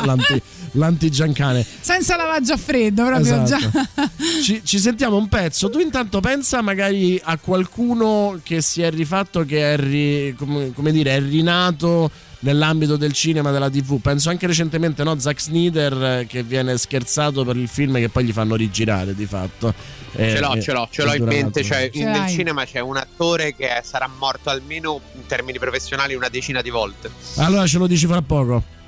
L'anti, 0.04 0.42
l'antigiancane. 0.72 1.66
Senza 1.80 2.16
lavaggio 2.16 2.54
a 2.54 2.56
freddo, 2.56 3.04
proprio 3.04 3.42
Esatto. 3.42 3.70
già. 3.70 4.08
Ci, 4.42 4.62
ci 4.64 4.78
sentiamo 4.78 5.16
un 5.16 5.28
pezzo. 5.28 5.68
Tu 5.68 5.78
intanto 5.80 6.20
pensa 6.20 6.62
magari 6.62 7.20
a 7.22 7.36
qualcuno 7.36 8.40
che 8.42 8.62
si 8.62 8.80
è 8.80 8.90
rifatto, 8.90 9.44
che 9.44 9.74
è, 9.74 9.76
ri- 9.76 10.34
come, 10.38 10.72
come 10.72 10.90
dire, 10.90 11.16
è 11.16 11.20
rinato 11.20 12.10
nell'ambito 12.42 12.96
del 12.96 13.12
cinema 13.12 13.48
e 13.50 13.52
della 13.52 13.70
tv. 13.70 14.00
Penso 14.00 14.30
anche 14.30 14.46
recentemente, 14.46 15.02
no? 15.02 15.18
Zack 15.18 15.40
Snyder 15.40 16.02
eh, 16.20 16.26
che 16.28 16.42
viene 16.42 16.76
scherzato 16.78 17.44
per 17.44 17.56
il 17.56 17.68
film 17.68 17.96
che 17.96 18.08
poi 18.08 18.24
gli 18.24 18.32
fanno 18.32 18.54
rigirare 18.54 19.14
di 19.14 19.26
fatto. 19.26 19.74
Eh, 20.14 20.30
ce 20.30 20.40
l'ho, 20.40 20.54
eh, 20.54 20.60
ce 20.60 20.72
l'ho, 20.72 20.88
ce 20.90 21.04
l'ho 21.04 21.14
in 21.14 21.24
mente. 21.24 21.62
Cioè, 21.64 21.90
Ce 21.92 21.98
in- 21.98 22.10
nel 22.10 22.28
cinema 22.28 22.64
c'è 22.64 22.80
un 22.80 22.96
attore 22.96 23.54
che 23.54 23.68
sarà 23.82 24.08
morto 24.18 24.50
almeno 24.50 25.00
in 25.14 25.26
termini 25.26 25.58
professionali 25.58 26.14
una 26.14 26.28
decina 26.28 26.60
di 26.62 26.70
volte. 26.70 27.10
Allora 27.36 27.66
ce 27.66 27.78
lo 27.78 27.86
dici 27.86 28.06
fra 28.06 28.22
poco. 28.22 28.80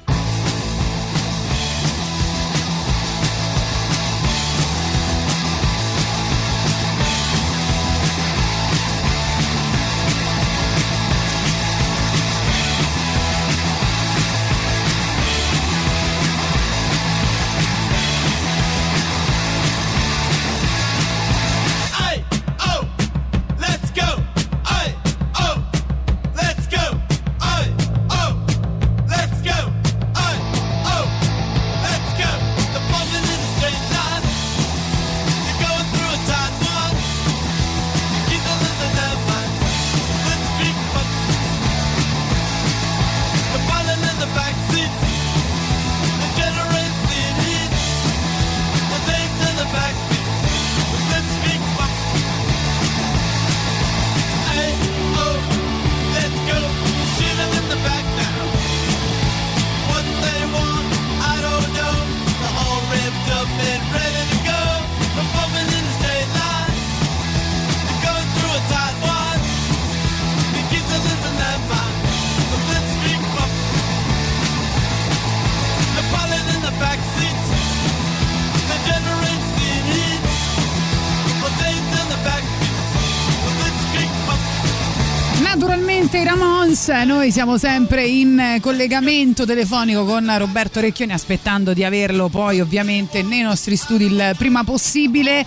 Noi 87.25 87.33
siamo 87.33 87.57
sempre 87.57 88.05
in 88.05 88.59
collegamento 88.61 89.47
telefonico 89.47 90.05
con 90.05 90.31
Roberto 90.37 90.81
Recchioni 90.81 91.15
aspettando 91.15 91.73
di 91.73 91.83
averlo 91.83 92.29
poi 92.29 92.61
ovviamente 92.61 93.23
nei 93.23 93.41
nostri 93.41 93.77
studi 93.77 94.05
il 94.05 94.35
prima 94.37 94.63
possibile 94.63 95.47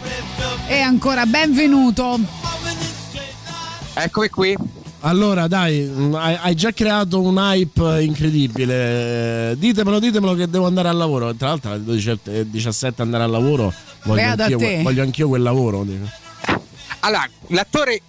e 0.66 0.80
ancora 0.80 1.28
benvenuto. 1.28 2.20
Eccomi 3.94 4.30
qui. 4.30 4.58
Allora, 5.02 5.46
dai, 5.46 5.82
mh, 5.82 6.16
hai, 6.16 6.56
già 6.56 6.72
creato 6.72 7.22
un 7.22 7.38
hype 7.38 8.02
incredibile. 8.02 9.54
Ditemelo, 9.60 10.00
ditemelo 10.00 10.34
che 10.34 10.50
devo 10.50 10.66
andare 10.66 10.88
al 10.90 10.98
lavoro. 10.98 11.36
Tra 11.36 11.50
l'altro, 11.50 11.74
alle 11.74 11.84
12 11.84 12.20
e 12.24 12.50
17 12.50 13.04
andare 13.04 13.24
al 13.24 13.30
lavoro. 13.30 13.72
Voglio 14.02 14.16
Beata 14.16 14.46
anch'io, 14.46 14.82
voglio 14.82 15.04
anch'io 15.04 15.28
quel 15.28 15.44
lavoro. 15.44 15.86
Allora, 17.02 17.30
l'attore 17.50 18.02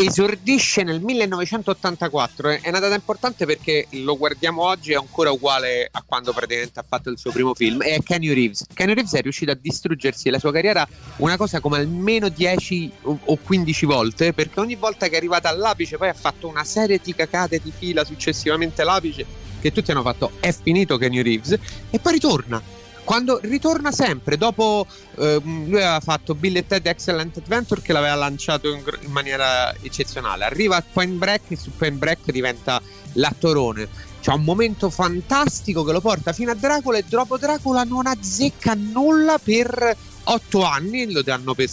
esordisce 0.00 0.84
nel 0.84 1.00
1984, 1.00 2.50
è 2.50 2.68
una 2.68 2.78
data 2.78 2.94
importante 2.94 3.46
perché 3.46 3.88
lo 3.90 4.16
guardiamo 4.16 4.62
oggi 4.62 4.92
è 4.92 4.94
ancora 4.94 5.32
uguale 5.32 5.88
a 5.90 6.04
quando 6.06 6.32
praticamente 6.32 6.78
ha 6.78 6.84
fatto 6.86 7.10
il 7.10 7.18
suo 7.18 7.32
primo 7.32 7.52
film, 7.52 7.82
è 7.82 8.00
Kenny 8.04 8.32
Reeves. 8.32 8.66
Kenny 8.72 8.94
Reeves 8.94 9.14
è 9.14 9.22
riuscito 9.22 9.50
a 9.50 9.58
distruggersi 9.60 10.30
la 10.30 10.38
sua 10.38 10.52
carriera 10.52 10.86
una 11.16 11.36
cosa 11.36 11.58
come 11.58 11.78
almeno 11.78 12.28
10 12.28 12.92
o 13.02 13.18
o 13.24 13.36
15 13.36 13.86
volte, 13.86 14.32
perché 14.32 14.60
ogni 14.60 14.76
volta 14.76 15.08
che 15.08 15.14
è 15.14 15.16
arrivata 15.16 15.48
all'apice 15.48 15.96
poi 15.96 16.08
ha 16.08 16.14
fatto 16.14 16.46
una 16.46 16.64
serie 16.64 17.00
di 17.02 17.14
cacate 17.14 17.60
di 17.60 17.72
fila 17.76 18.04
successivamente 18.04 18.84
l'apice 18.84 19.26
che 19.60 19.72
tutti 19.72 19.90
hanno 19.90 20.02
fatto 20.02 20.32
è 20.38 20.52
finito 20.52 20.96
Kenny 20.96 21.22
Reeves 21.22 21.58
e 21.90 21.98
poi 21.98 22.12
ritorna. 22.12 22.77
Quando 23.08 23.40
ritorna 23.42 23.90
sempre, 23.90 24.36
dopo 24.36 24.86
ehm, 25.16 25.70
lui 25.70 25.80
aveva 25.80 25.98
fatto 25.98 26.34
Bill 26.34 26.56
e 26.56 26.66
Ted 26.66 26.84
Excellent 26.84 27.38
Adventure 27.38 27.80
che 27.80 27.94
l'aveva 27.94 28.16
lanciato 28.16 28.70
in, 28.70 28.82
in 29.00 29.10
maniera 29.10 29.74
eccezionale. 29.80 30.44
Arriva 30.44 30.76
a 30.76 30.84
Point 30.92 31.16
Break 31.16 31.52
e 31.52 31.56
su 31.56 31.70
Point 31.74 31.96
Break 31.96 32.30
diventa 32.30 32.82
l'attorone. 33.14 33.88
C'è 34.20 34.30
un 34.32 34.44
momento 34.44 34.90
fantastico 34.90 35.84
che 35.84 35.92
lo 35.92 36.02
porta 36.02 36.34
fino 36.34 36.50
a 36.50 36.54
Dracula 36.54 36.98
e 36.98 37.04
dopo 37.08 37.38
Dracula 37.38 37.82
non 37.84 38.06
azzecca 38.06 38.74
nulla 38.74 39.38
per 39.42 39.96
otto 40.24 40.64
anni, 40.64 41.10
lo 41.10 41.22
danno 41.22 41.54
per, 41.54 41.70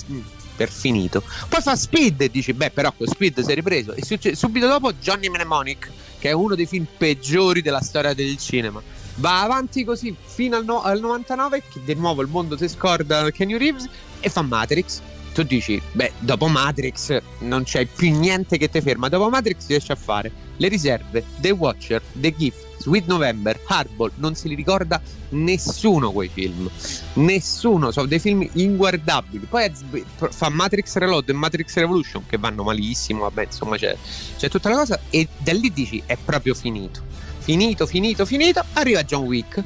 per 0.55 0.71
finito. 0.71 1.21
Poi 1.49 1.61
fa 1.61 1.75
Speed 1.75 2.21
e 2.21 2.31
dici, 2.31 2.53
beh 2.53 2.69
però 2.69 2.93
con 2.93 3.07
Speed 3.07 3.41
si 3.41 3.51
è 3.51 3.55
ripreso. 3.55 3.91
E 3.91 4.05
succe- 4.05 4.35
subito 4.35 4.67
dopo 4.67 4.93
Johnny 4.93 5.27
Mnemonic, 5.27 5.91
che 6.17 6.29
è 6.29 6.31
uno 6.31 6.55
dei 6.55 6.65
film 6.65 6.87
peggiori 6.97 7.61
della 7.61 7.81
storia 7.81 8.13
del 8.13 8.37
cinema. 8.37 8.81
Va 9.15 9.41
avanti 9.41 9.83
così 9.83 10.15
fino 10.23 10.57
al, 10.57 10.65
no- 10.65 10.81
al 10.81 10.99
99, 10.99 11.63
che 11.71 11.81
di 11.83 11.93
nuovo 11.95 12.21
il 12.21 12.27
mondo 12.27 12.57
si 12.57 12.67
scorda 12.67 13.29
Kenny 13.31 13.57
Reeves 13.57 13.87
e 14.19 14.29
fa 14.29 14.41
Matrix. 14.41 15.01
Tu 15.33 15.43
dici, 15.43 15.81
beh, 15.91 16.13
dopo 16.19 16.47
Matrix 16.47 17.21
non 17.39 17.63
c'è 17.63 17.85
più 17.85 18.17
niente 18.17 18.57
che 18.57 18.69
ti 18.69 18.79
ferma. 18.79 19.09
Dopo 19.09 19.29
Matrix 19.29 19.67
riesce 19.67 19.91
a 19.91 19.95
fare 19.95 20.31
le 20.57 20.67
riserve, 20.69 21.25
The 21.39 21.51
Watcher, 21.51 22.01
The 22.13 22.33
Gift, 22.33 22.65
Sweet 22.79 23.05
November, 23.07 23.59
Hardball. 23.67 24.11
Non 24.15 24.35
se 24.35 24.47
li 24.47 24.55
ricorda 24.55 25.01
nessuno 25.29 26.11
quei 26.11 26.29
film. 26.29 26.69
Nessuno, 27.13 27.91
sono 27.91 28.07
dei 28.07 28.19
film 28.19 28.47
inguardabili. 28.53 29.45
Poi 29.49 29.69
fa 30.29 30.49
Matrix 30.49 30.95
Reload 30.95 31.27
e 31.29 31.33
Matrix 31.33 31.73
Revolution 31.75 32.25
che 32.25 32.37
vanno 32.37 32.63
malissimo, 32.63 33.21
vabbè, 33.21 33.43
insomma 33.43 33.75
c'è, 33.75 33.95
c'è 34.37 34.49
tutta 34.49 34.69
la 34.69 34.75
cosa. 34.75 34.99
E 35.09 35.27
da 35.37 35.51
lì 35.51 35.71
dici, 35.71 36.01
è 36.05 36.17
proprio 36.23 36.53
finito. 36.53 37.14
Finito, 37.45 37.85
finito, 37.85 38.25
finito. 38.25 38.65
Arriva 38.73 39.03
John 39.03 39.25
Wick. 39.25 39.61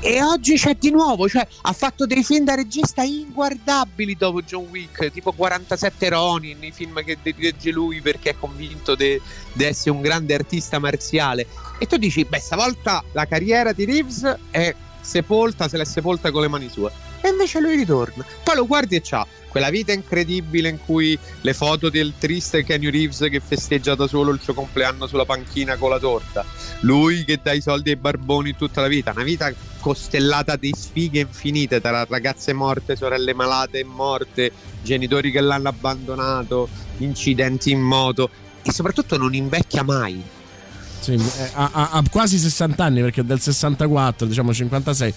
E 0.00 0.20
oggi 0.20 0.56
c'è 0.56 0.74
di 0.74 0.90
nuovo, 0.90 1.28
cioè 1.28 1.46
ha 1.62 1.72
fatto 1.72 2.06
dei 2.06 2.24
film 2.24 2.44
da 2.44 2.56
regista 2.56 3.02
inguardabili 3.02 4.16
dopo 4.16 4.42
John 4.42 4.66
Wick, 4.70 5.12
tipo 5.12 5.30
47 5.30 6.08
Ronin, 6.08 6.64
i 6.64 6.72
film 6.72 7.04
che 7.04 7.18
dirige 7.22 7.70
lui 7.70 8.00
perché 8.00 8.30
è 8.30 8.36
convinto 8.38 8.96
di 8.96 9.20
essere 9.58 9.90
un 9.90 10.02
grande 10.02 10.34
artista 10.34 10.80
marziale. 10.80 11.46
E 11.78 11.86
tu 11.86 11.98
dici, 11.98 12.24
beh, 12.24 12.40
stavolta 12.40 13.02
la 13.12 13.26
carriera 13.26 13.72
di 13.72 13.84
Reeves 13.84 14.36
è 14.50 14.74
sepolta, 15.00 15.68
se 15.68 15.76
l'è 15.76 15.84
sepolta 15.84 16.32
con 16.32 16.42
le 16.42 16.48
mani 16.48 16.68
sue. 16.68 16.90
E 17.20 17.28
invece 17.28 17.60
lui 17.60 17.76
ritorna. 17.76 18.24
Poi 18.42 18.56
lo 18.56 18.66
guardi 18.66 18.96
e 18.96 19.00
c'ha 19.02 19.24
quella 19.56 19.70
vita 19.70 19.92
incredibile 19.92 20.68
in 20.68 20.78
cui 20.84 21.18
le 21.40 21.54
foto 21.54 21.88
del 21.88 22.12
triste 22.18 22.62
Kenny 22.62 22.90
Reeves 22.90 23.26
che 23.30 23.40
festeggia 23.40 23.94
da 23.94 24.06
solo 24.06 24.30
il 24.30 24.38
suo 24.38 24.52
compleanno 24.52 25.06
sulla 25.06 25.24
panchina 25.24 25.78
con 25.78 25.88
la 25.88 25.98
torta. 25.98 26.44
Lui 26.80 27.24
che 27.24 27.40
dà 27.42 27.52
i 27.52 27.62
soldi 27.62 27.88
ai 27.88 27.96
barboni 27.96 28.54
tutta 28.54 28.82
la 28.82 28.86
vita. 28.86 29.12
Una 29.12 29.22
vita 29.22 29.50
costellata 29.80 30.56
di 30.56 30.74
sfighe 30.76 31.20
infinite 31.20 31.80
tra 31.80 32.04
ragazze 32.06 32.52
morte, 32.52 32.96
sorelle 32.96 33.32
malate 33.32 33.78
e 33.78 33.84
morte, 33.84 34.52
genitori 34.82 35.30
che 35.30 35.40
l'hanno 35.40 35.70
abbandonato, 35.70 36.68
incidenti 36.98 37.70
in 37.70 37.80
moto 37.80 38.28
e 38.60 38.70
soprattutto 38.72 39.16
non 39.16 39.32
invecchia 39.32 39.82
mai. 39.82 40.22
Sì, 41.00 41.12
eh, 41.12 41.50
ha, 41.54 41.70
ha- 41.72 41.90
ha 41.92 42.02
quasi 42.10 42.36
60 42.38 42.82
anni 42.84 43.00
perché 43.00 43.24
del 43.24 43.40
64, 43.40 44.26
diciamo 44.26 44.52
56. 44.52 45.14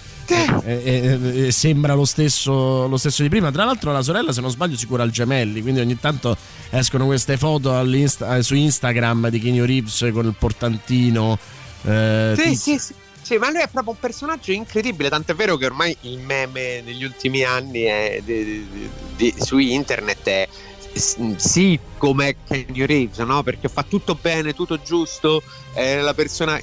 E, 0.64 0.82
e- 0.84 1.48
e 1.48 1.52
sembra 1.52 1.94
lo 1.96 2.06
stesso, 2.06 2.88
lo 2.88 2.98
stesso 2.98 3.24
di 3.24 3.30
prima. 3.30 3.50
Tra 3.52 3.64
l'altro, 3.66 3.92
la 3.92 4.02
sorella, 4.04 4.32
se 4.32 4.42
non 4.42 4.52
sbaglio, 4.52 4.78
si 4.78 4.86
cura 4.86 5.02
al 5.04 5.10
gemelli. 5.10 5.62
Quindi 5.62 5.80
ogni 5.80 6.00
tanto 6.00 6.38
escono 6.70 7.06
queste 7.06 7.38
foto 7.38 7.80
eh, 7.82 8.44
su 8.44 8.54
Instagram 8.56 9.30
di 9.30 9.40
Kenny 9.40 9.66
Reeves 9.66 10.10
con 10.14 10.26
il 10.28 10.36
portantino. 10.38 11.38
eh, 11.86 12.34
Sì, 12.38 12.56
sì, 12.56 12.78
sì. 12.78 12.94
Sì, 13.22 13.38
ma 13.38 13.52
lui 13.52 13.60
è 13.62 13.68
proprio 13.72 13.94
un 13.94 14.00
personaggio 14.00 14.52
incredibile, 14.52 15.08
tant'è 15.08 15.36
vero 15.36 15.56
che 15.56 15.66
ormai 15.68 15.96
il 16.02 16.18
meme 16.18 16.82
negli 16.82 17.04
ultimi 17.04 17.44
anni 17.44 17.82
è- 17.82 18.22
di- 18.26 18.44
di- 18.72 18.90
di- 19.16 19.36
su 19.38 19.60
internet 19.60 20.24
è 20.28 20.48
sì 20.94 21.80
come 21.98 22.36
Kenny 22.48 22.86
Reeves, 22.86 23.18
no? 23.20 23.44
Perché 23.44 23.68
fa 23.70 23.84
tutto 23.84 24.18
bene, 24.20 24.54
tutto 24.54 24.82
giusto, 24.82 25.42
è 25.74 26.00
la 26.00 26.14
persona 26.14 26.60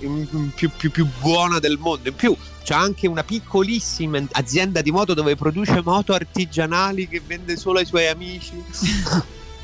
più, 0.55 0.71
più- 0.77 0.91
più 0.91 1.07
buona 1.21 1.59
del 1.59 1.79
mondo. 1.79 2.09
In 2.09 2.15
più 2.15 2.37
c'ha 2.65 2.79
anche 2.79 3.07
una 3.07 3.23
piccolissima 3.23 4.21
azienda 4.33 4.81
di 4.83 4.91
moto 4.91 5.15
dove 5.15 5.37
produce 5.37 5.81
moto 5.85 6.13
artigianali 6.13 7.09
che 7.09 7.23
vende 7.25 7.57
solo 7.57 7.79
ai 7.79 7.87
suoi 7.87 8.07
amici. 8.09 8.53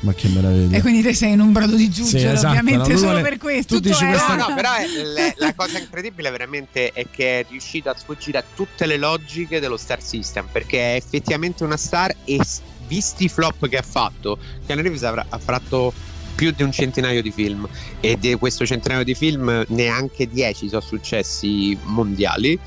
Ma 0.03 0.13
che 0.13 0.27
meraviglia. 0.27 0.75
E 0.77 0.81
quindi 0.81 1.01
te 1.01 1.13
sei 1.13 1.31
in 1.31 1.39
un 1.39 1.53
brodo 1.53 1.75
di 1.77 1.89
giuggiolo, 1.89 2.17
Sì, 2.19 2.25
esatto, 2.25 2.47
ovviamente 2.49 2.97
solo 2.97 3.11
vuole- 3.11 3.21
per 3.21 3.37
questo. 3.37 3.75
tu 3.75 3.79
dici 3.79 4.05
questa- 4.05 4.35
No, 4.35 4.47
no, 4.49 4.53
però 4.55 4.73
è- 4.73 4.85
le- 4.87 5.33
la 5.37 5.53
cosa 5.55 5.77
incredibile 5.79 6.29
veramente 6.29 6.91
è 6.91 7.05
che 7.09 7.39
è 7.39 7.45
riuscito 7.49 7.89
a 7.89 7.95
sfuggire 7.97 8.39
a 8.39 8.43
tutte 8.53 8.85
le 8.85 8.97
logiche 8.97 9.61
dello 9.61 9.77
Star 9.77 10.01
System 10.03 10.47
perché 10.51 10.91
è 10.91 10.95
effettivamente 10.95 11.63
una 11.63 11.77
star 11.77 12.13
e 12.25 12.37
visti 12.87 13.25
i 13.25 13.29
flop 13.29 13.67
che 13.67 13.77
ha 13.77 13.81
fatto, 13.81 14.37
Keanu 14.65 14.81
Reeves 14.81 15.03
avrà, 15.03 15.25
ha 15.29 15.37
fatto 15.37 15.93
più 16.35 16.51
di 16.51 16.63
un 16.63 16.71
centinaio 16.71 17.21
di 17.21 17.31
film. 17.31 17.67
E 17.99 18.17
di 18.17 18.33
questo 18.35 18.65
centinaio 18.65 19.03
di 19.03 19.15
film 19.15 19.63
neanche 19.69 20.27
10 20.29 20.69
sono 20.69 20.81
successi 20.81 21.77
mondiali. 21.83 22.59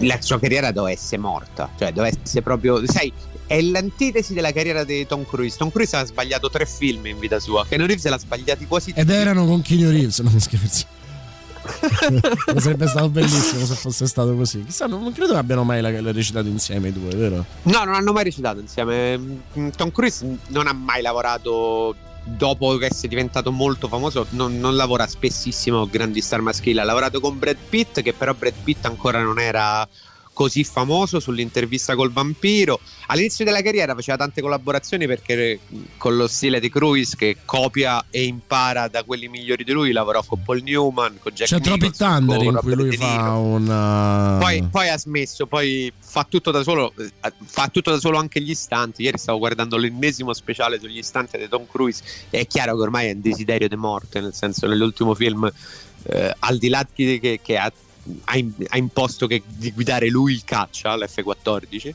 La 0.00 0.20
sua 0.20 0.38
carriera 0.38 0.70
doveva 0.70 0.92
essere 0.92 1.20
morta, 1.20 1.70
cioè 1.78 1.92
doveva 1.92 2.14
essere 2.22 2.42
proprio, 2.42 2.82
sai, 2.86 3.12
è 3.46 3.60
l'antitesi 3.60 4.34
della 4.34 4.52
carriera 4.52 4.84
di 4.84 5.06
Tom 5.06 5.24
Cruise. 5.24 5.56
Tom 5.56 5.70
Cruise 5.70 5.96
ha 5.96 6.04
sbagliato 6.04 6.50
tre 6.50 6.66
film 6.66 7.06
in 7.06 7.18
vita 7.18 7.40
sua, 7.40 7.66
Keanu 7.66 7.86
Reeves 7.86 8.06
l'ha 8.06 8.18
sbagliati 8.18 8.66
quasi 8.66 8.92
Ed 8.94 9.10
erano 9.10 9.46
con 9.46 9.62
Keanu 9.62 9.90
Reeves, 9.90 10.18
non 10.20 10.38
scherzo. 10.38 10.86
Sarebbe 12.56 12.86
stato 12.86 13.08
bellissimo 13.08 13.64
se 13.64 13.74
fosse 13.74 14.06
stato 14.06 14.34
così. 14.34 14.64
Chissà, 14.64 14.86
non 14.86 15.12
credo 15.12 15.32
che 15.32 15.38
abbiano 15.38 15.64
mai 15.64 15.80
recitato 16.12 16.48
insieme 16.48 16.88
i 16.88 16.92
due, 16.92 17.14
vero? 17.14 17.44
No, 17.62 17.84
non 17.84 17.94
hanno 17.94 18.12
mai 18.12 18.24
recitato 18.24 18.60
insieme. 18.60 19.18
Mm, 19.58 19.68
Tom 19.70 19.90
Cruise 19.90 20.38
non 20.48 20.66
ha 20.66 20.72
mai 20.72 21.02
lavorato 21.02 21.94
dopo 22.24 22.76
che 22.78 22.88
è 22.88 23.06
diventato 23.06 23.52
molto 23.52 23.88
famoso. 23.88 24.26
Non, 24.30 24.58
non 24.58 24.76
lavora 24.76 25.06
spessissimo 25.06 25.80
con 25.80 25.90
grandi 25.90 26.20
star 26.20 26.40
maschili. 26.40 26.78
Ha 26.78 26.84
lavorato 26.84 27.20
con 27.20 27.38
Brad 27.38 27.56
Pitt, 27.68 28.00
che 28.02 28.12
però 28.12 28.34
Brad 28.34 28.54
Pitt 28.62 28.84
ancora 28.84 29.22
non 29.22 29.38
era 29.38 29.86
così 30.34 30.64
famoso 30.64 31.20
sull'intervista 31.20 31.94
col 31.94 32.12
vampiro. 32.12 32.80
All'inizio 33.06 33.44
della 33.44 33.62
carriera 33.62 33.94
faceva 33.94 34.18
tante 34.18 34.42
collaborazioni 34.42 35.06
perché 35.06 35.58
mm, 35.58 35.82
con 35.96 36.16
lo 36.16 36.26
stile 36.26 36.60
di 36.60 36.68
Cruise 36.68 37.16
che 37.16 37.38
copia 37.46 38.04
e 38.10 38.24
impara 38.24 38.88
da 38.88 39.04
quelli 39.04 39.28
migliori 39.28 39.64
di 39.64 39.72
lui, 39.72 39.92
lavorò 39.92 40.22
con 40.22 40.42
Paul 40.42 40.62
Newman, 40.62 41.18
con 41.20 41.32
Jack 41.32 41.48
C'è 41.48 41.58
Nicholson, 41.58 42.26
Thunder 42.26 42.42
in 42.42 42.58
cui 42.60 42.74
lui 42.74 42.96
fa 42.96 43.32
un. 43.36 44.36
Poi, 44.40 44.62
poi 44.68 44.88
ha 44.88 44.98
smesso, 44.98 45.46
poi 45.46 45.90
fa 45.98 46.26
tutto 46.28 46.50
da 46.50 46.62
solo, 46.62 46.92
eh, 46.96 47.32
fa 47.44 47.68
tutto 47.68 47.92
da 47.92 48.00
solo 48.00 48.18
anche 48.18 48.40
gli 48.40 48.50
istanti. 48.50 49.02
Ieri 49.02 49.18
stavo 49.18 49.38
guardando 49.38 49.76
l'ennesimo 49.76 50.34
speciale 50.34 50.78
sugli 50.80 50.98
istanti 50.98 51.38
di 51.38 51.48
Tom 51.48 51.66
Cruise 51.66 52.02
e 52.30 52.40
è 52.40 52.46
chiaro 52.46 52.74
che 52.74 52.82
ormai 52.82 53.08
è 53.08 53.12
un 53.12 53.20
desiderio 53.20 53.68
di 53.68 53.76
morte, 53.76 54.20
nel 54.20 54.34
senso 54.34 54.66
nell'ultimo 54.66 55.14
film, 55.14 55.50
eh, 56.04 56.34
al 56.40 56.58
di 56.58 56.68
là 56.68 56.84
di 56.92 57.20
che, 57.20 57.40
che 57.40 57.56
ha, 57.56 57.72
ha 58.24 58.36
im- 58.36 58.52
ha 58.68 58.76
imposto 58.76 59.26
che- 59.26 59.42
di 59.46 59.72
guidare 59.72 60.08
lui 60.08 60.32
il 60.34 60.44
caccia, 60.44 60.96
l'F-14, 60.96 61.94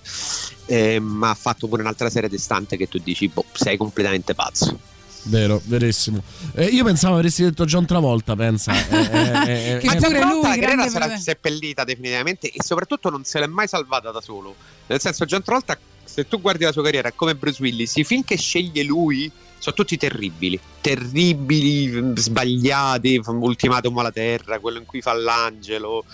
eh, 0.66 1.00
ma 1.00 1.30
ha 1.30 1.36
fatto 1.36 1.68
pure 1.68 1.82
un'altra 1.82 2.10
serie 2.10 2.30
di 2.30 2.38
stante 2.38 2.78
che 2.78 2.88
tu 2.88 2.98
dici, 3.00 3.28
boh, 3.28 3.46
sei 3.54 3.78
completamente 3.78 4.34
pazzo. 4.36 4.80
Vero, 5.24 5.62
verissimo. 5.66 6.24
Eh, 6.56 6.66
io 6.66 6.84
pensavo 6.86 7.16
avresti 7.16 7.44
detto 7.44 7.66
John 7.66 7.86
Travolta, 7.86 8.36
pensa. 8.38 8.72
Eh, 8.72 8.96
eh, 8.96 9.72
eh, 9.78 9.82
Ma 9.86 9.94
eh, 9.94 9.98
John 9.98 10.14
Travolta 10.14 10.48
la 10.48 10.58
carriera 10.58 10.88
sarà 10.88 11.08
per- 11.08 11.20
seppellita 11.20 11.84
definitivamente 11.84 12.50
e 12.50 12.64
soprattutto 12.64 13.10
non 13.10 13.24
se 13.26 13.40
l'è 13.40 13.48
mai 13.48 13.68
salvata 13.68 14.12
da 14.12 14.22
solo. 14.22 14.56
Nel 14.88 15.00
senso, 15.02 15.26
John 15.26 15.44
Travolta, 15.44 15.78
se 16.04 16.28
tu 16.28 16.40
guardi 16.40 16.64
la 16.64 16.72
sua 16.72 16.84
carriera, 16.84 17.10
è 17.10 17.14
come 17.16 17.36
Bruce 17.36 17.62
Willis, 17.62 17.96
i 17.98 18.04
film 18.06 18.24
che 18.24 18.38
sceglie 18.38 18.82
lui 18.84 19.30
sono 19.60 19.76
tutti 19.76 19.98
terribili, 19.98 20.60
terribili, 20.82 22.14
sbagliati, 22.16 23.22
ultimatum 23.26 23.98
alla 23.98 24.12
terra, 24.12 24.60
quello 24.60 24.80
in 24.80 24.86
cui 24.86 25.02
fa 25.02 25.14
l'angelo. 25.14 26.06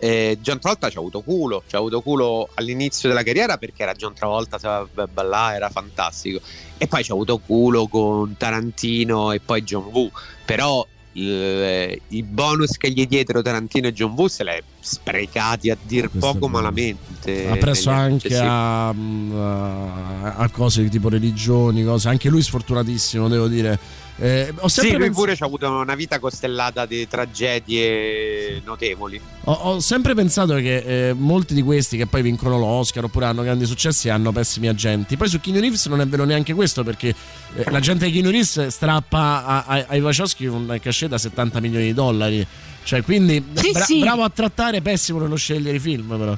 Eh, 0.00 0.38
John 0.40 0.60
Travolta 0.60 0.90
ci 0.90 0.96
ha 0.96 1.00
avuto 1.00 1.22
culo, 1.22 1.64
ci 1.66 1.74
ha 1.74 1.78
avuto 1.78 2.00
culo 2.02 2.48
all'inizio 2.54 3.08
della 3.08 3.22
carriera 3.22 3.58
perché 3.58 3.82
era 3.82 3.94
John 3.94 4.14
Travolta, 4.14 4.58
sapeva 4.58 5.54
era 5.54 5.70
fantastico. 5.70 6.40
E 6.76 6.86
poi 6.86 7.02
ci 7.02 7.10
ha 7.10 7.14
avuto 7.14 7.38
culo 7.38 7.86
con 7.88 8.36
Tarantino 8.36 9.32
e 9.32 9.40
poi 9.40 9.62
John 9.62 9.84
Woo. 9.84 10.10
Però 10.44 10.86
il- 11.18 12.00
i 12.08 12.22
bonus 12.22 12.76
che 12.76 12.90
gli 12.90 13.06
diedero 13.06 13.42
Tarantino 13.42 13.88
e 13.88 13.92
John 13.92 14.12
Woo 14.12 14.28
se 14.28 14.44
l'è 14.44 14.62
sprecati 14.80 15.70
a 15.70 15.76
dir 15.80 16.08
Questo 16.10 16.32
poco 16.32 16.48
malamente. 16.48 17.48
ha 17.48 17.56
preso 17.56 17.90
anche 17.90 18.36
a, 18.36 18.92
mm, 18.92 19.34
a- 19.36 20.34
a 20.36 20.48
cose 20.50 20.88
tipo 20.88 21.08
religioni, 21.08 21.84
cose. 21.84 22.08
Anche 22.08 22.28
lui 22.28 22.42
sfortunatissimo, 22.42 23.28
devo 23.28 23.48
dire. 23.48 23.78
Eh, 24.20 24.52
ho 24.58 24.66
Sì, 24.66 24.80
sempre 24.80 24.96
lui 24.96 25.06
pens- 25.06 25.16
pure 25.16 25.36
ci 25.36 25.42
ha 25.44 25.46
avuto 25.46 25.70
una 25.70 25.94
vita 25.94 26.18
costellata 26.18 26.86
di 26.86 27.06
tragedie 27.06 28.60
notevoli. 28.64 29.20
Ho, 29.44 29.52
ho 29.52 29.80
sempre 29.80 30.14
pensato 30.14 30.54
che 30.56 31.08
eh, 31.08 31.12
molti 31.12 31.54
di 31.54 31.62
questi 31.62 31.96
che 31.96 32.06
poi 32.06 32.22
vincono 32.22 32.58
l'Oscar 32.58 33.04
oppure 33.04 33.26
hanno 33.26 33.42
grandi 33.42 33.64
successi 33.66 34.08
hanno 34.08 34.32
pessimi 34.32 34.68
agenti. 34.68 35.16
Poi 35.16 35.28
su 35.28 35.40
Keanu 35.40 35.60
Reeves 35.60 35.86
non 35.86 36.00
è 36.00 36.06
vero 36.06 36.24
neanche 36.24 36.52
questo 36.54 36.82
perché 36.82 37.14
eh, 37.54 37.70
l'agente 37.70 38.06
di 38.06 38.12
Keanu 38.12 38.30
Reeves 38.30 38.66
strappa 38.66 39.44
a- 39.44 39.64
a- 39.64 39.84
ai 39.88 40.00
Wachowski 40.00 40.46
un 40.46 40.78
cachet 40.82 41.08
da 41.10 41.18
70 41.18 41.60
milioni 41.60 41.84
di 41.86 41.94
dollari. 41.94 42.46
Cioè, 42.82 43.02
quindi 43.02 43.44
Sì, 43.54 43.70
bra- 43.72 43.84
sì. 43.84 43.98
bravo 44.00 44.22
a 44.22 44.30
trattare, 44.30 44.80
pessimo 44.80 45.18
nello 45.20 45.36
scegliere 45.36 45.76
i 45.76 45.80
film, 45.80 46.16
però. 46.18 46.36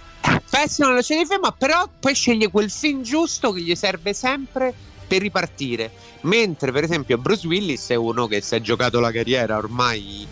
Pessimo 0.50 0.88
nello 0.88 1.00
scena 1.00 1.22
di 1.22 1.28
film, 1.28 1.40
ma 1.42 1.52
però 1.52 1.88
poi 1.98 2.14
sceglie 2.14 2.48
quel 2.50 2.70
film 2.70 3.02
giusto 3.02 3.52
che 3.52 3.60
gli 3.62 3.74
serve 3.76 4.12
sempre 4.12 4.74
per 5.06 5.20
ripartire. 5.22 5.90
Mentre, 6.22 6.72
per 6.72 6.84
esempio, 6.84 7.16
Bruce 7.18 7.46
Willis 7.46 7.88
è 7.88 7.94
uno 7.94 8.26
che 8.26 8.40
si 8.40 8.54
è 8.54 8.60
giocato 8.60 9.00
la 9.00 9.10
carriera 9.10 9.56
ormai 9.56 10.26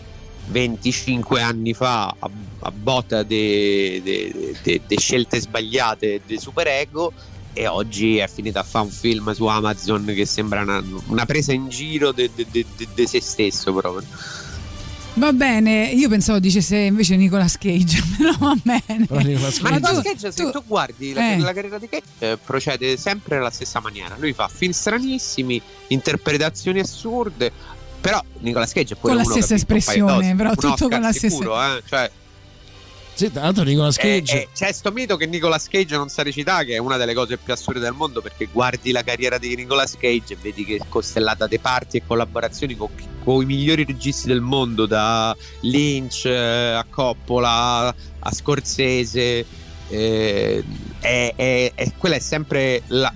25 0.47 1.41
anni 1.41 1.73
fa 1.73 2.07
a, 2.07 2.29
a 2.59 2.71
botta 2.71 3.23
di 3.23 4.55
scelte 4.97 5.39
sbagliate 5.39 6.21
di 6.25 6.37
superego. 6.37 7.11
E 7.53 7.67
oggi 7.67 8.17
è 8.17 8.27
finito 8.27 8.59
a 8.59 8.63
fare 8.63 8.85
un 8.85 8.91
film 8.91 9.31
su 9.33 9.45
Amazon 9.47 10.05
che 10.05 10.25
sembra 10.25 10.61
una, 10.61 10.83
una 11.07 11.25
presa 11.25 11.51
in 11.51 11.67
giro 11.67 12.11
di 12.11 12.29
se 13.05 13.19
stesso 13.21 13.73
proprio. 13.73 14.07
Va 15.19 15.33
bene, 15.33 15.87
io 15.87 16.07
pensavo 16.07 16.39
dicesse 16.39 16.77
invece 16.77 17.15
Nicolas 17.17 17.57
Cage, 17.57 18.01
però 18.17 18.31
va 18.39 18.55
bene. 18.63 19.05
Però 19.05 19.19
Nicolas 19.19 19.59
Ma 19.59 19.69
Cage- 19.69 19.79
Nicolas 19.81 20.03
Cage, 20.03 20.31
se 20.31 20.49
tu 20.49 20.63
guardi 20.65 21.13
la, 21.13 21.33
Eh. 21.33 21.37
la 21.39 21.53
carriera 21.53 21.77
di 21.77 21.89
Cage, 21.89 22.03
eh, 22.19 22.37
procede 22.43 22.95
sempre 22.95 23.35
alla 23.37 23.49
stessa 23.49 23.81
maniera. 23.81 24.15
Lui 24.17 24.31
fa 24.33 24.47
film 24.47 24.71
stranissimi, 24.71 25.61
interpretazioni 25.87 26.79
assurde. 26.79 27.51
Però 28.01 28.23
Nicolas 28.39 28.71
Cage 28.71 28.93
è 28.93 28.97
pure 28.97 29.13
Con 29.13 29.21
la 29.23 29.29
stessa 29.29 29.55
espressione, 29.55 30.33
però 30.35 30.51
tutto 30.51 30.67
Oscar 30.71 30.89
con 30.89 31.01
la 31.01 31.11
stessa- 31.11 31.35
sicuro, 31.35 31.61
eh, 31.61 31.83
cioè, 31.85 32.09
Sì, 33.19 33.29
tra 33.33 33.41
l'altro 33.41 33.65
Nicolas 33.65 33.97
eh, 33.97 34.01
Cage. 34.01 34.41
eh, 34.43 34.47
c'è 34.55 34.71
sto 34.71 34.93
mito 34.93 35.17
che 35.17 35.25
Nicolas 35.25 35.67
Cage 35.67 35.97
non 35.97 36.07
sa 36.07 36.23
recitare, 36.23 36.63
che 36.63 36.75
è 36.75 36.77
una 36.77 36.95
delle 36.95 37.13
cose 37.13 37.35
più 37.37 37.51
assurde 37.51 37.81
del 37.81 37.91
mondo, 37.91 38.21
perché 38.21 38.47
guardi 38.49 38.93
la 38.93 39.03
carriera 39.03 39.37
di 39.37 39.53
Nicolas 39.57 39.97
Cage 39.99 40.35
e 40.35 40.37
vedi 40.41 40.63
che 40.63 40.75
è 40.77 40.79
costellata 40.87 41.45
di 41.45 41.59
parti 41.59 41.97
e 41.97 42.03
collaborazioni 42.07 42.77
con, 42.77 42.87
con 43.21 43.41
i 43.41 43.45
migliori 43.45 43.83
registi 43.83 44.27
del 44.27 44.39
mondo, 44.39 44.85
da 44.85 45.35
Lynch 45.63 46.23
eh, 46.27 46.33
a 46.71 46.85
Coppola 46.89 47.93
a 48.19 48.31
Scorsese. 48.33 49.45
eh, 49.89 50.63
è- 51.01 51.33
è- 51.35 51.71
è- 51.75 51.91
quella 51.97 52.15
è 52.15 52.19
sempre 52.19 52.83
la, 52.87 53.11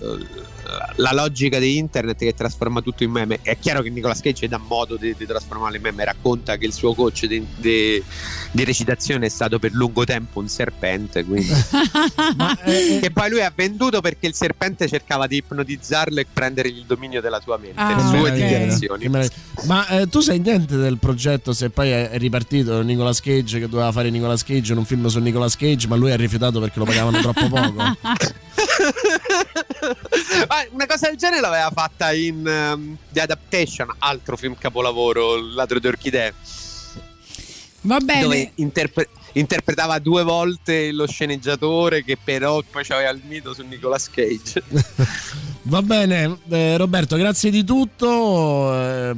la 0.95 1.13
logica 1.13 1.59
di 1.59 1.77
internet 1.77 2.17
che 2.17 2.33
trasforma 2.33 2.81
tutto 2.81 3.03
in 3.03 3.11
meme. 3.11 3.39
È 3.41 3.57
chiaro 3.57 3.81
che 3.81 3.89
Nicolas 3.89 4.21
Cage 4.21 4.47
dà 4.47 4.59
modo 4.59 4.95
di, 4.95 5.15
di 5.17 5.25
trasformarlo 5.25 5.75
in 5.75 5.81
meme. 5.81 6.05
Racconta 6.05 6.57
che 6.57 6.65
il 6.65 6.73
suo 6.73 6.93
coach 6.93 7.25
di, 7.25 7.45
di- 7.57 8.01
di 8.51 8.63
recitazione 8.63 9.25
è 9.25 9.29
stato 9.29 9.59
per 9.59 9.71
lungo 9.73 10.03
tempo 10.03 10.39
un 10.39 10.47
serpente. 10.47 11.23
Quindi. 11.23 11.51
eh, 12.65 12.99
che 13.01 13.11
poi 13.11 13.29
lui 13.29 13.41
ha 13.41 13.51
venduto 13.53 14.01
perché 14.01 14.27
il 14.27 14.33
serpente 14.33 14.87
cercava 14.87 15.27
di 15.27 15.37
ipnotizzarlo 15.37 16.19
e 16.19 16.25
prendergli 16.31 16.77
il 16.77 16.85
dominio 16.85 17.21
della 17.21 17.41
sua 17.41 17.57
mente. 17.57 17.79
Ah, 17.79 17.95
le 17.95 18.17
sue 18.17 18.31
dichiarazioni. 18.31 19.09
Ma 19.65 19.87
eh, 19.87 20.07
tu 20.07 20.19
sai 20.19 20.39
niente 20.39 20.75
del 20.75 20.97
progetto 20.97 21.53
se 21.53 21.69
poi 21.69 21.89
è, 21.89 22.09
è 22.09 22.17
ripartito 22.17 22.81
Nicolas 22.81 23.21
Cage 23.21 23.59
che 23.59 23.69
doveva 23.69 23.91
fare 23.91 24.09
Nicolas 24.09 24.43
Cage 24.43 24.73
in 24.73 24.79
un 24.79 24.85
film 24.85 25.07
su 25.07 25.19
Nicolas 25.19 25.55
Cage, 25.55 25.87
ma 25.87 25.95
lui 25.95 26.11
ha 26.11 26.15
rifiutato 26.15 26.59
perché 26.59 26.79
lo 26.79 26.85
pagavano 26.85 27.19
troppo 27.19 27.47
poco. 27.47 27.83
Ma 30.47 30.55
una 30.71 30.85
cosa 30.85 31.07
del 31.09 31.17
genere 31.17 31.41
l'aveva 31.41 31.71
fatta 31.73 32.13
in 32.13 32.45
ehm, 32.47 32.97
The 33.09 33.21
Adaptation, 33.21 33.87
altro 33.99 34.37
film 34.37 34.55
capolavoro, 34.57 35.39
ladro 35.53 35.79
di 35.79 35.87
orchidee. 35.87 36.33
Va 37.85 37.99
bene. 37.99 38.21
dove 38.21 38.51
interpre- 38.55 39.09
interpretava 39.33 39.99
due 39.99 40.23
volte 40.23 40.91
lo 40.93 41.05
sceneggiatore 41.05 42.03
che 42.03 42.17
però 42.21 42.61
poi 42.69 42.85
aveva 42.87 43.09
il 43.09 43.21
mito 43.27 43.53
su 43.53 43.61
Nicolas 43.63 44.09
Cage. 44.09 44.63
Va 45.65 45.81
bene, 45.81 46.37
eh, 46.49 46.75
Roberto, 46.77 47.15
grazie 47.15 47.49
di 47.49 47.63
tutto. 47.63 48.73
Eh, 48.73 49.15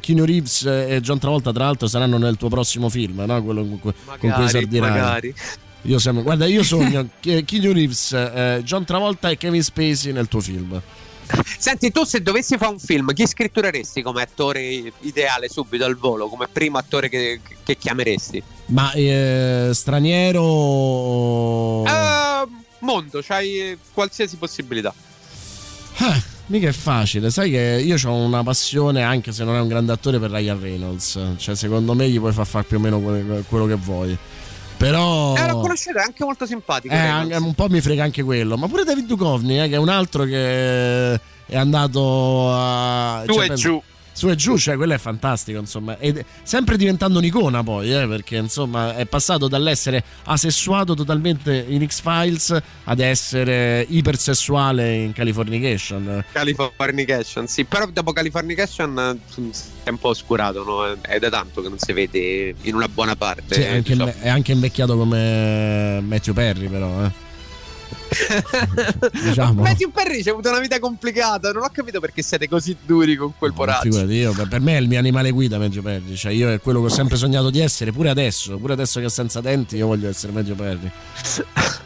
Keanu 0.00 0.24
Reeves 0.24 0.64
e 0.64 1.00
John 1.02 1.18
Travolta, 1.18 1.52
tra 1.52 1.64
l'altro, 1.64 1.86
saranno 1.86 2.16
nel 2.16 2.36
tuo 2.36 2.48
prossimo 2.48 2.88
film, 2.88 3.22
no? 3.26 3.42
Quello 3.42 3.60
con 3.60 3.78
cui, 3.80 3.92
con 3.92 4.18
cui 4.18 4.28
Magari, 4.28 4.44
esordirai. 4.46 4.90
magari. 4.90 5.34
Io 5.82 5.98
sem- 5.98 6.22
guarda, 6.22 6.46
io 6.46 6.62
sogno 6.62 7.08
Keanu 7.20 7.72
Reeves, 7.72 8.12
eh, 8.12 8.60
John 8.64 8.84
Travolta 8.84 9.30
e 9.30 9.36
Kevin 9.36 9.62
Spacey 9.62 10.12
nel 10.12 10.28
tuo 10.28 10.40
film. 10.40 10.80
Senti, 11.58 11.90
tu 11.90 12.04
se 12.04 12.22
dovessi 12.22 12.56
fare 12.56 12.72
un 12.72 12.78
film, 12.78 13.12
chi 13.12 13.26
scrittureresti 13.26 14.00
come 14.02 14.22
attore 14.22 14.92
ideale 15.00 15.48
subito 15.48 15.84
al 15.84 15.96
volo, 15.96 16.28
come 16.28 16.46
primo 16.50 16.78
attore 16.78 17.08
che, 17.08 17.40
che 17.64 17.76
chiameresti? 17.76 18.42
Ma 18.66 18.92
eh, 18.92 19.70
straniero. 19.72 20.44
Eh, 21.84 22.46
mondo, 22.80 23.20
c'hai 23.22 23.76
qualsiasi 23.92 24.36
possibilità. 24.36 24.94
Eh, 25.98 26.22
mica 26.46 26.68
è 26.68 26.72
facile, 26.72 27.30
sai 27.30 27.50
che 27.50 27.82
io 27.84 27.96
ho 28.08 28.14
una 28.14 28.42
passione, 28.44 29.02
anche 29.02 29.32
se 29.32 29.42
non 29.44 29.56
è 29.56 29.60
un 29.60 29.68
grande 29.68 29.92
attore, 29.92 30.18
per 30.20 30.30
Ryan 30.30 30.60
Reynolds. 30.60 31.18
Cioè, 31.38 31.56
secondo 31.56 31.94
me 31.94 32.08
gli 32.08 32.18
puoi 32.18 32.32
far 32.32 32.46
fare 32.46 32.64
più 32.64 32.76
o 32.76 32.80
meno 32.80 33.00
que- 33.00 33.42
quello 33.48 33.66
che 33.66 33.74
vuoi. 33.74 34.16
Però. 34.76 35.36
Eh, 35.36 35.46
l'ho 35.46 35.60
conosciuto, 35.60 35.98
è 35.98 36.02
anche 36.02 36.24
molto 36.24 36.46
simpatico. 36.46 36.94
Eh, 36.94 37.36
un 37.36 37.54
po' 37.54 37.68
mi 37.68 37.80
frega 37.80 38.04
anche 38.04 38.22
quello. 38.22 38.56
Ma 38.56 38.68
pure 38.68 38.84
David 38.84 39.06
Duchovny, 39.06 39.60
eh, 39.60 39.68
che 39.68 39.74
è 39.74 39.78
un 39.78 39.88
altro 39.88 40.24
che 40.24 41.14
è 41.14 41.56
andato 41.56 42.52
a. 42.52 43.22
Su 43.26 43.40
e 43.40 43.46
penso- 43.46 43.54
giù. 43.54 43.82
Su 44.16 44.30
e 44.30 44.34
giù, 44.34 44.56
cioè 44.56 44.76
quello 44.76 44.94
è 44.94 44.98
fantastico, 44.98 45.58
insomma. 45.58 45.98
Ed 45.98 46.24
sempre 46.42 46.78
diventando 46.78 47.18
un'icona 47.18 47.62
poi, 47.62 47.94
eh, 47.94 48.08
perché 48.08 48.36
insomma 48.36 48.96
è 48.96 49.04
passato 49.04 49.46
dall'essere 49.46 50.02
asessuato 50.24 50.94
totalmente 50.94 51.66
in 51.68 51.86
X-Files 51.86 52.58
ad 52.84 53.00
essere 53.00 53.84
ipersessuale 53.86 54.94
in 54.94 55.12
Californication. 55.12 56.24
Californication, 56.32 57.46
sì, 57.46 57.66
però 57.66 57.84
dopo 57.92 58.14
Californication 58.14 58.98
eh, 58.98 59.50
è 59.82 59.90
un 59.90 59.98
po' 59.98 60.08
oscurato, 60.08 60.64
no? 60.64 60.96
È 61.02 61.18
da 61.18 61.28
tanto 61.28 61.60
che 61.60 61.68
non 61.68 61.78
si 61.78 61.92
vede 61.92 62.54
in 62.62 62.74
una 62.74 62.88
buona 62.88 63.16
parte. 63.16 63.54
Sì, 63.54 63.60
eh, 63.60 63.66
è, 63.66 63.74
anche, 63.74 63.92
diciamo. 63.92 64.14
è 64.18 64.28
anche 64.30 64.52
invecchiato 64.52 64.96
come 64.96 66.00
Matthew 66.00 66.32
Perry, 66.32 66.68
però. 66.68 67.04
Eh. 67.04 67.25
diciamo. 69.22 69.62
Matthew 69.62 69.90
Perry 69.90 70.22
c'ha 70.22 70.30
avuto 70.30 70.48
una 70.48 70.60
vita 70.60 70.78
complicata, 70.78 71.52
non 71.52 71.62
ho 71.62 71.70
capito 71.70 72.00
perché 72.00 72.22
siete 72.22 72.48
così 72.48 72.76
duri 72.84 73.16
con 73.16 73.32
quel 73.36 73.52
poraggio. 73.52 73.82
Figurati, 73.82 74.12
io, 74.12 74.32
per 74.48 74.60
me 74.60 74.76
è 74.76 74.80
il 74.80 74.88
mio 74.88 74.98
animale 74.98 75.30
guida 75.30 75.58
Matthew 75.58 75.82
Perry. 75.82 76.14
Cioè, 76.16 76.32
io 76.32 76.52
è 76.52 76.60
quello 76.60 76.80
che 76.80 76.86
ho 76.86 76.90
sempre 76.90 77.16
sognato 77.16 77.50
di 77.50 77.60
essere, 77.60 77.92
pure 77.92 78.10
adesso, 78.10 78.56
pure 78.58 78.72
adesso 78.72 79.00
che 79.00 79.06
è 79.06 79.10
senza 79.10 79.40
denti, 79.40 79.76
io 79.76 79.86
voglio 79.86 80.08
essere 80.08 80.32
Matthew 80.32 80.54
Perry. 80.54 80.90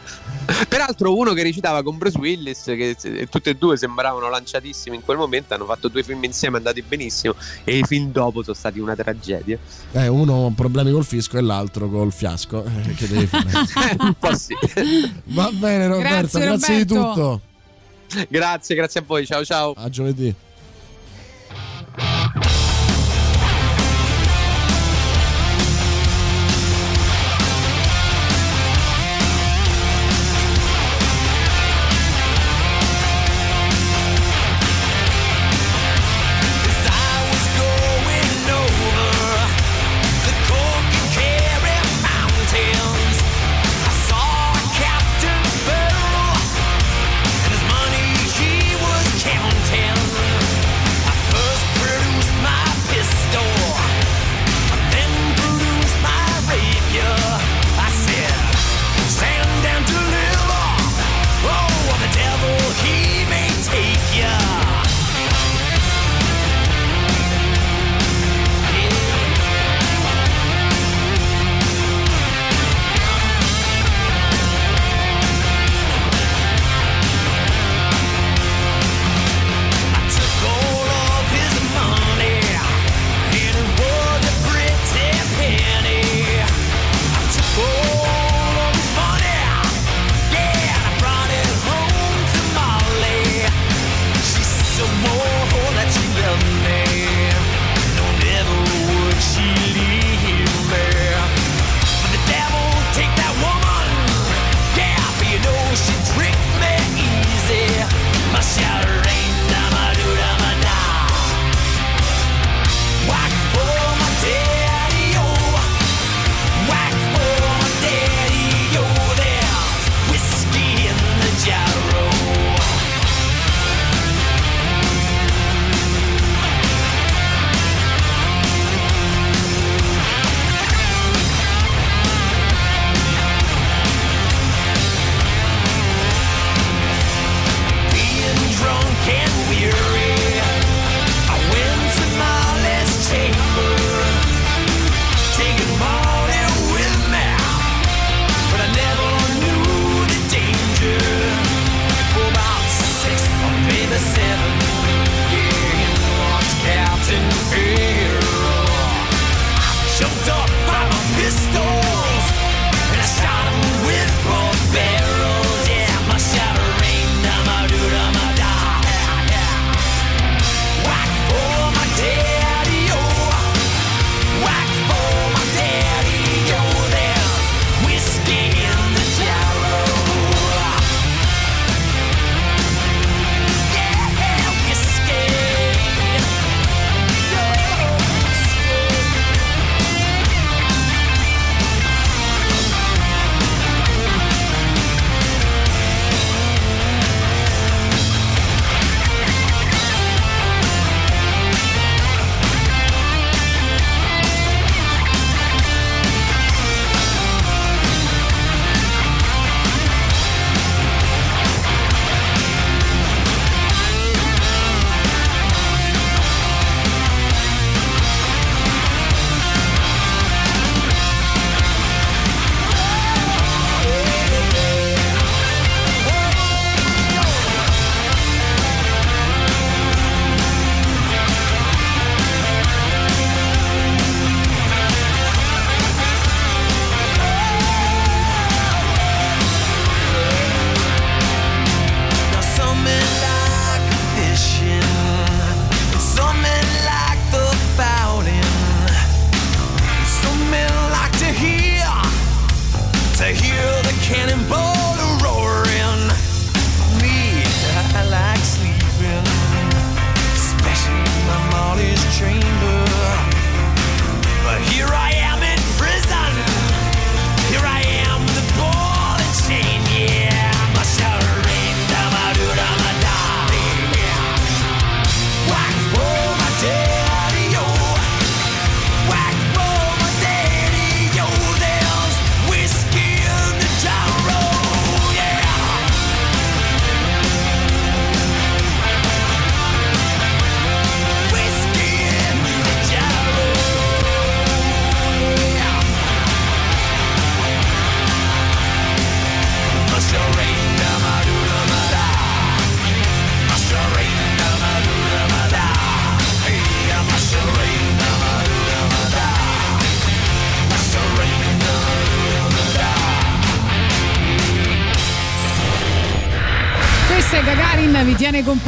Peraltro 0.67 1.15
uno 1.15 1.33
che 1.33 1.43
recitava 1.43 1.83
con 1.83 1.97
Bruce 1.97 2.17
Willis, 2.17 2.63
che 2.63 2.95
tutti 3.29 3.49
e 3.49 3.55
due 3.55 3.77
sembravano 3.77 4.29
lanciatissimi 4.29 4.95
in 4.95 5.03
quel 5.03 5.17
momento, 5.17 5.53
hanno 5.53 5.65
fatto 5.65 5.87
due 5.87 6.03
film 6.03 6.23
insieme 6.23 6.57
andati 6.57 6.81
benissimo 6.81 7.35
e 7.63 7.77
i 7.77 7.83
film 7.83 8.11
dopo 8.11 8.41
sono 8.41 8.55
stati 8.55 8.79
una 8.79 8.95
tragedia. 8.95 9.57
Eh, 9.91 10.07
uno 10.07 10.47
ha 10.47 10.51
problemi 10.55 10.91
col 10.91 11.05
fisco 11.05 11.37
e 11.37 11.41
l'altro 11.41 11.89
col 11.89 12.11
fiasco. 12.11 12.63
Eh, 12.63 12.93
che 12.93 13.07
devi 13.07 13.27
fare? 13.27 13.49
un 13.99 14.15
po' 14.17 14.35
sì. 14.35 14.55
Va 15.25 15.49
bene, 15.51 15.87
Roberto, 15.87 16.39
Grazie, 16.39 16.39
grazie, 16.41 16.77
di 16.77 16.85
tutto. 16.85 17.41
grazie, 18.27 18.75
grazie 18.75 18.99
a 18.99 19.03
voi, 19.05 19.25
ciao 19.25 19.43
ciao. 19.45 19.73
A 19.75 19.89
giovedì. 19.89 20.33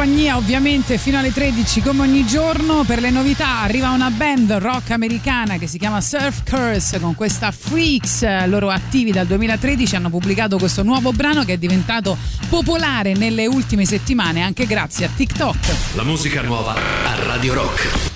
Compagnia 0.03 0.35
ovviamente 0.35 0.97
fino 0.97 1.17
alle 1.17 1.31
13 1.31 1.81
come 1.81 2.01
ogni 2.01 2.25
giorno. 2.25 2.84
Per 2.84 2.99
le 2.99 3.09
novità 3.09 3.61
arriva 3.61 3.91
una 3.91 4.09
band 4.09 4.51
rock 4.51 4.91
americana 4.91 5.57
che 5.57 5.65
si 5.65 5.77
chiama 5.77 6.01
Surf 6.01 6.43
Curse 6.43 6.99
con 6.99 7.15
questa 7.15 7.51
Freaks. 7.51 8.45
Loro 8.47 8.69
attivi 8.69 9.11
dal 9.11 9.27
2013 9.27 9.95
hanno 9.95 10.09
pubblicato 10.09 10.57
questo 10.57 10.84
nuovo 10.84 11.13
brano 11.13 11.45
che 11.45 11.53
è 11.53 11.57
diventato 11.57 12.17
popolare 12.49 13.13
nelle 13.13 13.45
ultime 13.45 13.85
settimane 13.85 14.41
anche 14.41 14.65
grazie 14.65 15.05
a 15.05 15.09
TikTok. 15.15 15.95
La 15.95 16.03
musica 16.03 16.41
nuova 16.41 16.73
a 16.73 17.23
Radio 17.25 17.53
Rock. 17.53 18.12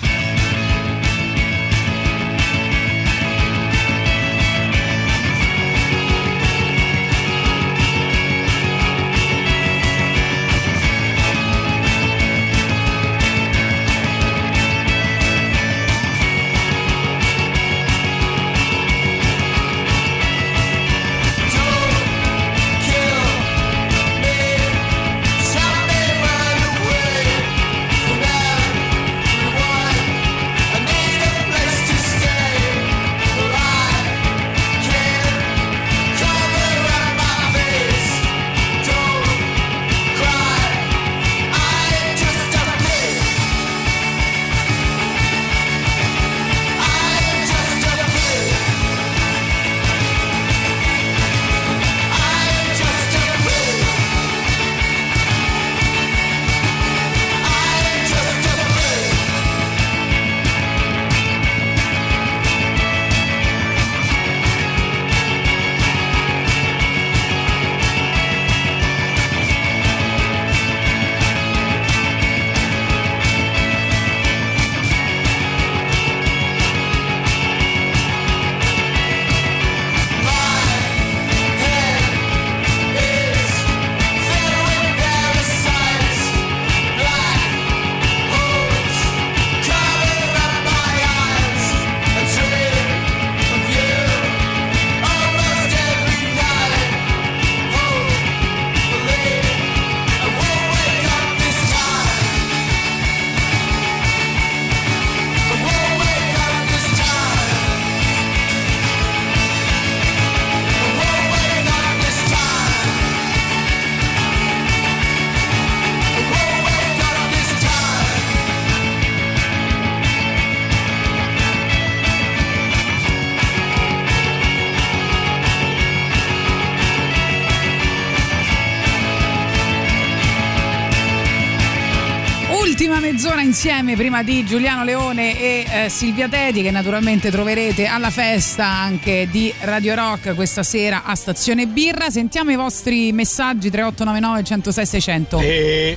Mezz'ora 133.18 133.40
insieme 133.40 133.96
prima 133.96 134.22
di 134.22 134.44
Giuliano 134.44 134.84
Leone 134.84 135.36
e 135.36 135.66
eh, 135.68 135.88
Silvia 135.88 136.28
Teti 136.28 136.62
che 136.62 136.70
naturalmente 136.70 137.32
troverete 137.32 137.86
alla 137.86 138.10
festa 138.10 138.64
anche 138.64 139.26
di 139.28 139.52
Radio 139.62 139.96
Rock 139.96 140.36
questa 140.36 140.62
sera 140.62 141.02
a 141.02 141.16
Stazione 141.16 141.66
Birra. 141.66 142.10
Sentiamo 142.10 142.52
i 142.52 142.54
vostri 142.54 143.10
messaggi 143.10 143.70
3899 143.70 144.44
106 144.44 144.86
600. 144.86 145.38
E 145.40 145.96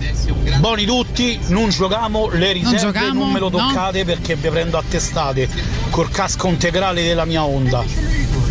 buoni 0.58 0.86
tutti, 0.86 1.40
non 1.50 1.70
giochiamo 1.70 2.30
le 2.30 2.54
riserve, 2.54 2.82
non, 2.82 2.92
giochiamo, 2.92 3.26
me 3.28 3.40
lo 3.40 3.50
no. 3.50 3.58
toccate 3.58 4.04
perché 4.04 4.36
vi 4.36 4.50
prendo 4.50 4.80
a 4.80 4.84
testate 4.90 5.48
col 5.92 6.10
casco 6.10 6.48
integrale 6.48 7.04
della 7.04 7.26
mia 7.26 7.44
onda. 7.44 7.84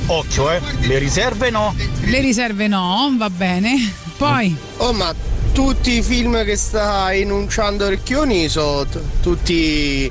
Occhio, 0.06 0.48
eh, 0.48 0.60
le 0.82 0.98
riserve 0.98 1.50
no. 1.50 1.74
Le 2.02 2.20
riserve 2.20 2.68
no, 2.68 3.12
va 3.16 3.30
bene. 3.30 3.94
Poi 4.16 4.56
Oh, 4.82 4.92
ma 4.92 5.14
tutti 5.52 5.96
i 5.98 6.02
film 6.02 6.44
che 6.44 6.56
sta 6.56 7.12
enunciando 7.12 7.88
Recchioni 7.88 8.48
sono 8.48 8.86
t- 8.86 9.00
tutti 9.20 10.10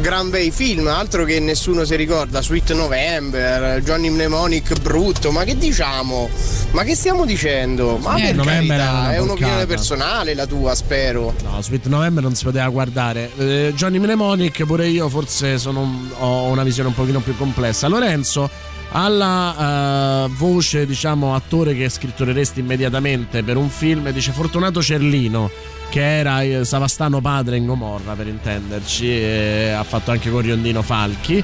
gran 0.00 0.28
bei 0.28 0.50
film, 0.50 0.86
altro 0.86 1.24
che 1.24 1.40
nessuno 1.40 1.84
si 1.84 1.96
ricorda. 1.96 2.42
Sweet 2.42 2.72
November, 2.74 3.80
Johnny 3.82 4.10
Mnemonic 4.10 4.78
brutto, 4.80 5.30
ma 5.30 5.44
che 5.44 5.56
diciamo? 5.56 6.28
Ma 6.72 6.82
che 6.84 6.94
stiamo 6.94 7.24
dicendo? 7.24 7.96
Ma 7.96 8.16
Sweet 8.18 8.34
per 8.36 8.44
carità, 8.44 9.12
è 9.14 9.18
un'opinione 9.18 9.66
personale 9.66 10.34
la 10.34 10.46
tua, 10.46 10.74
spero. 10.74 11.34
No, 11.42 11.60
Sweet 11.62 11.86
November 11.86 12.22
non 12.22 12.34
si 12.34 12.44
poteva 12.44 12.68
guardare. 12.68 13.30
Eh, 13.38 13.72
Johnny 13.74 13.98
Mnemonic, 13.98 14.64
pure 14.64 14.86
io 14.88 15.08
forse 15.08 15.58
sono 15.58 15.80
un- 15.80 16.08
ho 16.18 16.44
una 16.44 16.62
visione 16.62 16.88
un 16.90 16.94
pochino 16.94 17.20
più 17.20 17.34
complessa. 17.36 17.88
Lorenzo, 17.88 18.48
alla 18.90 20.24
eh, 20.24 20.28
voce, 20.36 20.86
diciamo, 20.86 21.34
attore 21.34 21.74
che 21.74 21.88
scrittureresti 21.88 22.60
immediatamente 22.60 23.42
per 23.42 23.56
un 23.56 23.68
film, 23.68 24.10
dice 24.10 24.32
Fortunato 24.32 24.82
Cerlino, 24.82 25.50
che 25.90 26.18
era 26.18 26.42
eh, 26.42 26.64
Savastano 26.64 27.20
padre 27.20 27.56
in 27.56 27.66
Gomorra, 27.66 28.14
per 28.14 28.26
intenderci, 28.26 29.08
e 29.08 29.70
ha 29.70 29.84
fatto 29.84 30.10
anche 30.10 30.30
con 30.30 30.40
Riondino 30.40 30.82
Falchi. 30.82 31.42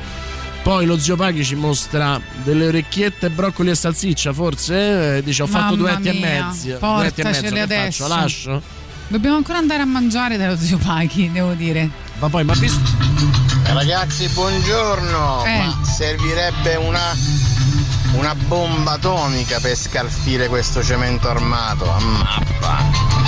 Poi 0.63 0.87
lo 0.87 0.99
zio 0.99 1.15
Paghi 1.15 1.45
ci 1.45 1.57
mostra 1.57 2.19
delle 2.43 2.69
orecchiette, 2.69 3.29
broccoli 3.29 3.69
e 3.69 3.75
salsiccia, 3.75 4.33
forse? 4.33 5.19
Eh, 5.19 5.23
dice 5.23 5.43
ho 5.43 5.47
fatto 5.47 5.77
Mamma 5.77 5.99
duetti 5.99 6.09
e 6.09 6.13
mia, 6.13 6.47
mezzo. 6.47 6.79
Duetti 6.79 7.21
e 7.21 7.25
mezzo, 7.25 7.43
che 7.43 7.61
adesso. 7.61 8.05
faccio? 8.05 8.21
Lascio? 8.21 8.63
Dobbiamo 9.08 9.36
ancora 9.36 9.58
andare 9.58 9.83
a 9.83 9.86
mangiare 9.86 10.36
dallo 10.36 10.57
zio 10.57 10.78
Paghi, 10.78 11.31
devo 11.31 11.52
dire. 11.52 11.89
Ma 12.18 12.28
poi, 12.28 12.44
ma 12.44 12.55
visto... 12.55 12.81
Ragazzi, 13.65 14.28
buongiorno. 14.28 15.44
Eh. 15.44 15.58
Ma 15.58 15.78
servirebbe 15.84 16.76
una, 16.76 17.16
una 18.12 18.34
bomba 18.34 18.92
atomica 18.92 19.58
per 19.60 19.76
scalfire 19.76 20.49
questo 20.49 20.83
cemento 20.83 21.28
armato. 21.28 21.91
A 21.91 21.99
mappa. 22.00 22.84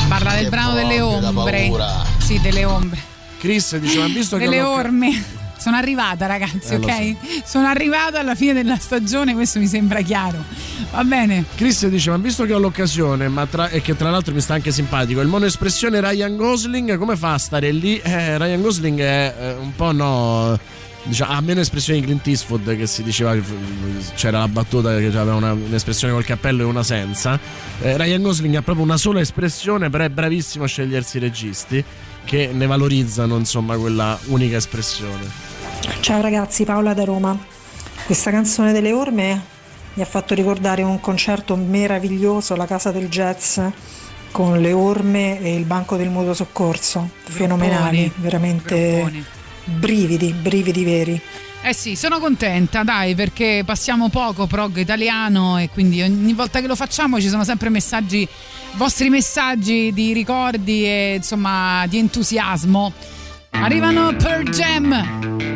Parla 0.08 0.34
del 0.34 0.44
Che 0.44 0.50
brano 0.50 0.74
delle 0.74 1.00
ombre. 1.00 1.62
paura. 1.66 2.04
Sì, 2.18 2.40
delle 2.40 2.64
ombre. 2.64 3.00
Chris 3.38 3.76
dice 3.76 3.98
ma 3.98 4.06
visto 4.06 4.36
che 4.36 4.44
delle 4.44 4.62
orme. 4.62 5.24
Sono 5.58 5.76
arrivata, 5.76 6.26
ragazzi, 6.26 6.74
Eh, 6.74 6.76
ok? 6.76 7.16
Sono 7.44 7.66
arrivata 7.66 8.20
alla 8.20 8.34
fine 8.34 8.52
della 8.52 8.76
stagione, 8.78 9.34
questo 9.34 9.58
mi 9.58 9.66
sembra 9.66 10.00
chiaro. 10.02 10.42
Va 10.92 11.02
bene. 11.04 11.44
Chris 11.56 11.86
dice 11.88 12.10
ma 12.10 12.16
visto 12.18 12.44
che 12.44 12.52
ho 12.54 12.58
l'occasione 12.58 13.28
ma 13.28 13.46
tra- 13.46 13.68
e 13.68 13.80
che 13.82 13.96
tra 13.96 14.10
l'altro 14.10 14.32
mi 14.34 14.40
sta 14.40 14.54
anche 14.54 14.70
simpatico 14.70 15.20
il 15.20 15.28
monoespressione 15.28 16.00
Ryan 16.00 16.36
Gosling 16.36 16.96
come 16.98 17.16
fa 17.16 17.34
a 17.34 17.38
stare 17.38 17.70
lì 17.72 17.98
eh, 17.98 18.38
Ryan 18.38 18.60
Gosling 18.62 19.00
è 19.00 19.34
eh, 19.38 19.52
un 19.54 19.74
po' 19.74 19.92
no 19.92 20.58
diciamo, 21.02 21.32
ha 21.32 21.40
meno 21.40 21.60
espressioni 21.60 21.98
di 22.00 22.06
Clint 22.06 22.26
Eastwood 22.26 22.76
che 22.76 22.86
si 22.86 23.02
diceva 23.02 23.32
che 23.34 23.42
c'era 24.14 24.38
la 24.40 24.48
battuta 24.48 24.96
che 24.96 25.06
aveva 25.06 25.34
una- 25.34 25.52
un'espressione 25.52 26.12
col 26.12 26.24
cappello 26.24 26.62
e 26.62 26.64
una 26.66 26.82
senza 26.82 27.38
Eh, 27.80 27.96
Ryan 27.96 28.22
Gosling 28.22 28.54
ha 28.54 28.62
proprio 28.62 28.84
una 28.84 28.96
sola 28.96 29.20
espressione 29.20 29.90
però 29.90 30.04
è 30.04 30.08
bravissimo 30.08 30.64
a 30.64 30.68
scegliersi 30.68 31.16
i 31.16 31.20
registi 31.20 31.84
che 32.26 32.50
ne 32.52 32.66
valorizzano 32.66 33.36
insomma 33.36 33.78
quella 33.78 34.18
unica 34.26 34.56
espressione 34.56 35.46
Ciao 36.00 36.20
ragazzi, 36.20 36.64
Paola 36.64 36.94
da 36.94 37.04
Roma. 37.04 37.36
Questa 38.04 38.30
canzone 38.30 38.72
delle 38.72 38.92
orme 38.92 39.40
mi 39.94 40.02
ha 40.02 40.06
fatto 40.06 40.34
ricordare 40.34 40.82
un 40.82 41.00
concerto 41.00 41.56
meraviglioso 41.56 42.54
alla 42.54 42.66
Casa 42.66 42.90
del 42.90 43.08
Jazz 43.08 43.58
con 44.30 44.60
le 44.60 44.72
orme 44.72 45.40
e 45.40 45.54
il 45.54 45.64
banco 45.64 45.96
del 45.96 46.08
mutuo 46.08 46.34
soccorso. 46.34 47.10
Fenomenali, 47.24 48.10
veramente 48.16 49.24
brividi, 49.64 50.32
brividi 50.32 50.84
veri. 50.84 51.20
Eh 51.62 51.74
sì, 51.74 51.96
sono 51.96 52.20
contenta, 52.20 52.84
dai, 52.84 53.14
perché 53.14 53.62
passiamo 53.64 54.08
poco 54.08 54.46
prog 54.46 54.76
italiano 54.76 55.58
e 55.58 55.68
quindi 55.68 56.02
ogni 56.02 56.32
volta 56.32 56.60
che 56.60 56.68
lo 56.68 56.76
facciamo 56.76 57.20
ci 57.20 57.28
sono 57.28 57.42
sempre 57.42 57.70
messaggi, 57.70 58.28
vostri 58.76 59.08
messaggi 59.08 59.92
di 59.92 60.12
ricordi 60.12 60.84
e 60.84 61.14
insomma 61.16 61.86
di 61.86 61.98
entusiasmo. 61.98 62.92
Arrivano 63.50 64.14
per 64.16 64.42
Jam. 64.50 65.55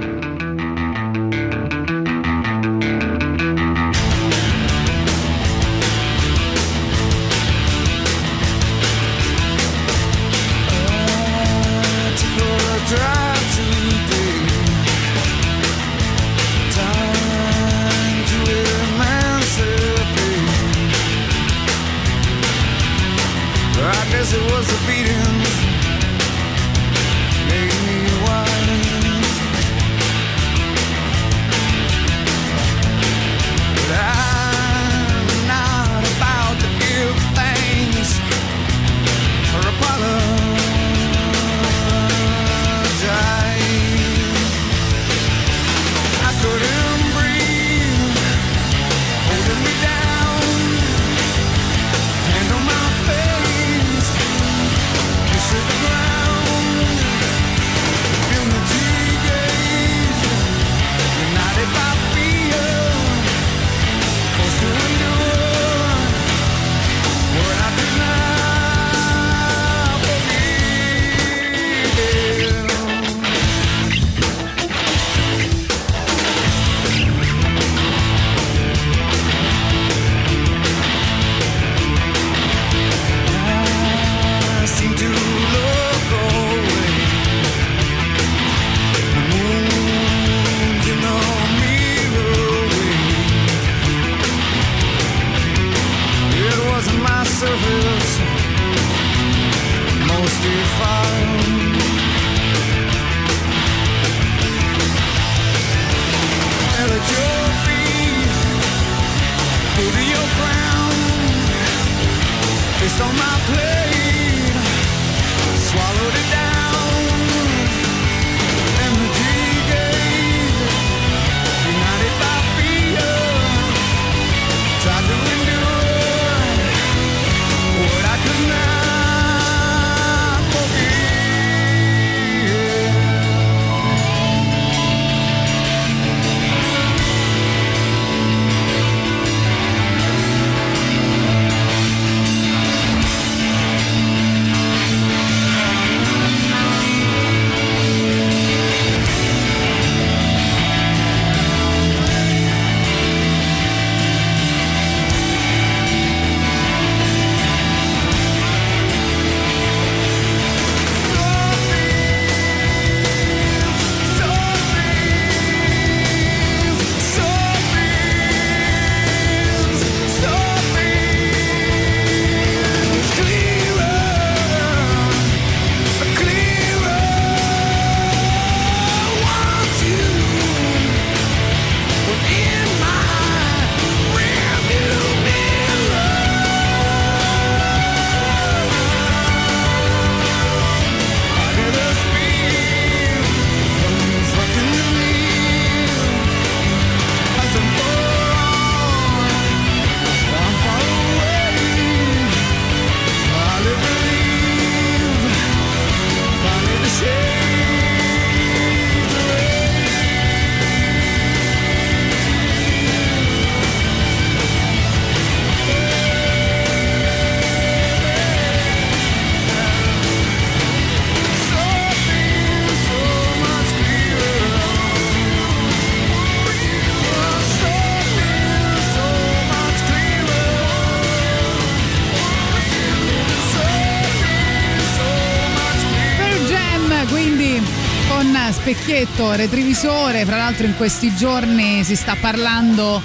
Specchietto, 239.21 239.33
retrovisore, 239.33 240.25
fra 240.25 240.37
l'altro 240.37 240.67
in 240.67 240.77
questi 240.77 241.15
giorni 241.15 241.85
si 241.85 241.95
sta 241.95 242.17
parlando 242.19 243.03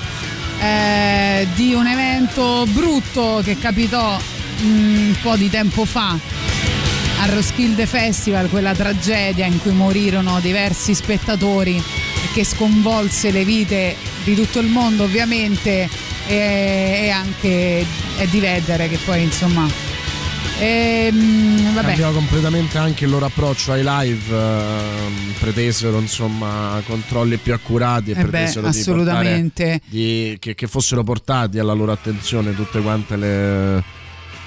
eh, 0.62 1.46
di 1.56 1.74
un 1.74 1.86
evento 1.86 2.66
brutto 2.70 3.42
che 3.44 3.58
capitò 3.58 4.18
mm, 4.62 5.08
un 5.08 5.16
po' 5.22 5.36
di 5.36 5.50
tempo 5.50 5.84
fa 5.84 6.18
al 7.22 7.30
Roskilde 7.30 7.86
Festival, 7.86 8.50
quella 8.50 8.74
tragedia 8.74 9.46
in 9.46 9.60
cui 9.62 9.72
morirono 9.72 10.40
diversi 10.40 10.94
spettatori 10.94 11.82
che 12.34 12.44
sconvolse 12.44 13.32
le 13.32 13.44
vite 13.44 13.96
di 14.24 14.36
tutto 14.36 14.60
il 14.60 14.68
mondo 14.68 15.04
ovviamente 15.04 15.90
e, 16.28 17.00
e 17.04 17.10
anche 17.10 17.86
di 18.30 18.40
Vedere 18.40 18.90
che 18.90 18.98
poi 19.04 19.22
insomma 19.24 19.85
ehm, 20.60 21.74
vabbè. 21.74 21.88
Cambiava 21.88 22.14
completamente 22.14 22.78
anche 22.78 23.06
il 23.06 23.10
loro 23.12 23.26
approccio 23.26 23.72
ai 23.72 23.84
live, 23.84 24.36
ehm, 24.36 25.34
pretesero 25.40 26.00
insomma 26.00 26.82
controlli 26.86 27.38
più 27.38 27.54
accurati 27.54 28.12
e 28.12 28.14
Eh 28.14 28.24
beh, 28.24 28.30
pretesero 28.30 28.70
di 28.70 28.80
assolutamente. 28.80 29.64
portare- 29.64 29.82
di- 29.90 30.38
che, 30.40 30.56
che 30.56 30.68
fossero 30.68 31.04
portati 31.04 31.60
alla 31.60 31.74
loro 31.74 31.92
attenzione 31.92 32.56
tutte 32.56 32.82
quante 32.82 33.16
le, 33.18 33.84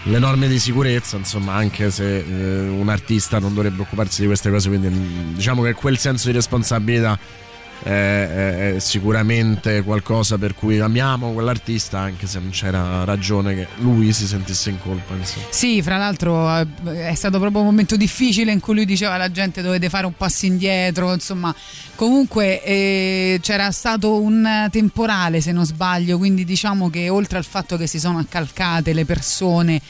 le 0.05 0.19
norme 0.19 0.49
di 0.49 0.59
sicurezza, 0.59 1.17
insomma, 1.17 1.55
anche 1.55 1.91
se 1.91 2.19
eh, 2.19 2.69
un 2.69 2.89
artista 2.89 3.39
non 3.39 3.53
dovrebbe 3.55 3.83
occuparsi 3.83 4.20
di 4.23 4.27
queste 4.27 4.51
cose, 4.51 4.69
quindi 4.69 4.89
mm, 4.89 5.35
diciamo 5.35 5.62
che 5.62 5.75
quel 5.75 5.99
senso 5.99 6.28
di 6.28 6.35
responsabilità 6.35 7.19
è, 7.82 8.74
è 8.74 8.78
sicuramente 8.78 9.82
qualcosa 9.82 10.39
per 10.39 10.55
cui 10.55 10.78
amiamo 10.78 11.32
quell'artista 11.32 11.98
anche 11.98 12.26
se 12.26 12.39
non 12.39 12.50
c'era 12.50 13.05
ragione 13.05 13.55
che 13.55 13.68
lui 13.76 14.12
si 14.12 14.26
sentisse 14.26 14.70
in 14.70 14.78
colpa 14.81 15.15
insomma. 15.15 15.47
Sì, 15.50 15.82
fra 15.82 15.97
l'altro 15.97 16.57
eh, 16.57 16.66
è 17.08 17.15
stato 17.15 17.39
proprio 17.39 17.60
un 17.60 17.66
momento 17.66 17.97
difficile 17.97 18.52
in 18.52 18.60
cui 18.60 18.74
lui 18.74 18.84
diceva 18.84 19.15
alla 19.15 19.31
gente 19.31 19.62
dovete 19.62 19.89
fare 19.89 20.07
un 20.07 20.15
passo 20.16 20.47
indietro, 20.47 21.12
insomma, 21.12 21.55
comunque 21.94 22.62
eh, 22.62 23.39
c'era 23.42 23.70
stato 23.70 24.20
un 24.20 24.68
temporale 24.70 25.40
se 25.40 25.52
non 25.52 25.65
sbaglio, 25.65 26.18
quindi 26.18 26.44
diciamo 26.44 26.90
che 26.90 27.08
oltre 27.08 27.39
al 27.39 27.44
fatto 27.44 27.76
che 27.76 27.86
si 27.86 27.98
sono 27.98 28.18
accalcate 28.18 28.92
le 28.92 29.05
persone 29.05 29.81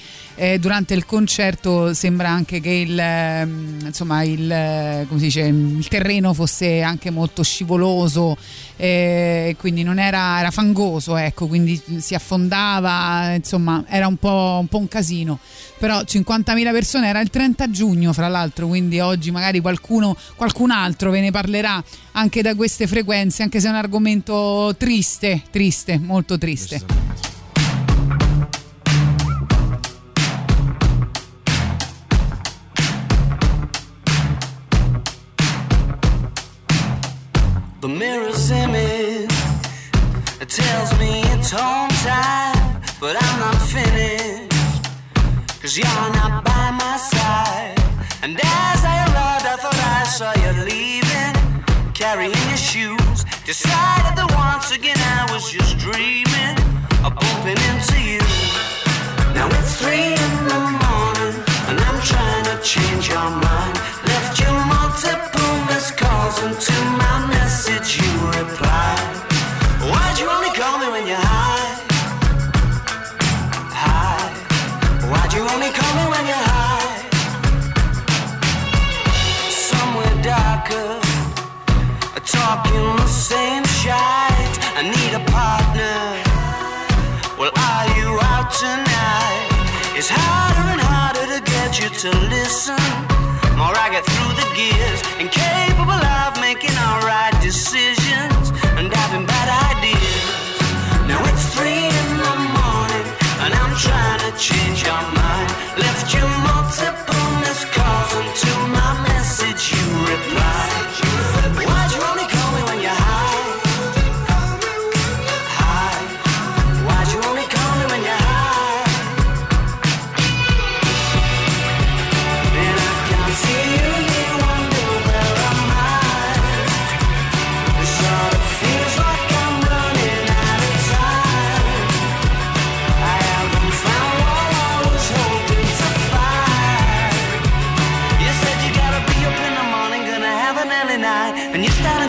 eh, 0.41 0.61
durante 0.61 0.95
il 0.95 1.05
concerto 1.05 1.93
sembra 1.95 2.29
anche 2.29 2.61
che 2.61 2.71
il, 2.71 2.97
ehm, 2.97 3.81
insomma, 3.87 4.23
il, 4.23 4.51
eh, 4.51 5.07
dice, 5.11 5.41
il 5.41 5.89
terreno 5.89 6.33
fosse 6.33 6.81
anche 6.81 7.11
molto 7.11 7.43
scivoloso, 7.43 8.37
eh, 8.77 9.57
quindi 9.59 9.83
non 9.83 9.99
era, 9.99 10.39
era 10.39 10.53
fangoso, 10.53 11.17
ecco, 11.17 11.49
quindi 11.49 11.83
si 11.99 12.15
affondava, 12.15 13.35
insomma 13.35 13.85
era 13.89 14.07
un 14.07 14.17
po', 14.17 14.59
un 14.61 14.69
po' 14.69 14.79
un 14.79 14.87
casino. 14.87 15.41
Però 15.77 16.01
50.000 16.03 16.71
persone 16.71 17.09
era 17.09 17.21
il 17.21 17.31
30 17.31 17.71
giugno, 17.71 18.13
fra 18.13 18.29
l'altro, 18.29 18.69
quindi 18.69 19.01
oggi 19.01 19.33
magari 19.33 19.59
qualcuno, 19.59 20.17
qualcun 20.37 20.71
altro 20.71 21.11
ve 21.11 21.21
ne 21.21 21.33
parlerà 21.33 21.83
anche 22.13 22.43
da 22.43 22.55
queste 22.55 22.87
frequenze, 22.87 23.43
anche 23.43 23.59
se 23.59 23.67
è 23.67 23.71
un 23.71 23.77
argomento 23.77 24.73
triste, 24.79 25.43
triste, 25.51 25.99
molto 25.99 26.39
triste. 26.39 27.38
Tells 40.59 40.91
me 40.99 41.23
it's 41.35 41.51
home 41.51 41.93
time, 42.03 42.83
but 43.01 43.15
I'm 43.25 43.37
not 43.45 43.59
finished. 43.75 44.51
Cause 45.61 45.77
you're 45.79 46.11
not 46.19 46.45
by 46.45 46.65
my 46.83 46.97
side. 46.97 47.79
And 48.23 48.35
as 48.39 48.81
I 48.93 48.97
arrived, 49.07 49.47
I 49.55 49.57
thought 49.63 49.81
I 49.99 50.03
saw 50.17 50.31
you 50.43 50.51
leaving, 50.71 51.35
carrying 51.95 52.45
your 52.51 52.63
shoes. 52.71 53.19
Decided 53.47 54.15
that 54.19 54.31
once 54.35 54.69
again 54.79 55.01
I 55.19 55.23
was 55.33 55.45
just 55.57 55.79
dreaming 55.79 56.57
of 57.07 57.13
bumping 57.21 57.61
into 57.71 57.99
you. 58.13 58.25
Now 59.37 59.47
it's 59.59 59.73
three 59.81 60.11
in 60.27 60.35
the 60.53 60.63
morning, 60.85 61.37
and 61.69 61.77
I'm 61.87 62.01
trying 62.03 62.47
to 62.51 62.57
change 62.73 63.05
your 63.15 63.31
mind. 63.47 63.75
Left 64.11 64.35
you 64.41 64.51
multiple 64.75 65.55
missed 65.71 65.95
calls, 65.97 66.37
and 66.43 66.55
to 66.67 66.77
my 67.03 67.38
to 91.99 92.11
listen. 92.31 92.77
More 93.59 93.75
I 93.75 93.89
get 93.91 94.05
through 94.07 94.35
the 94.39 94.47
gears, 94.55 95.03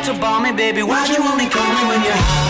to 0.03 0.13
bore 0.13 0.39
me, 0.39 0.51
baby. 0.51 0.81
Why'd 0.83 1.09
you 1.09 1.23
only 1.23 1.47
call 1.47 1.67
me 1.73 1.87
when 1.87 2.03
you're 2.03 2.13
high? 2.13 2.48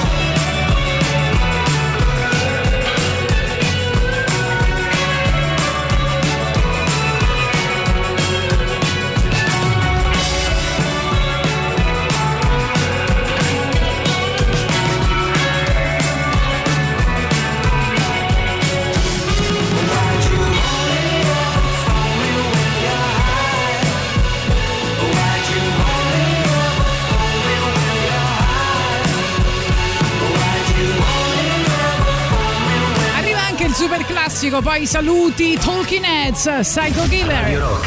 Classico, 34.39 34.61
poi 34.61 34.85
saluti 34.85 35.57
Talking 35.59 36.05
Heads, 36.05 36.59
Psycho 36.61 37.03
Killer. 37.09 37.41
Radio 37.41 37.59
Rock. 37.59 37.85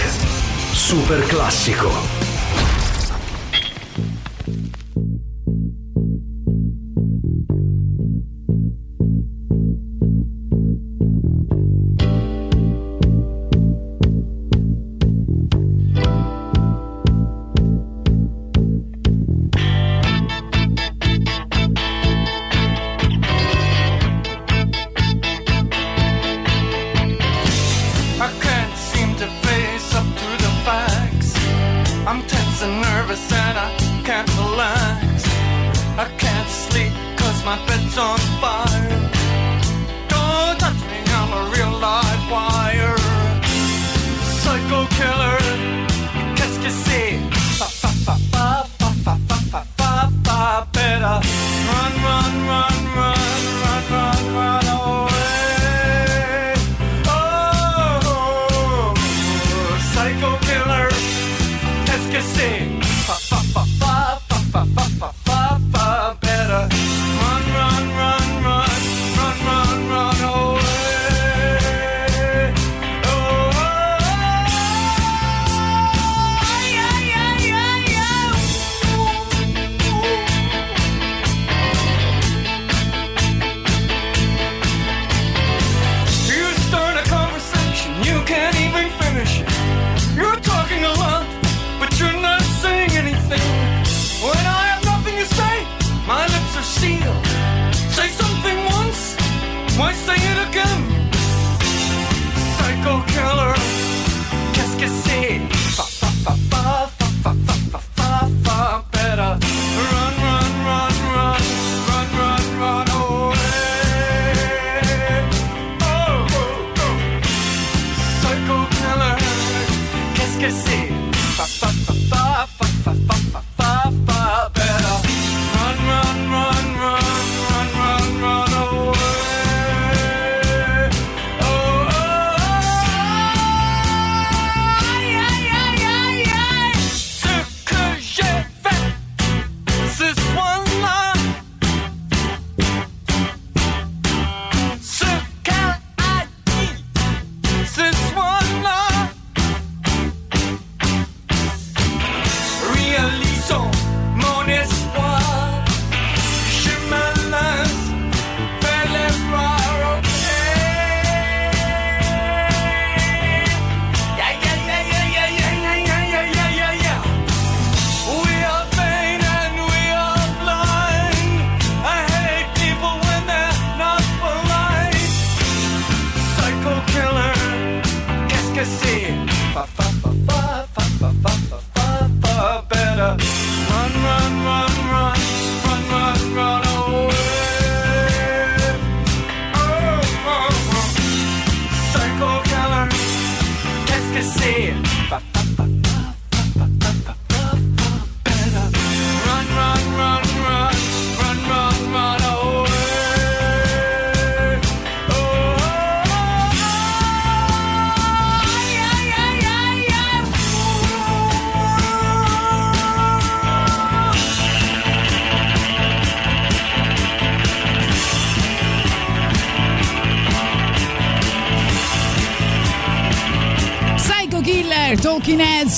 Super 0.74 1.24
classico. 1.26 2.21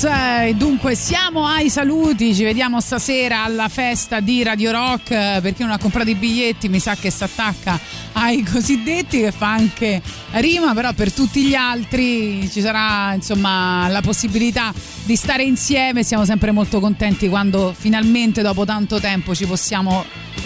Dunque 0.04 0.96
siamo 0.96 1.46
ai 1.46 1.70
saluti, 1.70 2.34
ci 2.34 2.44
vediamo 2.44 2.78
stasera 2.82 3.44
alla 3.44 3.70
festa 3.70 4.20
di 4.20 4.42
Radio 4.42 4.70
Rock, 4.70 5.40
per 5.40 5.54
chi 5.54 5.62
non 5.62 5.70
ha 5.70 5.78
comprato 5.78 6.10
i 6.10 6.14
biglietti 6.14 6.68
mi 6.68 6.78
sa 6.78 6.94
che 6.94 7.10
si 7.10 7.24
attacca 7.24 7.80
ai 8.12 8.42
cosiddetti 8.42 9.20
che 9.20 9.32
fa 9.32 9.52
anche 9.52 10.02
rima, 10.32 10.74
però 10.74 10.92
per 10.92 11.10
tutti 11.10 11.44
gli 11.44 11.54
altri 11.54 12.50
ci 12.50 12.60
sarà 12.60 13.14
insomma 13.14 13.88
la 13.88 14.02
possibilità 14.02 14.74
di 15.04 15.16
stare 15.16 15.42
insieme, 15.42 16.02
siamo 16.02 16.26
sempre 16.26 16.50
molto 16.50 16.80
contenti 16.80 17.30
quando 17.30 17.74
finalmente 17.74 18.42
dopo 18.42 18.66
tanto 18.66 19.00
tempo 19.00 19.34
ci 19.34 19.46
possiamo 19.46 20.04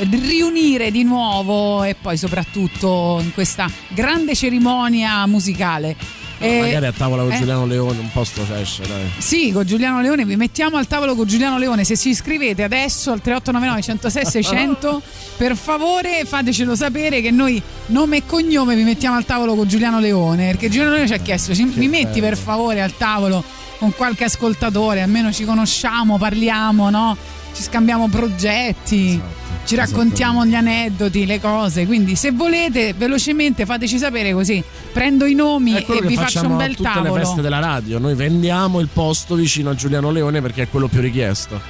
riunire 0.08 0.92
di 0.92 1.02
nuovo 1.02 1.82
e 1.82 1.96
poi 2.00 2.16
soprattutto 2.16 3.18
in 3.20 3.32
questa 3.34 3.68
grande 3.88 4.36
cerimonia 4.36 5.26
musicale. 5.26 6.17
Eh, 6.41 6.60
Magari 6.60 6.86
a 6.86 6.92
tavola 6.92 7.23
con 7.25 7.33
eh, 7.33 7.39
Giuliano 7.39 7.67
Leone 7.67 7.99
un 7.99 8.10
posto 8.12 8.47
esce, 8.60 8.86
dai. 8.86 9.10
Sì, 9.18 9.50
con 9.52 9.65
Giuliano 9.67 10.00
Leone, 10.00 10.25
vi 10.25 10.36
mettiamo 10.36 10.76
al 10.76 10.86
tavolo 10.86 11.15
con 11.17 11.26
Giuliano 11.26 11.58
Leone. 11.58 11.83
Se 11.84 11.97
ci 11.97 12.10
iscrivete 12.10 12.62
adesso 12.62 13.10
al 13.10 13.20
3899 13.20 13.83
106 13.83 14.25
600, 14.44 15.02
per 15.36 15.57
favore 15.57 16.25
fatecelo 16.25 16.76
sapere 16.76 17.20
che 17.20 17.31
noi, 17.33 17.60
nome 17.86 18.18
e 18.18 18.23
cognome, 18.26 18.76
vi 18.76 18.84
mettiamo 18.84 19.17
al 19.17 19.25
tavolo 19.25 19.55
con 19.55 19.67
Giuliano 19.67 19.99
Leone. 19.99 20.47
Perché 20.47 20.68
Giuliano 20.68 20.92
Leone 20.92 21.07
ci 21.08 21.15
ha 21.15 21.18
chiesto: 21.18 21.55
ci- 21.55 21.65
mi 21.75 21.89
metti 21.89 22.20
per 22.20 22.36
favore 22.36 22.83
al 22.83 22.97
tavolo 22.97 23.42
con 23.78 23.92
qualche 23.94 24.25
ascoltatore, 24.25 25.02
almeno 25.02 25.33
ci 25.33 25.44
conosciamo, 25.44 26.18
parliamo, 26.18 26.89
no? 26.91 27.17
Ci 27.55 27.62
scambiamo 27.62 28.08
progetti. 28.08 29.20
Ci 29.68 29.74
raccontiamo 29.74 30.47
gli 30.47 30.55
aneddoti, 30.55 31.26
le 31.26 31.38
cose. 31.38 31.84
Quindi, 31.84 32.16
se 32.16 32.30
volete, 32.30 32.94
velocemente 32.97 33.66
fateci 33.66 33.98
sapere 33.98 34.32
così 34.32 34.64
prendo 34.94 35.26
i 35.26 35.34
nomi 35.34 35.76
e 35.76 35.84
vi 36.06 36.16
faccio 36.16 36.47
un 36.47 36.56
bel 36.56 36.74
tutte 36.74 36.88
tavolo. 36.88 37.12
le 37.14 37.20
feste 37.20 37.42
della 37.42 37.58
radio. 37.58 37.98
Noi 37.98 38.14
vendiamo 38.14 38.80
il 38.80 38.88
posto 38.90 39.34
vicino 39.34 39.68
a 39.68 39.74
Giuliano 39.74 40.10
Leone 40.10 40.40
perché 40.40 40.62
è 40.62 40.68
quello 40.70 40.88
più 40.88 41.02
richiesto. 41.02 41.60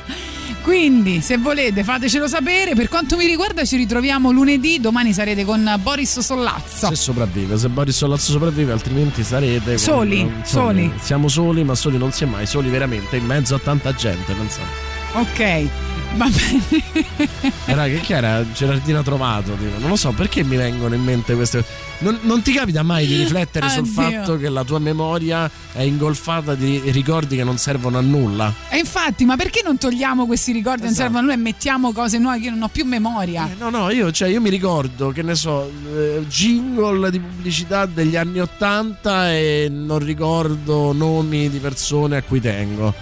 Quindi, 0.63 1.21
se 1.23 1.39
volete, 1.39 1.83
fatecelo 1.83 2.29
sapere. 2.29 2.77
Per 2.77 2.89
quanto 2.89 3.17
mi 3.17 3.27
riguarda, 3.27 3.65
ci 3.65 3.77
ritroviamo 3.77 4.31
lunedì. 4.31 4.79
Domani 4.79 5.13
sarete 5.13 5.45
con 5.45 5.69
Boris 5.83 6.21
Sollazzo. 6.21 6.91
Se 6.91 6.95
sopravvive, 6.95 7.59
se 7.59 7.69
Boris 7.69 7.97
Solazzo 7.97 8.31
sopravvive, 8.31 8.71
altrimenti 8.71 9.25
sarete 9.25 9.71
con- 9.71 9.79
Soli, 9.79 10.21
insomma, 10.21 10.45
soli. 10.45 10.93
Siamo 11.01 11.27
soli, 11.27 11.65
ma 11.65 11.75
soli 11.75 11.99
non 11.99 12.13
si 12.13 12.23
è 12.23 12.27
mai, 12.29 12.47
soli 12.47 12.69
veramente, 12.69 13.17
in 13.17 13.27
mezzo 13.27 13.57
a 13.57 13.59
tanta 13.59 13.93
gente, 13.93 14.33
pensate. 14.35 14.98
Ok, 15.15 15.69
va 16.17 16.27
bene. 16.29 17.29
Era 17.65 17.85
che 17.87 18.01
chi 18.01 18.13
era 18.13 18.45
Gerardina 18.53 19.03
Trovato? 19.03 19.53
tipo, 19.53 19.79
Non 19.79 19.89
lo 19.91 19.97
so 19.97 20.13
perché 20.13 20.45
mi 20.45 20.57
vengono 20.57 20.95
in 20.95 21.03
mente 21.03 21.35
queste 21.35 21.65
non, 22.01 22.17
non 22.23 22.43
ti 22.43 22.53
capita 22.53 22.83
mai 22.85 23.07
di 23.07 23.17
riflettere 23.17 23.69
sul 23.69 23.81
Oddio. 23.81 23.93
fatto 23.93 24.37
che 24.39 24.49
la 24.49 24.63
tua 24.63 24.79
memoria 24.79 25.51
è 25.73 25.83
ingolfata 25.83 26.55
di 26.55 26.81
ricordi 26.93 27.35
che 27.37 27.43
non 27.43 27.57
servono 27.59 27.99
a 27.99 28.01
nulla? 28.01 28.53
E 28.69 28.77
infatti, 28.79 29.25
ma 29.25 29.35
perché 29.37 29.63
non 29.65 29.79
togliamo 29.79 30.25
questi 30.27 30.53
ricordi? 30.53 30.83
Non 30.83 30.91
Esatto. 30.93 31.03
servono 31.11 31.25
a 31.25 31.35
noi 31.35 31.41
e 31.41 31.43
mettiamo 31.43 31.93
cose 31.93 32.19
nuove 32.19 32.39
che 32.39 32.45
io 32.45 32.51
non 32.51 32.63
ho 32.63 32.69
più 32.69 32.85
memoria. 32.85 33.49
No, 33.59 33.71
no, 33.71 33.91
io, 33.91 34.13
cioè, 34.13 34.29
io 34.29 34.41
mi 34.41 34.51
ricordo, 34.51 35.11
che 35.11 35.23
ne 35.23 35.35
so, 35.35 35.69
eh, 35.93 36.25
jingle 36.29 37.11
di 37.11 37.19
pubblicità 37.19 37.87
degli 37.87 38.15
anni 38.15 38.39
Ottanta 38.39 39.33
e 39.33 39.69
non 39.69 39.99
ricordo 39.99 40.93
nomi 40.93 41.51
di 41.51 41.59
persone 41.59 42.17
a 42.19 42.23
cui 42.23 42.41
tengo. 42.41 42.95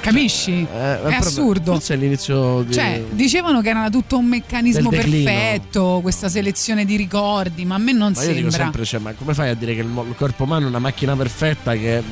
Capisci? 0.00 0.62
è 0.62 0.98
proprio- 1.00 1.18
assurdo. 1.18 1.72
Forse 1.72 1.94
è 1.94 1.96
l'inizio 1.96 2.62
di... 2.62 2.72
Cioè, 2.74 3.04
dicevano 3.10 3.60
che 3.60 3.70
era 3.70 3.90
tutto 3.90 4.18
un 4.18 4.26
meccanismo 4.26 4.88
perfetto, 4.90 6.00
questa 6.02 6.28
selezione 6.28 6.84
di 6.84 6.96
ricordi, 6.96 7.64
ma 7.64 7.74
a 7.74 7.78
me 7.78 7.92
non 7.92 8.12
Ma 8.14 8.22
io 8.22 8.28
dico 8.28 8.50
sembra. 8.50 8.62
sempre, 8.62 8.84
cioè, 8.84 9.00
ma 9.00 9.12
come 9.12 9.34
fai 9.34 9.50
a 9.50 9.54
dire 9.54 9.74
che 9.74 9.80
il 9.80 10.14
corpo 10.16 10.44
umano 10.44 10.66
è 10.66 10.68
una 10.68 10.78
macchina 10.78 11.16
perfetta 11.16 11.72
che 11.74 11.96
eh, 11.96 12.02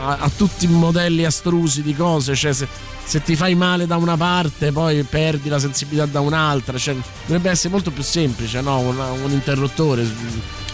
ha, 0.00 0.18
ha 0.20 0.30
tutti 0.34 0.64
i 0.64 0.68
modelli 0.68 1.24
astrusi 1.24 1.82
di 1.82 1.94
cose? 1.94 2.34
Cioè, 2.34 2.52
se, 2.52 2.66
se 3.08 3.22
ti 3.22 3.34
fai 3.36 3.54
male 3.54 3.86
da 3.86 3.96
una 3.96 4.16
parte, 4.18 4.70
poi 4.70 5.02
perdi 5.02 5.48
la 5.48 5.58
sensibilità 5.58 6.04
da 6.06 6.20
un'altra. 6.20 6.76
Cioè, 6.76 6.94
dovrebbe 7.24 7.48
essere 7.50 7.70
molto 7.70 7.90
più 7.90 8.02
semplice, 8.02 8.60
no? 8.60 8.78
Una- 8.80 9.10
un 9.12 9.30
interruttore. 9.30 10.06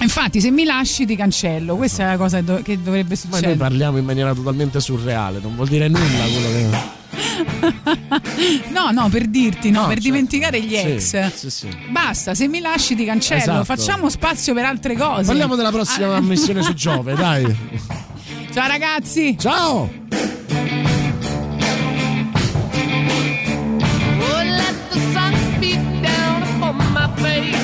Infatti, 0.01 0.41
se 0.41 0.51
mi 0.51 0.65
lasci 0.65 1.07
ti 1.07 1.15
cancello. 1.15 1.77
Questa 1.77 2.03
è 2.03 2.07
la 2.07 2.17
cosa 2.17 2.39
che, 2.39 2.45
dov- 2.45 2.63
che 2.63 2.83
dovrebbe 2.83 3.15
Ma 3.15 3.21
noi 3.23 3.33
succedere. 3.39 3.55
parliamo 3.57 3.99
in 3.99 4.05
maniera 4.05 4.35
totalmente 4.35 4.81
surreale, 4.81 5.39
non 5.41 5.55
vuol 5.55 5.69
dire 5.69 5.87
nulla 5.89 6.25
quello 6.33 6.49
che. 6.49 7.03
No, 8.73 8.91
no, 8.91 9.09
per 9.09 9.27
dirti, 9.29 9.71
no, 9.71 9.83
No, 9.83 9.87
per 9.87 9.95
certo. 10.01 10.11
dimenticare 10.11 10.61
gli 10.61 10.71
Sì, 11.01 11.17
ex. 11.17 11.35
sì, 11.35 11.51
sì. 11.51 11.69
Basta, 11.89 12.35
se 12.35 12.49
mi 12.49 12.59
lasci 12.61 12.97
ti 12.97 13.05
cancello. 13.05 13.41
Esatto. 13.41 13.65
Facciamo 13.65 14.11
spazio 14.11 14.53
per 14.53 14.65
altre 14.65 14.97
cose. 14.97 15.25
Parliamo 15.25 15.55
della 15.55 15.71
prossima 15.71 16.17
Ah. 16.17 16.21
missione 16.21 16.63
su 16.63 16.75
Giove, 16.75 17.15
dai. 17.15 17.45
Ciao 18.53 18.67
ragazzi. 18.67 19.37
Ciao. 19.39 19.89
place. 27.17 27.64